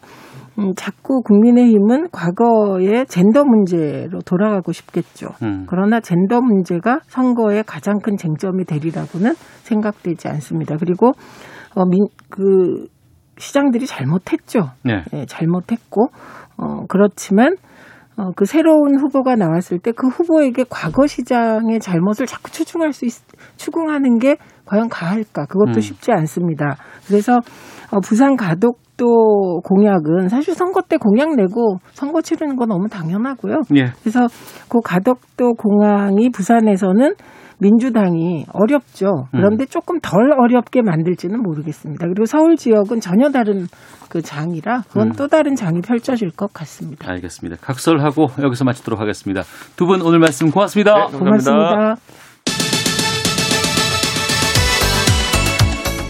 음, 0.59 0.73
자꾸 0.75 1.21
국민의힘은 1.21 2.09
과거의 2.11 3.05
젠더 3.05 3.45
문제로 3.45 4.19
돌아가고 4.25 4.73
싶겠죠. 4.73 5.27
음. 5.43 5.65
그러나 5.69 6.01
젠더 6.01 6.41
문제가 6.41 6.99
선거의 7.07 7.63
가장 7.65 7.99
큰 7.99 8.17
쟁점이 8.17 8.65
되리라고는 8.65 9.33
생각되지 9.63 10.27
않습니다. 10.27 10.75
그리고 10.77 11.13
어, 11.75 11.85
민, 11.85 12.05
그 12.29 12.87
시장들이 13.37 13.85
잘못했죠. 13.85 14.71
네. 14.83 15.03
예, 15.13 15.25
잘못했고 15.25 16.07
어, 16.57 16.85
그렇지만 16.87 17.55
어, 18.17 18.31
그 18.35 18.45
새로운 18.45 18.99
후보가 18.99 19.35
나왔을 19.35 19.79
때 19.79 19.91
그 19.91 20.07
후보에게 20.07 20.65
과거 20.69 21.05
시장의 21.05 21.79
잘못을 21.79 22.25
자꾸 22.25 22.51
추궁할 22.51 22.93
수 22.93 23.05
있, 23.05 23.11
추궁하는 23.57 24.17
게 24.17 24.37
과연 24.65 24.89
가할까? 24.89 25.45
그것도 25.45 25.77
음. 25.77 25.81
쉽지 25.81 26.11
않습니다. 26.11 26.77
그래서 27.07 27.37
어, 27.91 27.99
부산 28.01 28.35
가덕 28.35 28.79
가덕도 28.97 29.61
공약은 29.63 30.27
사실 30.27 30.55
선거 30.55 30.81
때 30.81 30.97
공약 30.97 31.35
내고 31.35 31.77
선거 31.93 32.21
치르는 32.21 32.55
건 32.55 32.69
너무 32.69 32.87
당연하고요. 32.89 33.61
예. 33.75 33.85
그래서 34.01 34.27
그 34.67 34.79
가덕도 34.83 35.53
공항이 35.53 36.29
부산에서는 36.31 37.13
민주당이 37.59 38.45
어렵죠. 38.53 39.25
그런데 39.31 39.65
조금 39.65 39.99
덜 39.99 40.31
어렵게 40.31 40.81
만들지는 40.83 41.41
모르겠습니다. 41.41 42.05
그리고 42.05 42.25
서울 42.25 42.55
지역은 42.55 42.99
전혀 42.99 43.29
다른 43.29 43.67
그 44.09 44.21
장이라 44.21 44.83
그건 44.89 45.07
음. 45.07 45.11
또 45.13 45.27
다른 45.27 45.55
장이 45.55 45.81
펼쳐질 45.81 46.29
것 46.31 46.53
같습니다. 46.53 47.09
알겠습니다. 47.09 47.57
각설하고 47.61 48.27
여기서 48.43 48.63
마치도록 48.63 48.99
하겠습니다. 48.99 49.41
두 49.75 49.87
분 49.87 50.01
오늘 50.01 50.19
말씀 50.19 50.51
고맙습니다. 50.51 51.07
고맙습니다. 51.07 51.95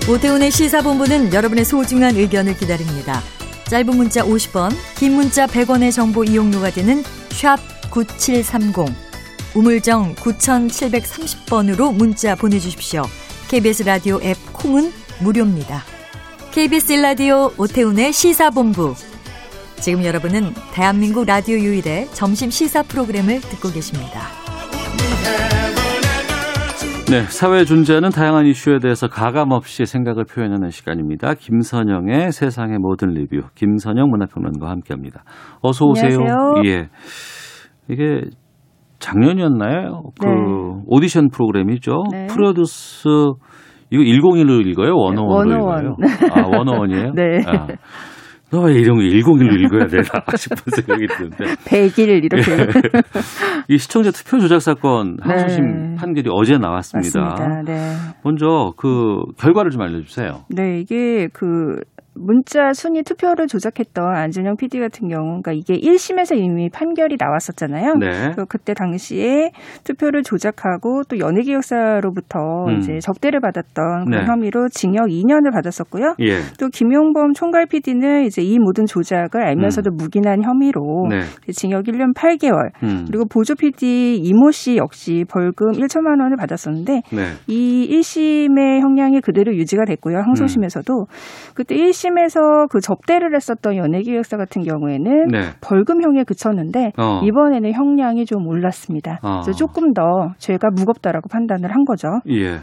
오태훈의 0.09 0.51
시사본부는 0.51 1.33
여러분의 1.33 1.65
소중한 1.65 2.15
의견을 2.15 2.53
기다립니다. 2.55 3.19
짧은 3.65 3.97
문자 3.97 4.23
50원, 4.23 4.69
긴 4.97 5.13
문자 5.15 5.45
100원의 5.45 5.91
정보 5.91 6.23
이용료가 6.23 6.69
되는 6.69 7.01
샵 7.29 7.57
9730, 7.91 8.85
우물정 9.55 10.15
9730번으로 10.15 11.95
문자 11.95 12.35
보내주십시오. 12.35 13.03
KBS 13.49 13.83
라디오 13.83 14.19
앱 14.21 14.35
콩은 14.53 14.91
무료입니다. 15.23 15.81
KBS 16.51 16.93
라디오 16.93 17.51
오태훈의 17.57 18.11
시사본부. 18.11 18.93
지금 19.79 20.03
여러분은 20.03 20.53
대한민국 20.73 21.25
라디오 21.25 21.57
유일의 21.57 22.07
점심 22.07 22.49
시사 22.49 22.83
프로그램을 22.83 23.41
듣고 23.41 23.69
계십니다. 23.69 24.21
네, 27.09 27.21
사회에 27.21 27.63
존재하는 27.63 28.09
다양한 28.09 28.45
이슈에 28.47 28.79
대해서 28.79 29.07
가감 29.07 29.51
없이 29.51 29.85
생각을 29.85 30.25
표현하는 30.25 30.71
시간입니다. 30.71 31.35
김선영의 31.35 32.33
세상의 32.33 32.79
모든 32.79 33.11
리뷰, 33.11 33.43
김선영 33.55 34.09
문화평론가와 34.09 34.71
함께합니다. 34.73 35.23
어서 35.61 35.85
오세요. 35.85 36.19
안녕하세요. 36.19 36.63
예, 36.65 36.89
이게 37.87 38.23
작년이었나요? 38.99 40.03
그 40.19 40.25
네. 40.25 40.33
오디션 40.87 41.29
프로그램이죠. 41.29 42.03
네. 42.11 42.27
프로듀스 42.27 43.07
이거 43.89 44.03
101로 44.03 44.65
읽어요? 44.67 44.93
101로 44.93 45.47
네, 45.47 45.55
읽어요? 45.55 45.95
101. 45.99 46.31
아, 46.31 46.49
101이에요? 46.49 47.15
네. 47.15 47.41
아. 47.45 47.67
너왜 48.49 48.75
이런 48.75 48.97
거 48.97 49.03
101로 49.03 49.59
읽어야 49.61 49.87
되나 49.87 50.03
싶은 50.35 50.57
생각이 50.73 51.05
드는데. 51.07 51.43
100일 51.65 52.23
이렇게. 52.23 52.67
이 53.67 53.77
시청자 53.77 54.09
투표 54.11 54.39
조작 54.39 54.61
사건 54.61 55.17
네. 55.17 55.23
항소심 55.23 55.95
판결이 55.95 56.29
어제 56.31 56.57
나왔습니다. 56.57 57.19
맞습니다. 57.19 57.61
네. 57.63 57.93
먼저 58.23 58.71
그 58.77 59.23
결과를 59.37 59.71
좀 59.71 59.81
알려주세요. 59.81 60.45
네, 60.49 60.79
이게 60.79 61.27
그 61.33 61.81
문자 62.19 62.73
순위 62.73 63.03
투표를 63.03 63.47
조작했던 63.47 64.15
안준영 64.15 64.57
PD 64.57 64.79
같은 64.79 65.07
경우, 65.07 65.41
그러니까 65.41 65.51
이게 65.53 65.75
1심에서 65.75 66.37
이미 66.37 66.69
판결이 66.69 67.17
나왔었잖아요. 67.19 67.93
네. 67.95 68.31
그때 68.49 68.73
당시에 68.73 69.51
투표를 69.83 70.23
조작하고 70.23 71.03
또 71.09 71.19
연예기획사로부터 71.19 72.65
음. 72.67 72.77
이제 72.77 72.99
적대를 72.99 73.39
받았던 73.39 74.05
그런 74.05 74.25
네. 74.25 74.25
혐의로 74.25 74.67
징역 74.69 75.07
2년을 75.07 75.51
받았었고요. 75.53 76.15
예. 76.19 76.39
또 76.59 76.69
김용범 76.69 77.33
총괄 77.33 77.65
PD는 77.65 78.25
이제 78.25 78.41
이 78.41 78.57
모든 78.59 78.85
조작을 78.85 79.41
알면서도 79.43 79.91
묵인한 79.91 80.43
혐의로 80.43 81.05
음. 81.05 81.09
네. 81.09 81.19
징역 81.51 81.85
1년 81.85 82.13
8개월. 82.15 82.71
음. 82.83 83.05
그리고 83.07 83.25
보조 83.25 83.55
PD 83.55 84.15
이모 84.15 84.51
씨 84.51 84.77
역시 84.77 85.25
벌금 85.29 85.71
1천만 85.73 86.21
원을 86.21 86.37
받았었는데 86.37 87.01
네. 87.11 87.23
이 87.47 87.87
1심의 87.99 88.81
형량이 88.81 89.21
그대로 89.21 89.53
유지가 89.55 89.85
됐고요. 89.85 90.17
항소심에서도 90.17 91.05
그때 91.53 91.75
1심 91.75 92.06
에서 92.17 92.67
그 92.69 92.79
접대를 92.79 93.35
했었던 93.35 93.75
연예기획사 93.75 94.37
같은 94.37 94.63
경우에는 94.63 95.27
네. 95.27 95.39
벌금형에 95.61 96.23
그쳤는데 96.23 96.91
어. 96.97 97.21
이번에는 97.23 97.73
형량이 97.73 98.25
좀 98.25 98.47
올랐습니다. 98.47 99.19
어. 99.23 99.41
그래서 99.41 99.51
조금 99.53 99.93
더 99.93 100.01
죄가 100.37 100.69
무겁다라고 100.75 101.27
판단을 101.29 101.73
한 101.73 101.85
거죠. 101.85 102.07
예. 102.29 102.59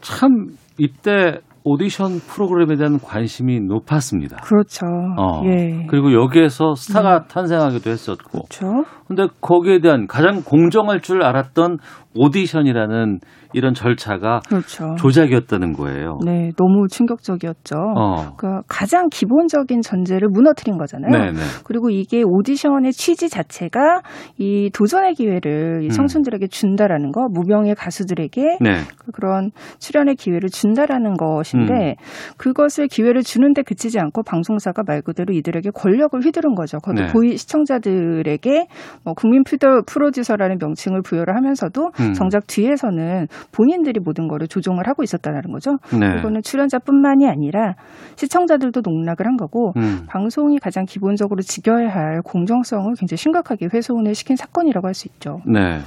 참 0.00 0.48
이때 0.78 1.38
오디션 1.68 2.20
프로그램에 2.28 2.76
대한 2.76 3.00
관심이 3.00 3.58
높았습니다. 3.60 4.36
그렇죠. 4.36 4.86
어. 5.18 5.42
예. 5.46 5.86
그리고 5.88 6.12
여기에서 6.12 6.76
스타가 6.76 7.24
탄생하기도 7.24 7.90
했었고. 7.90 8.44
그렇죠. 8.48 8.84
근데 9.08 9.26
거기에 9.40 9.80
대한 9.80 10.06
가장 10.06 10.42
공정할 10.44 11.00
줄 11.00 11.24
알았던 11.24 11.78
오디션이라는 12.16 13.20
이런 13.52 13.74
절차가 13.74 14.40
그렇죠. 14.48 14.94
조작이었다는 14.98 15.72
거예요. 15.72 16.18
네, 16.24 16.50
너무 16.58 16.86
충격적이었죠. 16.90 17.76
어. 17.96 18.34
그러니까 18.36 18.62
가장 18.68 19.08
기본적인 19.10 19.80
전제를 19.82 20.28
무너뜨린 20.28 20.76
거잖아요. 20.78 21.10
네네. 21.10 21.38
그리고 21.64 21.88
이게 21.90 22.22
오디션의 22.24 22.92
취지 22.92 23.28
자체가 23.28 24.02
이 24.38 24.70
도전의 24.74 25.14
기회를 25.14 25.80
이 25.82 25.86
음. 25.86 25.90
청춘들에게 25.90 26.48
준다라는 26.48 27.12
거, 27.12 27.28
무명의 27.30 27.74
가수들에게 27.74 28.58
네. 28.60 28.76
그런 29.14 29.50
출연의 29.78 30.16
기회를 30.16 30.48
준다라는 30.50 31.14
것인데 31.14 31.72
음. 31.72 31.94
그것을 32.36 32.88
기회를 32.88 33.22
주는데 33.22 33.62
그치지 33.62 33.98
않고 34.00 34.22
방송사가 34.24 34.82
말 34.86 35.00
그대로 35.02 35.32
이들에게 35.32 35.70
권력을 35.70 36.18
휘두른 36.20 36.54
거죠. 36.54 36.78
그것도 36.78 37.06
네. 37.06 37.12
고위 37.12 37.36
시청자들에게 37.36 38.66
뭐 39.04 39.14
국민 39.14 39.42
프로- 39.44 39.82
프로듀서라는 39.86 40.58
명칭을 40.60 41.02
부여를 41.02 41.36
하면서도 41.36 41.90
음. 42.00 42.05
정작 42.14 42.46
뒤에서는 42.46 43.26
본인들이 43.52 44.00
모든 44.04 44.28
거를 44.28 44.48
조종을 44.48 44.86
하고 44.88 45.02
있었다는 45.02 45.42
거죠. 45.52 45.76
네. 45.98 46.18
이거는 46.18 46.42
출연자뿐만이 46.42 47.28
아니라 47.28 47.74
시청자들도 48.16 48.80
농락을 48.84 49.26
한 49.26 49.36
거고 49.36 49.72
음. 49.76 50.06
방송이 50.08 50.58
가장 50.58 50.84
기본적으로 50.84 51.42
지켜야 51.42 51.88
할 51.88 52.20
공정성을 52.22 52.92
굉장히 52.98 53.16
심각하게 53.16 53.68
훼손을 53.72 54.14
시킨 54.14 54.36
사건이라고 54.36 54.86
할 54.88 54.94
수 54.96 55.08
있죠. 55.08 55.40
네. 55.44 55.80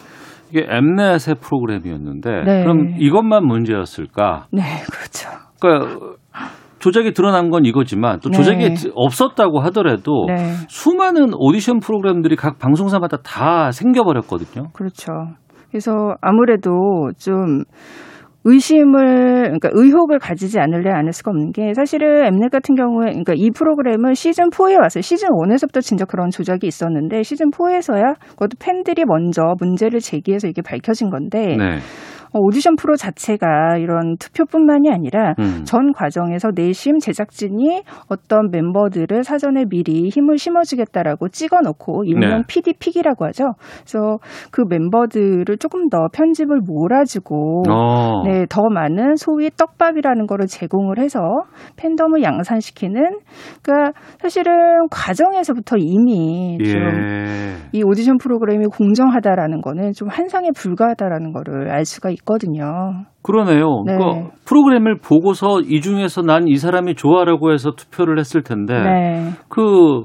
이게 0.51 0.65
엠넷의 0.69 1.35
프로그램이었는데 1.41 2.43
네. 2.43 2.63
그럼 2.63 2.95
이것만 2.99 3.45
문제였을까? 3.45 4.47
네, 4.51 4.61
그렇죠. 4.91 5.29
그러니까 5.59 5.99
조작이 6.79 7.11
드러난 7.13 7.49
건 7.49 7.65
이거지만 7.65 8.19
또 8.21 8.29
네. 8.29 8.37
조작이 8.37 8.75
없었다고 8.95 9.59
하더라도 9.61 10.25
네. 10.27 10.53
수많은 10.69 11.31
오디션 11.35 11.79
프로그램들이 11.79 12.35
각 12.35 12.57
방송사마다 12.57 13.17
다 13.17 13.71
생겨버렸거든요. 13.71 14.69
그렇죠. 14.73 15.11
그래서 15.69 16.15
아무래도 16.21 17.11
좀 17.17 17.63
의심을 18.45 19.43
그러니까 19.43 19.69
의혹을 19.73 20.17
가지지 20.17 20.59
않을래 20.59 20.91
않을 20.91 21.11
수가 21.11 21.31
없는 21.31 21.51
게 21.51 21.73
사실은 21.73 22.25
엠넷 22.25 22.49
같은 22.51 22.75
경우에 22.75 23.07
그러니까 23.07 23.33
이 23.35 23.51
프로그램은 23.51 24.13
시즌 24.13 24.49
4에 24.49 24.79
왔어요. 24.79 25.01
시즌 25.01 25.29
1에서부터 25.29 25.81
진짜 25.81 26.05
그런 26.05 26.29
조작이 26.29 26.65
있었는데 26.65 27.23
시즌 27.23 27.51
4에서야 27.51 28.15
그것도 28.29 28.51
팬들이 28.59 29.03
먼저 29.05 29.55
문제를 29.59 29.99
제기해서 29.99 30.47
이게 30.47 30.61
밝혀진 30.61 31.09
건데 31.09 31.57
네. 31.57 31.79
어, 32.31 32.39
오디션 32.39 32.75
프로 32.75 32.95
자체가 32.95 33.77
이런 33.77 34.17
투표뿐만이 34.17 34.91
아니라 34.91 35.33
음. 35.39 35.63
전 35.65 35.91
과정에서 35.93 36.49
내심 36.53 36.99
제작진이 36.99 37.83
어떤 38.09 38.49
멤버들을 38.51 39.23
사전에 39.23 39.65
미리 39.69 40.09
힘을 40.09 40.37
심어주겠다라고 40.37 41.29
찍어놓고 41.29 42.03
일명 42.05 42.37
네. 42.37 42.43
PD 42.47 42.73
픽이라고 42.79 43.25
하죠. 43.25 43.53
그래서 43.81 44.19
그 44.51 44.63
멤버들을 44.67 45.57
조금 45.57 45.89
더 45.89 46.07
편집을 46.13 46.59
몰아주고 46.65 47.63
어. 47.69 48.23
네, 48.25 48.45
더 48.49 48.61
많은 48.69 49.15
소위 49.15 49.49
떡밥이라는 49.49 50.27
거를 50.27 50.47
제공을 50.47 50.99
해서 50.99 51.19
팬덤을 51.77 52.23
양산시키는 52.23 53.19
그러니까 53.63 53.93
사실은 54.19 54.87
과정에서부터 54.91 55.77
이미 55.79 56.57
좀 56.63 56.81
예. 56.81 57.55
이 57.71 57.83
오디션 57.83 58.17
프로그램이 58.17 58.65
공정하다라는 58.67 59.61
거는 59.61 59.93
좀 59.93 60.07
환상에 60.07 60.49
불과하다라는 60.55 61.33
거를 61.33 61.71
알 61.71 61.85
수가 61.85 62.09
있 62.09 62.18
거든요. 62.25 62.63
그러네요. 63.21 63.83
네. 63.85 63.97
그러니까 63.97 64.31
프로그램을 64.45 64.99
보고서 64.99 65.59
이 65.61 65.81
중에서 65.81 66.21
난 66.21 66.47
이 66.47 66.55
사람이 66.57 66.95
좋아라고 66.95 67.51
해서 67.51 67.71
투표를 67.71 68.17
했을 68.19 68.41
텐데 68.43 68.73
네. 68.81 69.29
그 69.49 70.03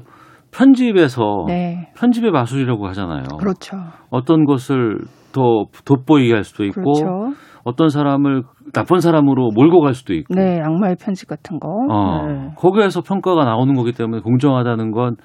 편집에서 0.51 1.45
네. 1.47 1.89
편집의 1.97 2.31
마술이라고 2.31 2.87
하잖아요. 2.87 3.23
그렇죠. 3.39 3.77
어떤 4.09 4.45
것을 4.45 4.99
더 5.33 5.65
돋보이게 5.85 6.33
할 6.33 6.43
수도 6.43 6.63
있고 6.63 6.81
그렇죠. 6.93 7.35
어떤 7.63 7.89
사람을 7.89 8.43
나쁜 8.73 8.99
사람으로 8.99 9.49
몰고 9.55 9.81
갈 9.81 9.93
수도 9.93 10.13
있고 10.13 10.33
네, 10.35 10.61
악마의 10.61 10.95
편지 11.03 11.25
같은 11.25 11.59
거. 11.59 11.67
어, 11.89 12.25
네. 12.27 12.49
거기에서 12.57 13.01
평가가 13.01 13.43
나오는 13.43 13.73
거기 13.73 13.91
때문에 13.91 14.21
공정하다는 14.21 14.91
건 14.91 15.15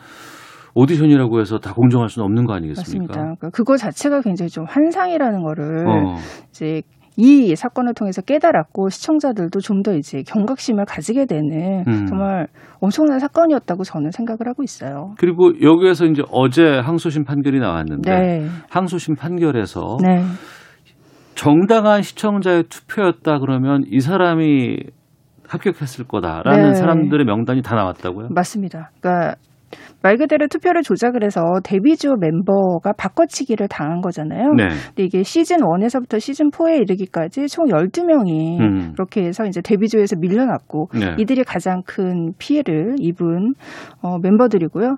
오디션이라고 0.74 1.40
해서 1.40 1.58
다 1.58 1.72
공정할 1.74 2.08
수는 2.08 2.24
없는 2.24 2.46
거 2.46 2.54
아니겠습니까? 2.54 3.02
맞습니다. 3.02 3.14
그러니까 3.14 3.50
그거 3.50 3.76
자체가 3.76 4.20
굉장히 4.22 4.48
좀 4.48 4.64
환상이라는 4.68 5.42
거를 5.42 5.86
어. 5.88 6.16
이제 6.50 6.82
이 7.16 7.54
사건을 7.54 7.92
통해서 7.94 8.22
깨달았고 8.22 8.88
시청자들도 8.88 9.60
좀 9.60 9.82
더 9.82 9.94
이제 9.94 10.22
경각심을 10.22 10.84
가지게 10.86 11.26
되는 11.26 11.84
음. 11.88 12.06
정말 12.06 12.46
엄청난 12.80 13.18
사건이었다고 13.18 13.82
저는 13.82 14.10
생각을 14.10 14.40
하고 14.46 14.62
있어요. 14.62 15.14
그리고 15.18 15.52
여기에서 15.62 16.04
이제 16.06 16.22
어제 16.30 16.62
항소심 16.64 17.24
판결이 17.24 17.58
나왔는데 17.60 18.10
네. 18.10 18.46
항소심 18.70 19.16
판결에서 19.16 19.96
네. 20.02 20.22
정당한 21.34 22.02
시청자의 22.02 22.64
투표였다 22.68 23.38
그러면 23.38 23.82
이 23.90 24.00
사람이 24.00 24.76
합격했을 25.48 26.06
거다라는 26.06 26.68
네. 26.68 26.74
사람들의 26.74 27.24
명단이 27.24 27.62
다 27.62 27.74
나왔다고요? 27.74 28.28
맞습니다. 28.30 28.90
그러니까 29.00 29.34
말 30.02 30.16
그대로 30.16 30.46
투표를 30.48 30.82
조작을 30.82 31.24
해서 31.24 31.42
데뷔조 31.62 32.16
멤버가 32.16 32.92
바꿔치기를 32.96 33.68
당한 33.68 34.00
거잖아요. 34.00 34.52
네. 34.54 34.68
근데 34.68 35.04
이게 35.04 35.22
시즌 35.22 35.58
1에서부터 35.58 36.18
시즌 36.20 36.50
4에 36.50 36.80
이르기까지 36.82 37.46
총 37.48 37.66
12명이 37.66 38.60
음. 38.60 38.92
그렇게 38.94 39.24
해서 39.24 39.44
이제 39.44 39.60
데뷔조에서 39.60 40.16
밀려났고 40.18 40.88
네. 40.94 41.16
이들이 41.18 41.44
가장 41.44 41.82
큰 41.86 42.32
피해를 42.38 42.96
입은 42.98 43.54
어, 44.02 44.18
멤버들이고요. 44.18 44.96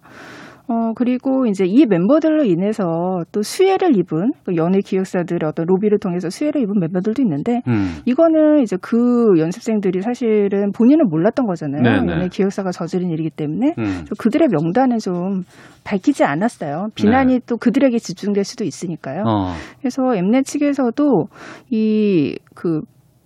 어, 0.72 0.92
그리고 0.94 1.46
이제 1.46 1.64
이 1.66 1.84
멤버들로 1.86 2.44
인해서 2.44 3.22
또 3.30 3.42
수혜를 3.42 3.96
입은 3.96 4.32
그 4.44 4.56
연예 4.56 4.80
기획사들의 4.80 5.40
어떤 5.46 5.66
로비를 5.66 5.98
통해서 5.98 6.30
수혜를 6.30 6.62
입은 6.62 6.80
멤버들도 6.80 7.20
있는데 7.22 7.60
음. 7.68 7.96
이거는 8.06 8.62
이제 8.62 8.76
그 8.80 9.38
연습생들이 9.38 10.00
사실은 10.00 10.72
본인은 10.72 11.08
몰랐던 11.08 11.46
거잖아요. 11.46 11.82
네네. 11.82 12.12
연예 12.12 12.28
기획사가 12.28 12.70
저지른 12.70 13.10
일이기 13.10 13.30
때문에 13.30 13.74
음. 13.78 13.84
좀 14.06 14.16
그들의 14.18 14.48
명단은 14.48 14.98
좀 14.98 15.42
밝히지 15.84 16.24
않았어요. 16.24 16.88
비난이 16.94 17.40
또 17.46 17.56
그들에게 17.56 17.98
집중될 17.98 18.44
수도 18.44 18.64
있으니까요. 18.64 19.16
네. 19.16 19.22
어. 19.26 19.52
그래서 19.80 20.14
엠넷 20.14 20.44
측에서도 20.44 21.26
이그 21.70 22.82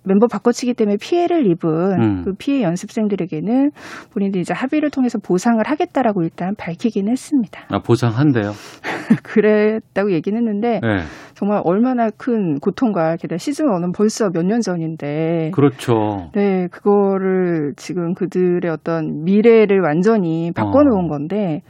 멤버 0.07 0.27
바꿔치기 0.27 0.73
때문에 0.73 0.97
피해를 0.99 1.45
입은 1.47 1.69
음. 2.01 2.21
그 2.25 2.33
피해 2.37 2.63
연습생들에게는 2.63 3.71
본인들이 4.13 4.41
이제 4.41 4.53
합의를 4.53 4.89
통해서 4.89 5.19
보상을 5.19 5.61
하겠다라고 5.65 6.23
일단 6.23 6.55
밝히긴 6.57 7.09
했습니다. 7.09 7.61
아, 7.69 7.79
보상한대요. 7.79 8.51
그랬다고 9.23 10.11
얘기는 10.11 10.37
했는데 10.37 10.79
네. 10.81 10.97
정말 11.33 11.61
얼마나 11.63 12.09
큰 12.09 12.59
고통과 12.59 13.15
게다가 13.15 13.37
시즌 13.37 13.65
1은 13.67 13.95
벌써 13.95 14.29
몇 14.33 14.43
년 14.47 14.61
전인데 14.61 15.51
그렇죠. 15.53 16.29
네, 16.33 16.67
그거를 16.71 17.73
지금 17.75 18.13
그들의 18.13 18.69
어떤 18.71 19.23
미래를 19.25 19.81
완전히 19.81 20.51
바꿔놓은 20.55 21.07
건데, 21.09 21.61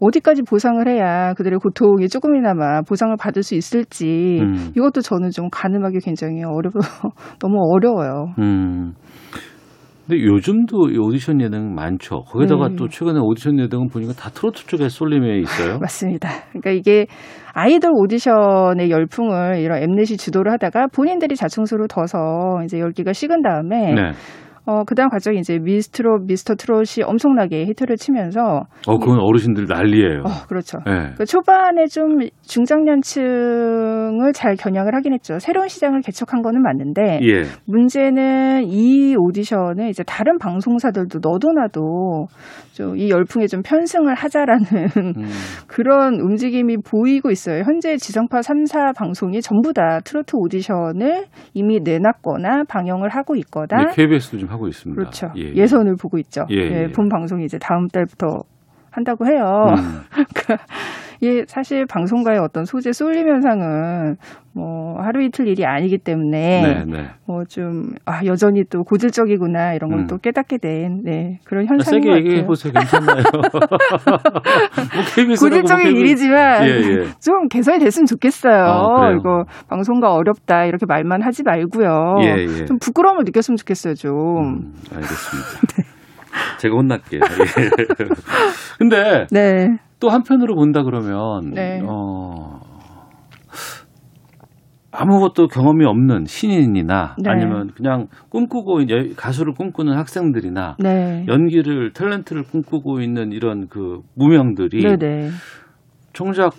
어디까지 0.00 0.42
보상을 0.42 0.86
해야 0.88 1.34
그들의 1.34 1.58
고통이 1.58 2.08
조금이나마 2.08 2.82
보상을 2.82 3.14
받을 3.18 3.42
수 3.42 3.54
있을지, 3.54 4.38
음. 4.40 4.72
이것도 4.76 5.02
저는 5.02 5.30
좀 5.30 5.48
가늠하기 5.50 5.98
굉장히 6.00 6.42
어려, 6.44 6.70
너무 7.38 7.58
어려워요. 7.72 8.34
음. 8.38 8.94
근데 10.10 10.24
요즘도 10.24 10.90
이 10.90 10.98
오디션 10.98 11.40
예능 11.40 11.72
많죠. 11.72 12.22
거기다가 12.22 12.70
네. 12.70 12.76
또 12.76 12.88
최근에 12.88 13.20
오디션 13.22 13.60
예능은 13.60 13.90
보니까 13.90 14.12
다 14.14 14.28
트로트 14.30 14.66
쪽에 14.66 14.88
쏠림해 14.88 15.38
있어요. 15.38 15.78
맞습니다. 15.78 16.28
그러니까 16.48 16.72
이게 16.72 17.06
아이돌 17.52 17.92
오디션의 17.94 18.90
열풍을 18.90 19.60
이런 19.60 19.80
엠넷이 19.80 20.16
주도를 20.16 20.50
하다가 20.52 20.88
본인들이 20.88 21.36
자충수를 21.36 21.86
둬서 21.86 22.18
이제 22.64 22.80
열기가 22.80 23.12
식은 23.12 23.42
다음에, 23.42 23.94
네. 23.94 24.10
어, 24.66 24.84
그 24.84 24.94
다음 24.94 25.08
과정이 25.08 25.38
이제 25.38 25.58
미스트롯, 25.58 26.26
미스터 26.26 26.54
트롯이 26.54 27.02
엄청나게 27.04 27.64
히트를 27.66 27.96
치면서, 27.96 28.66
어, 28.86 28.98
그건 28.98 29.18
어르신들 29.20 29.66
난리예요. 29.68 30.20
어, 30.20 30.46
그렇죠. 30.48 30.78
네. 30.86 31.14
그 31.16 31.24
초반에 31.24 31.86
좀 31.86 32.18
중장년층을 32.42 34.32
잘 34.34 34.54
겨냥을 34.56 34.94
하긴 34.94 35.14
했죠. 35.14 35.38
새로운 35.38 35.68
시장을 35.68 36.02
개척한 36.02 36.42
거는 36.42 36.62
맞는데 36.62 37.20
예. 37.22 37.42
문제는 37.66 38.64
이 38.66 39.16
오디션을 39.16 39.88
이제 39.88 40.02
다른 40.04 40.38
방송사들도 40.38 41.20
너도 41.22 41.52
나도 41.52 42.26
좀 42.74 43.00
이 43.00 43.10
열풍에 43.10 43.46
좀 43.46 43.62
편승을 43.62 44.14
하자라는 44.14 44.66
음. 44.96 45.12
그런 45.66 46.20
움직임이 46.20 46.76
보이고 46.76 47.30
있어요. 47.30 47.62
현재 47.64 47.96
지정파 47.96 48.40
3사 48.40 48.94
방송이 48.94 49.40
전부 49.40 49.72
다 49.72 50.00
트로트 50.04 50.36
오디션을 50.36 51.24
이미 51.54 51.80
내놨거나 51.80 52.64
방영을 52.68 53.08
하고 53.08 53.36
있거나 53.36 53.84
네, 53.84 53.92
KBS도 53.94 54.38
좀 54.38 54.49
하고 54.50 54.68
있습니다. 54.68 55.00
그렇죠. 55.00 55.32
예, 55.36 55.52
예, 55.54 55.66
선을 55.66 55.96
보고 55.96 56.18
있죠. 56.18 56.46
예, 56.50 56.56
예. 56.56 56.88
본 56.88 57.08
방송이 57.08 57.44
이제 57.44 57.58
다음 57.58 57.88
달부터 57.88 58.42
한다고 58.90 59.26
해요. 59.26 59.74
음. 59.76 60.00
그러니까 60.34 60.64
이 61.22 61.44
사실 61.46 61.84
방송가의 61.86 62.38
어떤 62.38 62.64
소재 62.64 62.92
쏠림 62.92 63.28
현상은 63.28 64.16
뭐 64.54 64.98
하루 65.02 65.22
이틀 65.22 65.46
일이 65.48 65.66
아니기 65.66 65.98
때문에 65.98 66.62
네, 66.62 66.84
네. 66.86 67.08
뭐좀 67.26 67.92
아 68.06 68.24
여전히 68.24 68.64
또 68.70 68.82
고질적이구나 68.84 69.74
이런 69.74 69.90
걸 69.90 70.00
음. 70.00 70.06
또 70.06 70.16
깨닫게 70.16 70.56
된 70.58 71.02
네, 71.04 71.38
그런 71.44 71.66
현상인 71.66 72.02
세게 72.02 72.10
것 72.10 72.16
얘기해. 72.18 72.46
보세요. 72.46 72.72
괜찮나요? 72.72 73.22
뭐 73.32 75.02
라고 75.16 75.28
고질적인 75.38 75.90
뭐 75.92 76.00
일이지만 76.00 76.66
예, 76.66 76.70
예. 76.70 77.04
좀 77.20 77.48
개선이 77.48 77.78
됐으면 77.80 78.06
좋겠어요. 78.06 78.54
아? 78.64 79.12
이거 79.12 79.44
방송가 79.68 80.12
어렵다 80.14 80.64
이렇게 80.64 80.86
말만 80.86 81.22
하지 81.22 81.42
말고요. 81.42 82.16
예, 82.22 82.44
예. 82.44 82.64
좀 82.64 82.78
부끄러움을 82.78 83.24
느꼈으면 83.24 83.56
좋겠어요. 83.58 83.94
좀. 83.94 84.10
음, 84.38 84.72
알겠습니다. 84.90 85.90
제가 86.58 86.74
혼날게요. 86.74 87.20
예. 87.20 87.70
근데 88.78 89.26
네. 89.30 89.78
또 89.98 90.08
한편으로 90.08 90.54
본다 90.54 90.82
그러면 90.82 91.50
네. 91.52 91.80
어, 91.84 92.60
아무것도 94.92 95.48
경험이 95.48 95.84
없는 95.84 96.24
신인이나 96.26 97.16
네. 97.18 97.30
아니면 97.30 97.70
그냥 97.76 98.08
꿈꾸고 98.28 98.80
이제 98.80 99.12
가수를 99.16 99.54
꿈꾸는 99.54 99.94
학생들이나 99.96 100.76
네. 100.78 101.24
연기를 101.28 101.92
탤런트를 101.92 102.44
꿈꾸고 102.50 103.00
있는 103.00 103.32
이런 103.32 103.68
그 103.68 104.00
무명들이 104.14 104.82
네 104.82 104.96
네. 104.96 105.30
정작 106.12 106.54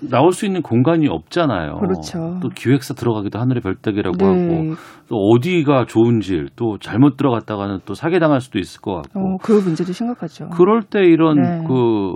나올 0.00 0.32
수 0.32 0.46
있는 0.46 0.62
공간이 0.62 1.08
없잖아요. 1.08 1.78
그렇죠. 1.78 2.38
또 2.40 2.48
기획사 2.48 2.94
들어가기도 2.94 3.38
하늘의 3.38 3.62
별따기라고 3.62 4.16
네. 4.16 4.24
하고 4.24 4.74
또 5.08 5.16
어디가 5.16 5.86
좋은지 5.86 6.46
또 6.56 6.78
잘못 6.78 7.16
들어갔다가는 7.16 7.80
또 7.84 7.94
사기당할 7.94 8.40
수도 8.40 8.58
있을 8.58 8.80
것 8.80 8.94
같고 8.94 9.20
어, 9.20 9.36
그 9.42 9.52
문제도 9.52 9.92
심각하죠. 9.92 10.50
그럴 10.50 10.82
때 10.82 11.00
이런 11.04 11.36
네. 11.36 11.64
그 11.66 12.14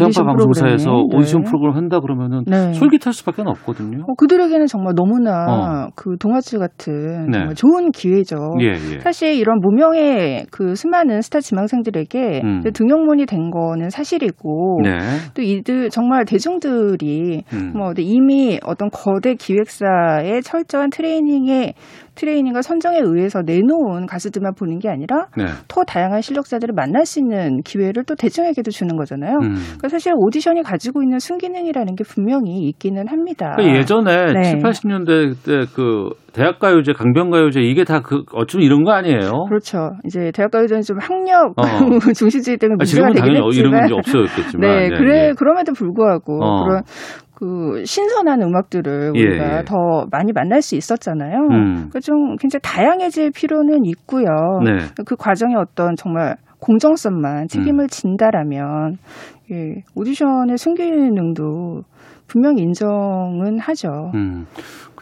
오디션 0.00 0.26
방송사에서 0.26 0.90
네. 0.90 1.16
오디션 1.16 1.42
프로그램 1.42 1.74
한다 1.74 2.00
그러면은 2.00 2.44
네. 2.46 2.72
솔깃할 2.72 3.12
수밖에 3.12 3.42
없거든요. 3.44 4.04
어, 4.08 4.14
그들에게는 4.16 4.66
정말 4.66 4.94
너무나 4.94 5.46
어. 5.48 5.88
그 5.94 6.16
동화줄 6.18 6.58
같은 6.58 7.30
네. 7.30 7.38
정말 7.38 7.54
좋은 7.54 7.90
기회죠. 7.90 8.36
예, 8.60 8.68
예. 8.68 9.00
사실 9.00 9.34
이런 9.34 9.58
무명의 9.60 10.46
그 10.50 10.74
수많은 10.74 11.22
스타 11.22 11.40
지망생들에게 11.40 12.40
음. 12.44 12.62
등용문이 12.72 13.26
된 13.26 13.50
거는 13.50 13.90
사실이고 13.90 14.80
네. 14.82 14.98
또 15.34 15.42
이들 15.42 15.90
정말 15.90 16.24
대중들이 16.24 17.44
음. 17.52 17.72
뭐 17.74 17.92
이미 17.98 18.58
어떤 18.64 18.88
거대 18.90 19.34
기획사의 19.34 20.42
철저한 20.42 20.90
트레이닝에 20.90 21.74
트레이닝과 22.14 22.62
선정에 22.62 22.98
의해서 23.02 23.42
내놓은 23.42 24.06
가수들만 24.06 24.54
보는 24.54 24.78
게 24.78 24.88
아니라 24.88 25.26
네. 25.36 25.46
더 25.66 25.82
다양한 25.84 26.20
실력자들을 26.20 26.74
만날 26.74 27.06
수 27.06 27.18
있는 27.18 27.62
기회를 27.62 28.04
또 28.04 28.14
대중에게도 28.14 28.70
주는 28.70 28.96
거잖아요. 28.96 29.38
음. 29.38 29.54
그러니까 29.54 29.88
사실 29.88 30.12
오디션이 30.16 30.62
가지고 30.62 31.02
있는 31.02 31.18
순기능이라는 31.18 31.94
게 31.94 32.04
분명히 32.04 32.68
있기는 32.68 33.08
합니다. 33.08 33.54
그러니까 33.56 33.78
예전에 33.78 34.32
네. 34.34 34.42
7, 34.42 34.58
80년대 34.58 35.44
때그 35.44 36.10
대학가요제, 36.32 36.92
강변가요제 36.92 37.60
이게 37.60 37.84
다 37.84 38.02
그 38.02 38.24
어쩜 38.34 38.60
이런 38.60 38.84
거 38.84 38.92
아니에요? 38.92 39.44
그렇죠. 39.48 39.92
이제 40.04 40.30
대학가요제는 40.34 40.82
좀 40.82 40.98
학력 41.00 41.54
어. 41.56 41.62
중시주의 42.14 42.56
때문에 42.58 42.74
아, 42.74 42.78
문제가 42.78 42.84
지금은 42.84 43.12
되긴 43.14 43.34
당연히 43.34 43.56
이런 43.56 43.74
했지만 43.74 43.80
문제 43.80 43.94
없어졌겠지만. 43.94 44.60
네, 44.60 44.88
네, 44.88 44.96
그래 44.96 45.28
예. 45.28 45.32
그럼에도 45.38 45.72
불구하고 45.72 46.44
어. 46.44 46.64
그런 46.64 46.82
그 47.42 47.82
신선한 47.84 48.40
음악들을 48.40 49.14
예, 49.16 49.20
우리가 49.20 49.58
예. 49.58 49.64
더 49.64 50.06
많이 50.12 50.30
만날 50.32 50.62
수 50.62 50.76
있었잖아요. 50.76 51.38
음. 51.50 51.74
그러니까 51.74 51.98
좀 51.98 52.36
굉장히 52.36 52.60
다양해질 52.62 53.32
필요는 53.32 53.84
있고요. 53.84 54.26
네. 54.64 54.78
그 55.04 55.16
과정에 55.16 55.56
어떤 55.56 55.96
정말 55.96 56.36
공정성만 56.60 57.48
책임을 57.48 57.88
진다라면 57.88 58.98
예, 59.50 59.82
오디션의 59.96 60.56
순기능도 60.56 61.82
분명히 62.28 62.62
인정은 62.62 63.58
하죠. 63.58 64.12
음. 64.14 64.46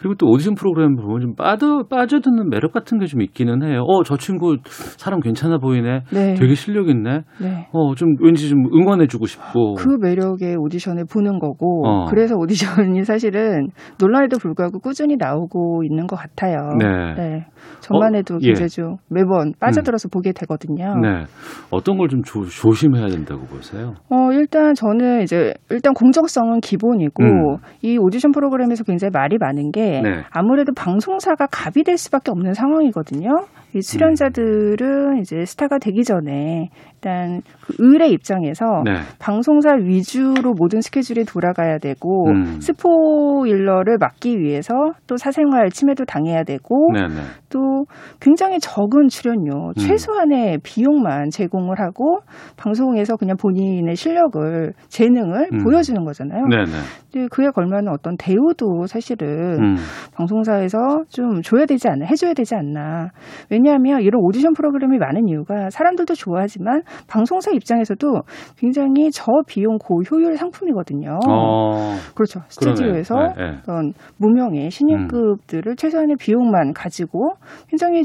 그리고 0.01 0.15
또 0.15 0.27
오디션 0.27 0.55
프로그램 0.55 0.95
보면 0.95 1.21
좀 1.21 1.35
빠져, 1.35 1.83
빠져드는 1.89 2.49
매력 2.49 2.71
같은 2.71 2.97
게 2.99 3.05
좀 3.05 3.21
있기는 3.21 3.61
해요. 3.63 3.83
어, 3.87 4.03
저 4.03 4.15
친구 4.17 4.57
사람 4.97 5.19
괜찮아 5.19 5.57
보이네. 5.57 6.03
네. 6.13 6.33
되게 6.35 6.55
실력 6.55 6.87
있네. 6.89 7.21
네. 7.41 7.67
어, 7.73 7.93
좀 7.95 8.15
왠지 8.21 8.47
좀 8.49 8.65
응원해주고 8.73 9.25
싶고. 9.25 9.75
그 9.75 9.97
매력의 10.01 10.55
오디션을 10.57 11.05
보는 11.11 11.39
거고 11.39 11.87
어. 11.87 12.05
그래서 12.09 12.35
오디션이 12.37 13.03
사실은 13.03 13.67
논란에도 13.99 14.37
불구하고 14.37 14.79
꾸준히 14.79 15.17
나오고 15.17 15.83
있는 15.83 16.07
것 16.07 16.15
같아요. 16.15 16.69
네. 16.79 17.45
저만 17.81 18.13
어, 18.13 18.17
해도 18.17 18.37
예. 18.41 18.47
굉장히 18.47 18.69
좀 18.69 18.95
매번 19.09 19.53
빠져들어서 19.59 20.07
보게 20.09 20.31
되거든요. 20.31 20.95
네. 21.01 21.25
어떤 21.69 21.97
걸 21.97 22.07
좀 22.11 22.21
조심해야 22.23 23.07
된다고 23.07 23.41
보세요? 23.45 23.93
어, 24.09 24.31
일단 24.33 24.73
저는 24.73 25.21
이제 25.23 25.53
일단 25.69 25.93
공정성은 25.93 26.59
기본이고 26.59 27.23
음. 27.23 27.57
이 27.81 27.97
오디션 27.97 28.31
프로그램에서 28.31 28.83
굉장히 28.83 29.11
말이 29.13 29.37
많은 29.39 29.71
게 29.71 29.90
네. 30.01 30.23
아무래도 30.29 30.73
방송사가 30.73 31.47
갑이 31.51 31.83
될 31.83 31.97
수밖에 31.97 32.31
없는 32.31 32.53
상황이거든요. 32.53 33.29
이 33.73 33.79
출연자들은 33.79 35.19
이제 35.21 35.45
스타가 35.45 35.77
되기 35.77 36.03
전에 36.03 36.69
일단 36.95 37.41
그 37.65 37.73
의뢰 37.79 38.09
입장에서 38.09 38.83
네. 38.83 38.95
방송사 39.17 39.75
위주로 39.75 40.53
모든 40.53 40.81
스케줄이 40.81 41.23
돌아가야 41.23 41.77
되고 41.77 42.29
음. 42.29 42.59
스포 42.59 43.31
바이오일러를 43.41 43.97
막기 43.99 44.39
위해서 44.39 44.73
또 45.07 45.17
사생활 45.17 45.69
침해도 45.69 46.05
당해야 46.05 46.43
되고 46.43 46.91
네네. 46.93 47.21
또 47.49 47.85
굉장히 48.19 48.59
적은 48.59 49.07
출연료, 49.09 49.73
최소한의 49.73 50.59
비용만 50.63 51.29
제공을 51.29 51.79
하고 51.79 52.19
방송에서 52.57 53.17
그냥 53.17 53.35
본인의 53.37 53.95
실력을 53.95 54.73
재능을 54.87 55.49
음. 55.53 55.63
보여주는 55.63 56.03
거잖아요. 56.03 56.45
네네. 56.47 56.71
근데 57.11 57.27
그에 57.29 57.49
걸맞는 57.49 57.91
어떤 57.91 58.15
대우도 58.17 58.85
사실은 58.87 59.59
음. 59.59 59.75
방송사에서 60.15 61.03
좀 61.09 61.41
줘야 61.41 61.65
되지 61.65 61.87
않나, 61.87 62.05
해줘야 62.05 62.33
되지 62.33 62.55
않나. 62.55 63.09
왜냐하면 63.49 64.01
이런 64.01 64.21
오디션 64.23 64.53
프로그램이 64.53 64.97
많은 64.97 65.27
이유가 65.27 65.69
사람들도 65.69 66.13
좋아하지만 66.13 66.83
방송사 67.07 67.51
입장에서도 67.51 68.21
굉장히 68.57 69.11
저비용 69.11 69.77
고효율 69.79 70.37
상품이거든요. 70.37 71.19
어. 71.27 71.95
그렇죠. 72.15 72.41
스튜디오에서 72.47 73.15
네, 73.15 73.51
네. 73.51 73.57
그런 73.63 73.93
무명의 74.17 74.69
신인급들을 74.71 75.75
최소한의 75.75 76.15
비용만 76.17 76.73
가지고 76.73 77.33
굉장히 77.67 78.03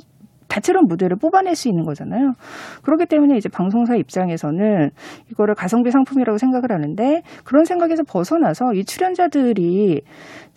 다채로운 0.49 0.87
무대를 0.89 1.17
뽑아낼 1.21 1.55
수 1.55 1.69
있는 1.69 1.85
거잖아요. 1.85 2.33
그렇기 2.83 3.07
때문에 3.07 3.37
이제 3.37 3.49
방송사 3.49 3.97
입장에서는 3.97 4.91
이거를 5.31 5.55
가성비 5.55 5.91
상품이라고 5.91 6.39
생각을 6.39 6.71
하는데 6.71 7.23
그런 7.45 7.65
생각에서 7.65 8.03
벗어나서 8.05 8.73
이 8.75 8.85
출연자들이 8.85 10.03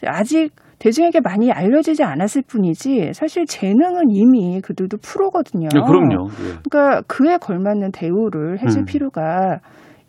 아직 0.05 0.51
대중에게 0.80 1.19
많이 1.21 1.51
알려지지 1.51 2.03
않았을 2.03 2.43
뿐이지 2.47 3.11
사실 3.13 3.45
재능은 3.45 4.05
이미 4.11 4.61
그들도 4.61 4.97
프로거든요. 5.03 5.67
네, 5.73 5.82
그럼요. 5.82 6.30
예. 6.41 6.57
그러니까 6.69 7.01
그에 7.07 7.38
걸맞는 7.38 7.91
대우를 7.91 8.59
해줄 8.61 8.82
음. 8.84 8.86
필요가 8.86 9.59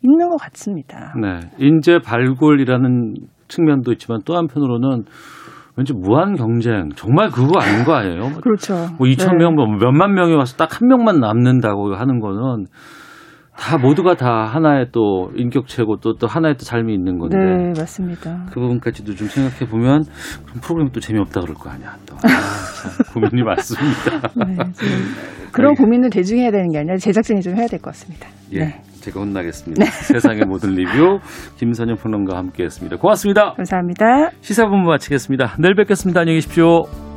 있는 0.01 0.29
것 0.29 0.37
같습니다. 0.37 1.13
네. 1.21 1.39
인재 1.59 1.99
발굴이라는 1.99 3.15
측면도 3.49 3.91
있지만 3.91 4.21
또 4.25 4.35
한편으로는 4.37 5.03
왠지 5.77 5.93
무한 5.93 6.35
경쟁 6.35 6.89
정말 6.95 7.29
그거 7.29 7.59
아닌 7.59 7.85
거 7.85 7.93
아니에요? 7.93 8.29
그렇죠. 8.41 8.73
뭐 8.97 9.07
2천 9.07 9.31
네. 9.33 9.37
명, 9.37 9.55
뭐 9.55 9.65
몇만 9.67 10.13
명이 10.13 10.33
와서 10.35 10.55
딱 10.57 10.81
한 10.81 10.87
명만 10.87 11.19
남는다고 11.19 11.95
하는 11.95 12.19
거는 12.19 12.65
다 13.61 13.77
모두가 13.77 14.15
다 14.15 14.45
하나의 14.45 14.87
또 14.91 15.29
인격체고 15.35 15.97
또, 15.97 16.15
또 16.15 16.25
하나의 16.25 16.55
또 16.57 16.65
삶이 16.65 16.91
있는 16.93 17.19
건데 17.19 17.37
네, 17.37 17.79
맞습니다. 17.79 18.47
그 18.51 18.59
부분까지도 18.59 19.13
좀 19.13 19.27
생각해 19.27 19.69
보면 19.69 20.03
그럼 20.45 20.61
프로그램이 20.61 20.91
또 20.91 20.99
재미없다 20.99 21.41
그럴 21.41 21.53
거 21.55 21.69
아니야 21.69 21.95
또 22.07 22.15
아, 22.15 22.19
참 22.21 23.13
고민이 23.13 23.43
많습니다. 23.45 24.29
네, 24.47 24.55
좀 24.55 24.89
그런 25.51 25.75
고민은 25.75 26.09
대중이 26.09 26.41
해야 26.41 26.49
되는 26.49 26.69
게 26.71 26.79
아니라 26.79 26.97
제작진이 26.97 27.41
좀 27.41 27.55
해야 27.55 27.67
될 27.67 27.79
것 27.79 27.91
같습니다. 27.91 28.27
예, 28.53 28.59
네. 28.59 28.81
제가 29.01 29.19
혼나겠습니다. 29.19 29.85
세상의 29.85 30.45
모든 30.47 30.71
리뷰 30.71 31.19
김선영 31.57 31.97
평론가와 31.97 32.39
함께했습니다. 32.39 32.97
고맙습니다. 32.97 33.53
감사합니다. 33.53 34.31
시사본부 34.41 34.89
마치겠습니다. 34.89 35.57
내일 35.59 35.75
뵙겠습니다. 35.75 36.21
안녕히 36.21 36.37
계십시오. 36.37 37.10